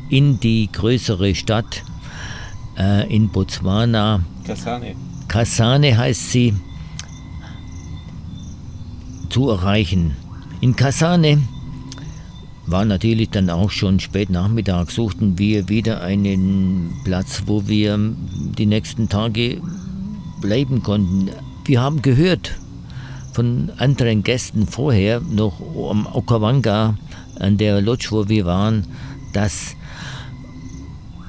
in 0.09 0.39
die 0.41 0.69
größere 0.71 1.35
Stadt 1.35 1.83
äh, 2.79 3.13
in 3.15 3.29
Botswana. 3.31 4.21
Kasane. 4.45 4.95
Kasane 5.29 5.97
heißt 5.97 6.31
sie, 6.31 6.55
zu 9.29 9.51
erreichen. 9.51 10.17
In 10.61 10.77
Kasane 10.77 11.43
war 12.67 12.85
natürlich 12.85 13.31
dann 13.31 13.51
auch 13.51 13.71
schon 13.71 14.01
spät 14.01 14.31
Nachmittag, 14.31 14.91
suchten 14.91 15.39
wir 15.39 15.69
wieder 15.69 16.03
einen 16.03 16.93
Platz, 17.05 17.45
wo 17.47 17.69
wir 17.69 17.99
die 18.59 18.67
nächsten 18.67 19.09
Tage 19.09 19.61
bleiben 20.41 20.83
konnten. 20.83 21.31
Wir 21.65 21.81
haben 21.81 22.03
gehört 22.03 22.57
von 23.33 23.71
anderen 23.77 24.23
Gästen 24.23 24.67
vorher, 24.67 25.21
noch 25.21 25.61
am 25.91 26.07
Okawanga, 26.07 26.97
an 27.39 27.59
der 27.59 27.81
Lodge, 27.81 28.09
wo 28.11 28.29
wir 28.29 28.47
waren, 28.47 28.87
dass 29.33 29.77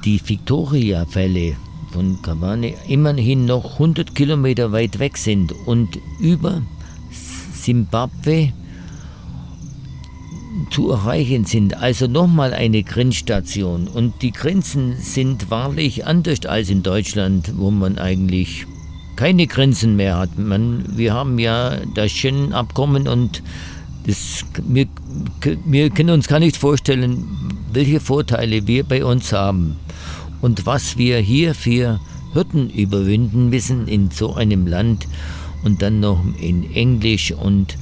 die 0.04 0.20
Victoria-Fälle 0.26 1.56
von 1.90 2.20
Kavane 2.22 2.74
immerhin 2.86 3.44
noch 3.44 3.74
100 3.74 4.14
Kilometer 4.14 4.72
weit 4.72 4.98
weg 4.98 5.16
sind 5.18 5.52
und 5.66 5.98
über 6.18 6.62
Simbabwe 7.68 8.54
zu 10.70 10.90
erreichen 10.90 11.44
sind. 11.44 11.76
Also 11.76 12.06
nochmal 12.06 12.54
eine 12.54 12.82
Grenzstation. 12.82 13.88
Und 13.88 14.22
die 14.22 14.32
Grenzen 14.32 14.96
sind 14.96 15.50
wahrlich 15.50 16.06
anders 16.06 16.46
als 16.46 16.70
in 16.70 16.82
Deutschland, 16.82 17.52
wo 17.56 17.70
man 17.70 17.98
eigentlich 17.98 18.66
keine 19.16 19.46
Grenzen 19.46 19.96
mehr 19.96 20.16
hat. 20.16 20.38
Man, 20.38 20.96
wir 20.96 21.12
haben 21.12 21.38
ja 21.38 21.76
das 21.94 22.10
Schengen-Abkommen 22.10 23.06
und 23.06 23.42
das, 24.06 24.46
wir, 24.66 24.86
wir 25.66 25.90
können 25.90 26.10
uns 26.10 26.26
gar 26.26 26.38
nicht 26.38 26.56
vorstellen, 26.56 27.24
welche 27.74 28.00
Vorteile 28.00 28.66
wir 28.66 28.84
bei 28.84 29.04
uns 29.04 29.34
haben 29.34 29.76
und 30.40 30.64
was 30.64 30.96
wir 30.96 31.18
hier 31.18 31.54
für 31.54 32.00
Hürden 32.32 32.70
überwinden 32.70 33.50
müssen 33.50 33.86
in 33.88 34.10
so 34.10 34.34
einem 34.34 34.66
Land 34.66 35.06
und 35.64 35.82
dann 35.82 36.00
noch 36.00 36.22
in 36.40 36.74
Englisch 36.74 37.32
und 37.32 37.76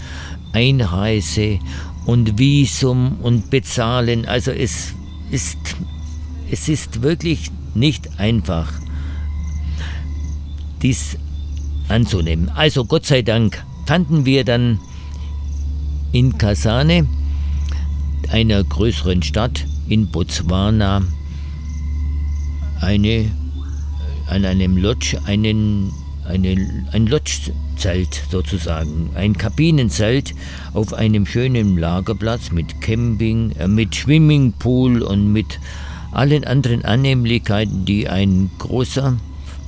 Einreise 0.53 1.59
und 2.07 2.39
Visum 2.39 3.19
und 3.23 3.51
Bezahlen. 3.51 4.27
Also 4.27 4.51
es 4.53 4.95
ist, 5.31 5.59
es 6.51 6.69
ist 6.69 7.03
wirklich 7.03 7.51
nicht 7.75 8.19
einfach, 8.19 8.73
dies 10.83 11.19
anzunehmen. 11.89 12.49
Also 12.49 12.85
Gott 12.85 13.07
sei 13.07 13.23
Dank 13.23 13.63
fanden 13.87 14.25
wir 14.25 14.45
dann 14.45 14.81
in 16.13 16.39
Kasane, 16.39 17.07
einer 18.31 18.65
größeren 18.65 19.23
Stadt 19.23 19.67
in 19.89 20.09
Botswana, 20.11 21.03
eine, 22.81 23.31
an 24.29 24.45
einem 24.45 24.77
Lodge 24.77 25.21
einen, 25.27 25.93
eine, 26.27 26.85
ein 26.93 27.07
Lodgezelt 27.07 28.23
sozusagen, 28.31 29.11
ein 29.15 29.37
Kabinenzelt 29.37 30.35
auf 30.75 30.93
einem 30.93 31.27
schönen 31.27 31.79
Lagerplatz 31.79 32.51
mit 32.51 32.81
Camping, 32.81 33.53
äh, 33.53 33.69
mit 33.69 33.95
Swimmingpool 33.95 35.03
und 35.03 35.33
mit 35.33 35.59
allen 36.13 36.45
anderen 36.45 36.85
Annehmlichkeiten, 36.85 37.85
die 37.85 38.09
ein 38.09 38.51
großer, 38.59 39.17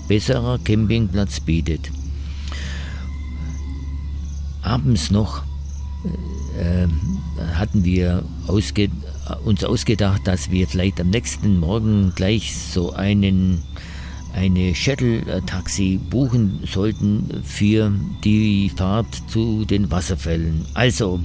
besserer 0.08 0.58
Campingplatz 0.58 1.40
bietet. 1.40 1.90
Abends 4.62 5.10
noch 5.10 5.42
äh, 6.58 6.86
hatten 7.54 7.84
wir 7.84 8.24
ausge 8.46 8.88
uns 9.44 9.62
ausgedacht, 9.64 10.26
dass 10.26 10.50
wir 10.50 10.66
vielleicht 10.66 11.00
am 11.00 11.10
nächsten 11.10 11.60
Morgen 11.60 12.12
gleich 12.14 12.56
so 12.56 12.92
einen 12.92 13.62
eine 14.32 14.74
Shuttle-Taxi 14.74 15.98
buchen 16.10 16.60
sollten 16.70 17.42
für 17.44 17.92
die 18.24 18.70
Fahrt 18.74 19.22
zu 19.28 19.64
den 19.64 19.90
Wasserfällen. 19.90 20.64
Also, 20.74 21.20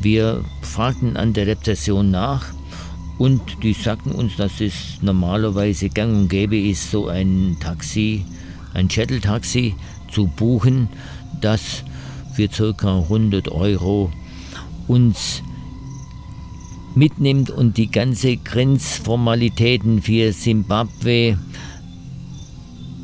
wir 0.00 0.44
fragten 0.62 1.16
an 1.16 1.32
der 1.32 1.46
Rezeption 1.46 2.10
nach 2.10 2.46
und 3.18 3.40
die 3.62 3.74
sagten 3.74 4.12
uns, 4.12 4.36
dass 4.36 4.60
es 4.60 4.98
normalerweise 5.02 5.90
gang 5.90 6.16
und 6.16 6.28
gäbe 6.28 6.58
ist, 6.58 6.90
so 6.90 7.08
ein 7.08 7.56
Taxi, 7.60 8.24
ein 8.72 8.88
Shuttle-Taxi 8.88 9.74
zu 10.10 10.26
buchen, 10.26 10.88
das 11.40 11.84
für 12.34 12.48
ca. 12.48 13.00
100 13.00 13.48
Euro 13.48 14.10
uns 14.88 15.42
mitnimmt 16.94 17.50
und 17.50 17.76
die 17.76 17.90
ganze 17.90 18.36
Grenzformalitäten 18.36 20.02
für 20.02 20.32
Simbabwe 20.32 21.38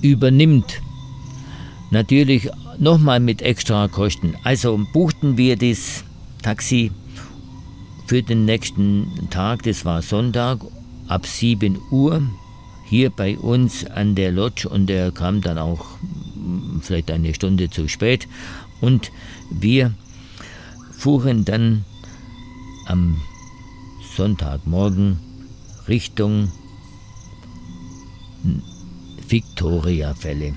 übernimmt. 0.03 0.81
Natürlich 1.91 2.49
nochmal 2.79 3.21
mit 3.21 3.43
extra 3.43 3.89
Kosten. 3.89 4.35
Also 4.43 4.81
buchten 4.93 5.37
wir 5.37 5.57
das 5.57 6.05
Taxi 6.43 6.91
für 8.07 8.23
den 8.23 8.45
nächsten 8.45 9.29
Tag, 9.31 9.63
das 9.65 9.85
war 9.85 10.03
Sonntag, 10.03 10.61
ab 11.09 11.27
7 11.27 11.79
Uhr 11.91 12.23
hier 12.89 13.11
bei 13.11 13.37
uns 13.37 13.85
an 13.85 14.15
der 14.15 14.31
Lodge 14.31 14.69
und 14.69 14.89
er 14.91 15.11
kam 15.11 15.41
dann 15.41 15.59
auch 15.59 15.85
vielleicht 16.83 17.11
eine 17.11 17.35
Stunde 17.35 17.69
zu 17.69 17.89
spät 17.89 18.29
und 18.81 19.11
wir 19.51 19.93
fuhren 20.93 21.45
dann 21.45 21.85
am 22.87 23.21
Sonntagmorgen 24.17 25.19
Richtung 25.89 26.53
Victoria-Fälle. 29.29 30.55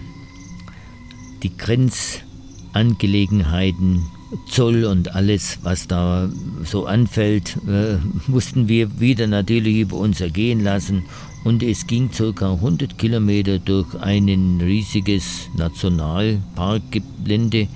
Die 1.44 1.56
Grenzangelegenheiten, 1.56 4.08
Zoll 4.48 4.86
und 4.86 5.16
alles, 5.16 5.58
was 5.64 5.88
da 5.88 6.30
so 6.64 6.86
anfällt, 6.86 7.58
äh, 7.68 7.96
mussten 8.28 8.68
wir 8.68 9.00
wieder 9.00 9.26
natürlich 9.26 9.78
über 9.78 9.98
uns 9.98 10.22
ergehen 10.22 10.64
lassen. 10.64 11.06
Und 11.44 11.64
es 11.64 11.88
ging 11.88 12.12
ca. 12.12 12.54
100 12.54 12.96
Kilometer 12.98 13.58
durch 13.60 13.96
ein 13.96 14.60
riesiges 14.62 15.50
Nationalparkgelände. 15.56 17.62
Äh, 17.62 17.68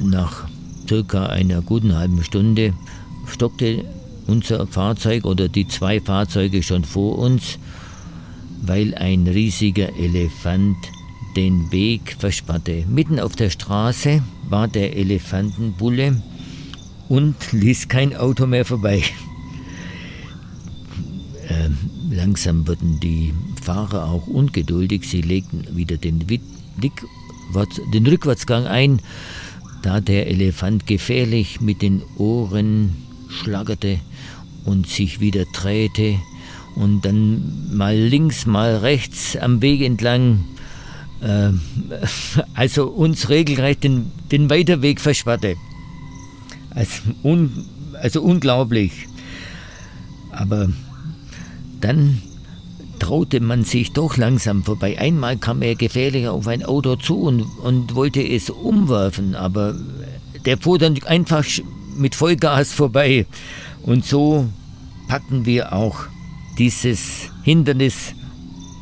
nach 0.00 0.46
circa 0.86 1.26
einer 1.26 1.60
guten 1.62 1.96
halben 1.96 2.22
Stunde 2.22 2.74
stockte 3.26 3.84
unser 4.26 4.66
Fahrzeug 4.66 5.24
oder 5.24 5.48
die 5.48 5.66
zwei 5.66 5.98
Fahrzeuge 6.00 6.62
schon 6.62 6.84
vor 6.84 7.16
uns 7.18 7.58
weil 8.62 8.94
ein 8.94 9.26
riesiger 9.26 9.96
Elefant 9.96 10.76
den 11.36 11.70
Weg 11.70 12.16
versperrte. 12.18 12.84
Mitten 12.88 13.20
auf 13.20 13.36
der 13.36 13.50
Straße 13.50 14.22
war 14.48 14.68
der 14.68 14.96
Elefantenbulle 14.96 16.22
und 17.08 17.52
ließ 17.52 17.88
kein 17.88 18.16
Auto 18.16 18.46
mehr 18.46 18.64
vorbei. 18.64 19.02
Ähm, 21.50 21.78
langsam 22.10 22.68
wurden 22.68 23.00
die 23.00 23.32
Fahrer 23.62 24.04
auch 24.04 24.26
ungeduldig. 24.26 25.08
Sie 25.08 25.22
legten 25.22 25.64
wieder 25.74 25.96
den, 25.96 26.22
den 26.26 28.06
Rückwärtsgang 28.06 28.66
ein, 28.66 29.00
da 29.80 30.02
der 30.02 30.26
Elefant 30.26 30.86
gefährlich 30.86 31.62
mit 31.62 31.80
den 31.80 32.02
Ohren 32.18 32.96
schlagerte 33.30 33.98
und 34.66 34.86
sich 34.88 35.20
wieder 35.20 35.46
drehte 35.46 36.18
und 36.78 37.04
dann 37.04 37.76
mal 37.76 37.96
links, 37.96 38.46
mal 38.46 38.76
rechts 38.76 39.36
am 39.36 39.60
Weg 39.60 39.82
entlang, 39.82 40.44
äh, 41.20 41.50
also 42.54 42.86
uns 42.86 43.28
regelrecht 43.28 43.84
den, 43.84 44.12
den 44.30 44.48
Weiterweg 44.48 45.00
versperrte. 45.00 45.56
Also, 46.70 47.02
un, 47.24 47.66
also 48.00 48.22
unglaublich. 48.22 49.08
Aber 50.30 50.68
dann 51.80 52.22
traute 53.00 53.40
man 53.40 53.64
sich 53.64 53.92
doch 53.92 54.16
langsam 54.16 54.62
vorbei. 54.62 54.98
Einmal 54.98 55.36
kam 55.36 55.62
er 55.62 55.74
gefährlich 55.74 56.28
auf 56.28 56.46
ein 56.46 56.64
Auto 56.64 56.96
zu 56.96 57.22
und, 57.22 57.42
und 57.42 57.94
wollte 57.94 58.22
es 58.22 58.50
umwerfen, 58.50 59.34
aber 59.34 59.74
der 60.44 60.58
fuhr 60.58 60.78
dann 60.78 60.96
einfach 61.06 61.44
mit 61.96 62.14
Vollgas 62.14 62.72
vorbei. 62.72 63.26
Und 63.82 64.04
so 64.04 64.48
packten 65.08 65.44
wir 65.44 65.72
auch 65.72 66.06
dieses 66.58 67.30
Hindernis 67.42 68.14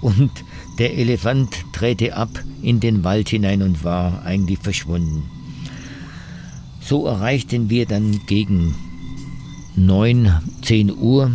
und 0.00 0.30
der 0.78 0.96
Elefant 0.96 1.54
drehte 1.72 2.16
ab 2.16 2.30
in 2.62 2.80
den 2.80 3.04
Wald 3.04 3.28
hinein 3.28 3.62
und 3.62 3.84
war 3.84 4.24
eigentlich 4.24 4.58
verschwunden. 4.58 5.24
So 6.80 7.06
erreichten 7.06 7.70
wir 7.70 7.86
dann 7.86 8.20
gegen 8.26 8.74
9, 9.76 10.32
10 10.62 10.96
Uhr 10.96 11.30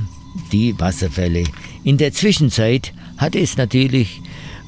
die 0.52 0.80
Wasserfälle. 0.80 1.44
In 1.84 1.98
der 1.98 2.14
Zwischenzeit 2.14 2.94
hatte 3.18 3.40
es 3.40 3.58
natürlich 3.58 4.22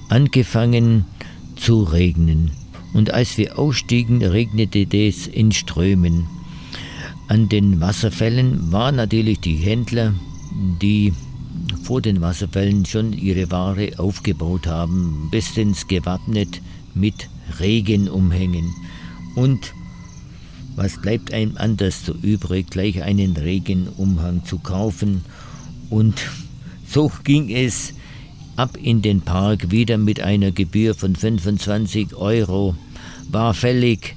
angefangen 0.10 1.06
zu 1.56 1.84
regnen. 1.84 2.52
Und 2.94 3.12
als 3.12 3.38
wir 3.38 3.58
ausstiegen, 3.58 4.22
regnete 4.22 4.86
es 4.98 5.28
in 5.28 5.52
Strömen. 5.52 6.28
An 7.28 7.50
den 7.50 7.80
Wasserfällen 7.82 8.72
waren 8.72 8.96
natürlich 8.96 9.40
die 9.40 9.56
Händler, 9.56 10.14
die 10.82 11.14
vor 11.82 12.02
den 12.02 12.22
Wasserfällen 12.22 12.86
schon 12.86 13.14
ihre 13.14 13.52
Ware 13.52 13.92
aufgebaut 13.98 14.68
haben, 14.68 15.30
bestens 15.32 15.88
gewappnet 15.88 16.62
mit 16.94 17.30
Regenumhängen. 17.60 18.74
Und 19.36 19.74
was 20.76 21.02
bleibt 21.02 21.34
einem 21.34 21.58
anders 21.58 22.06
so 22.06 22.14
übrig, 22.14 22.70
gleich 22.70 23.04
einen 23.04 23.36
Regenumhang 23.38 24.46
zu 24.46 24.60
kaufen? 24.60 25.24
Und 25.90 26.22
so 26.88 27.12
ging 27.24 27.50
es 27.50 27.94
ab 28.56 28.78
in 28.82 29.02
den 29.02 29.22
Park 29.22 29.72
wieder 29.72 29.98
mit 29.98 30.22
einer 30.22 30.52
Gebühr 30.52 30.96
von 30.96 31.16
25 31.16 32.16
Euro, 32.16 32.76
war 33.30 33.54
fällig 33.54 34.16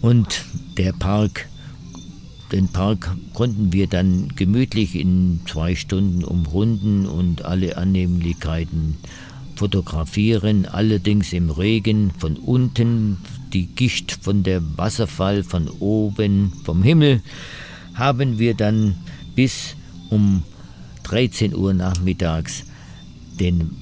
und 0.00 0.44
der 0.76 0.92
Park 0.92 1.48
den 2.52 2.68
Park 2.68 3.16
konnten 3.32 3.72
wir 3.72 3.86
dann 3.86 4.28
gemütlich 4.36 4.94
in 4.94 5.40
zwei 5.46 5.74
Stunden 5.74 6.22
umrunden 6.22 7.06
und 7.06 7.44
alle 7.44 7.76
Annehmlichkeiten 7.78 8.98
fotografieren, 9.56 10.66
allerdings 10.66 11.32
im 11.32 11.50
Regen 11.50 12.12
von 12.18 12.36
unten, 12.36 13.18
die 13.52 13.66
Gicht 13.66 14.12
von 14.12 14.42
der 14.42 14.62
Wasserfall 14.76 15.42
von 15.42 15.68
oben 15.68 16.52
vom 16.64 16.82
Himmel, 16.82 17.22
haben 17.94 18.38
wir 18.38 18.54
dann 18.54 18.96
bis 19.34 19.76
um 20.10 20.42
13 21.04 21.54
Uhr 21.54 21.74
nachmittags 21.74 22.64
den, 23.38 23.76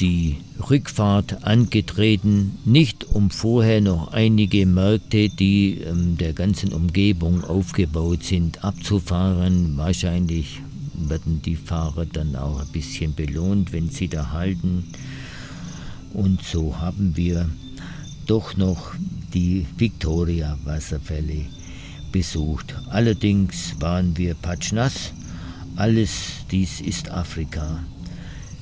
die 0.00 0.38
Rückfahrt 0.70 1.44
angetreten, 1.44 2.58
nicht 2.64 3.04
um 3.04 3.30
vorher 3.30 3.80
noch 3.80 4.12
einige 4.12 4.66
Märkte, 4.66 5.28
die 5.28 5.80
ähm, 5.80 6.16
der 6.16 6.32
ganzen 6.32 6.72
Umgebung 6.72 7.44
aufgebaut 7.44 8.24
sind, 8.24 8.64
abzufahren. 8.64 9.76
Wahrscheinlich 9.76 10.60
werden 10.94 11.42
die 11.42 11.56
Fahrer 11.56 12.06
dann 12.06 12.36
auch 12.36 12.60
ein 12.60 12.72
bisschen 12.72 13.14
belohnt, 13.14 13.72
wenn 13.72 13.90
sie 13.90 14.08
da 14.08 14.32
halten. 14.32 14.84
Und 16.14 16.42
so 16.42 16.78
haben 16.78 17.16
wir 17.16 17.48
doch 18.26 18.56
noch 18.56 18.94
die 19.34 19.66
Victoria-Wasserfälle 19.76 21.44
besucht. 22.12 22.74
Allerdings 22.88 23.74
waren 23.78 24.16
wir 24.16 24.34
patschnass. 24.34 25.12
Alles 25.76 26.10
dies 26.50 26.80
ist 26.80 27.10
Afrika. 27.10 27.80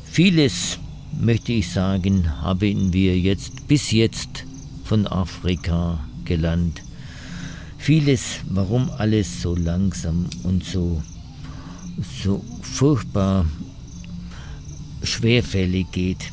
Vieles, 0.04 0.78
möchte 1.20 1.52
ich 1.52 1.70
sagen, 1.70 2.40
haben 2.42 2.92
wir 2.92 3.18
jetzt 3.18 3.66
bis 3.68 3.90
jetzt 3.90 4.44
von 4.84 5.06
Afrika 5.06 6.00
gelernt. 6.24 6.82
Vieles, 7.78 8.40
warum 8.48 8.90
alles 8.90 9.42
so 9.42 9.54
langsam 9.54 10.26
und 10.42 10.64
so, 10.64 11.02
so 12.22 12.42
furchtbar 12.62 13.46
schwerfällig 15.02 15.90
geht. 15.92 16.30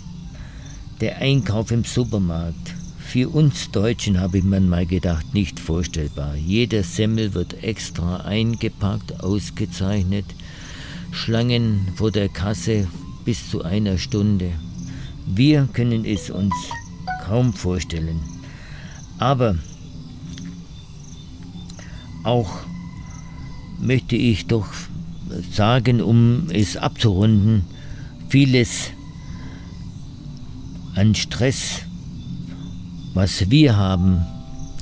Der 1.01 1.17
Einkauf 1.17 1.71
im 1.71 1.83
Supermarkt, 1.83 2.75
für 2.99 3.27
uns 3.27 3.71
Deutschen 3.71 4.21
habe 4.21 4.37
ich 4.37 4.43
mir 4.45 4.61
mal 4.61 4.85
gedacht, 4.85 5.33
nicht 5.33 5.59
vorstellbar. 5.59 6.35
Jeder 6.35 6.83
Semmel 6.83 7.33
wird 7.33 7.61
extra 7.61 8.21
eingepackt, 8.21 9.21
ausgezeichnet. 9.21 10.25
Schlangen 11.11 11.89
vor 11.95 12.11
der 12.11 12.29
Kasse 12.29 12.87
bis 13.25 13.49
zu 13.49 13.63
einer 13.63 13.97
Stunde. 13.97 14.51
Wir 15.25 15.67
können 15.73 16.05
es 16.05 16.29
uns 16.29 16.53
kaum 17.23 17.53
vorstellen. 17.53 18.19
Aber 19.17 19.55
auch 22.23 22.51
möchte 23.79 24.15
ich 24.15 24.47
doch 24.47 24.67
sagen, 25.51 26.01
um 26.01 26.47
es 26.51 26.77
abzurunden, 26.77 27.63
vieles 28.29 28.91
an 30.95 31.15
Stress 31.15 31.81
was 33.13 33.49
wir 33.49 33.75
haben, 33.75 34.25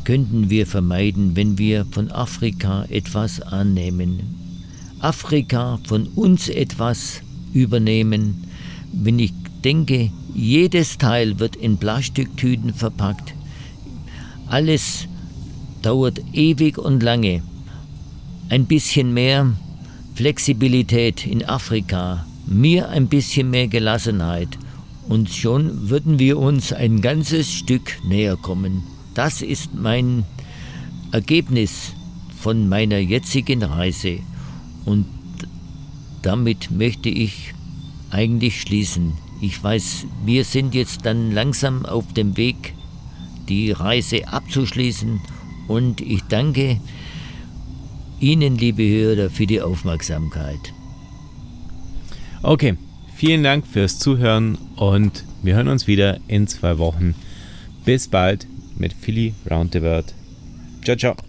könnten 0.03 0.49
wir 0.49 0.67
vermeiden, 0.67 1.35
wenn 1.35 1.57
wir 1.57 1.85
von 1.89 2.11
Afrika 2.11 2.85
etwas 2.89 3.41
annehmen. 3.41 4.19
Afrika 4.99 5.79
von 5.85 6.07
uns 6.07 6.47
etwas 6.47 7.21
übernehmen. 7.53 8.43
Wenn 8.93 9.17
ich 9.17 9.33
denke, 9.63 10.11
jedes 10.33 10.97
Teil 10.97 11.39
wird 11.39 11.55
in 11.55 11.77
Plastiktüten 11.77 12.73
verpackt. 12.73 13.33
Alles 14.47 15.07
dauert 15.81 16.21
ewig 16.33 16.77
und 16.77 17.03
lange. 17.03 17.41
Ein 18.49 18.65
bisschen 18.65 19.13
mehr 19.13 19.53
Flexibilität 20.15 21.25
in 21.25 21.45
Afrika, 21.45 22.25
mir 22.45 22.89
ein 22.89 23.07
bisschen 23.07 23.49
mehr 23.51 23.67
Gelassenheit 23.67 24.57
und 25.07 25.29
schon 25.29 25.89
würden 25.89 26.19
wir 26.19 26.37
uns 26.37 26.73
ein 26.73 27.01
ganzes 27.01 27.51
Stück 27.51 27.97
näher 28.07 28.35
kommen. 28.35 28.83
Das 29.13 29.41
ist 29.41 29.73
mein 29.75 30.25
Ergebnis 31.11 31.93
von 32.39 32.67
meiner 32.67 32.97
jetzigen 32.97 33.63
Reise 33.63 34.19
und 34.85 35.05
damit 36.21 36.69
möchte 36.71 37.09
ich 37.09 37.53
eigentlich 38.11 38.61
schließen. 38.61 39.13
Ich 39.41 39.63
weiß, 39.63 40.05
wir 40.25 40.43
sind 40.43 40.75
jetzt 40.75 41.05
dann 41.05 41.31
langsam 41.31 41.85
auf 41.85 42.11
dem 42.13 42.35
Weg, 42.37 42.73
die 43.47 43.71
Reise 43.71 44.27
abzuschließen 44.27 45.19
und 45.67 46.01
ich 46.01 46.21
danke 46.23 46.79
Ihnen, 48.19 48.57
liebe 48.57 48.83
Hörer, 48.83 49.29
für 49.29 49.47
die 49.47 49.61
Aufmerksamkeit. 49.61 50.73
Okay, 52.41 52.75
Vielen 53.19 53.43
Dank 53.43 53.67
fürs 53.67 53.99
Zuhören 53.99 54.57
und 54.77 55.25
wir 55.43 55.55
hören 55.55 55.67
uns 55.67 55.87
wieder 55.87 56.21
in 56.29 56.47
zwei 56.47 56.77
Wochen. 56.77 57.15
Bis 57.83 58.07
bald 58.07 58.47
mit 58.77 58.93
Philly 58.93 59.33
Round 59.51 59.73
the 59.73 59.81
World. 59.81 60.13
Ciao, 60.85 60.95
ciao. 60.95 61.28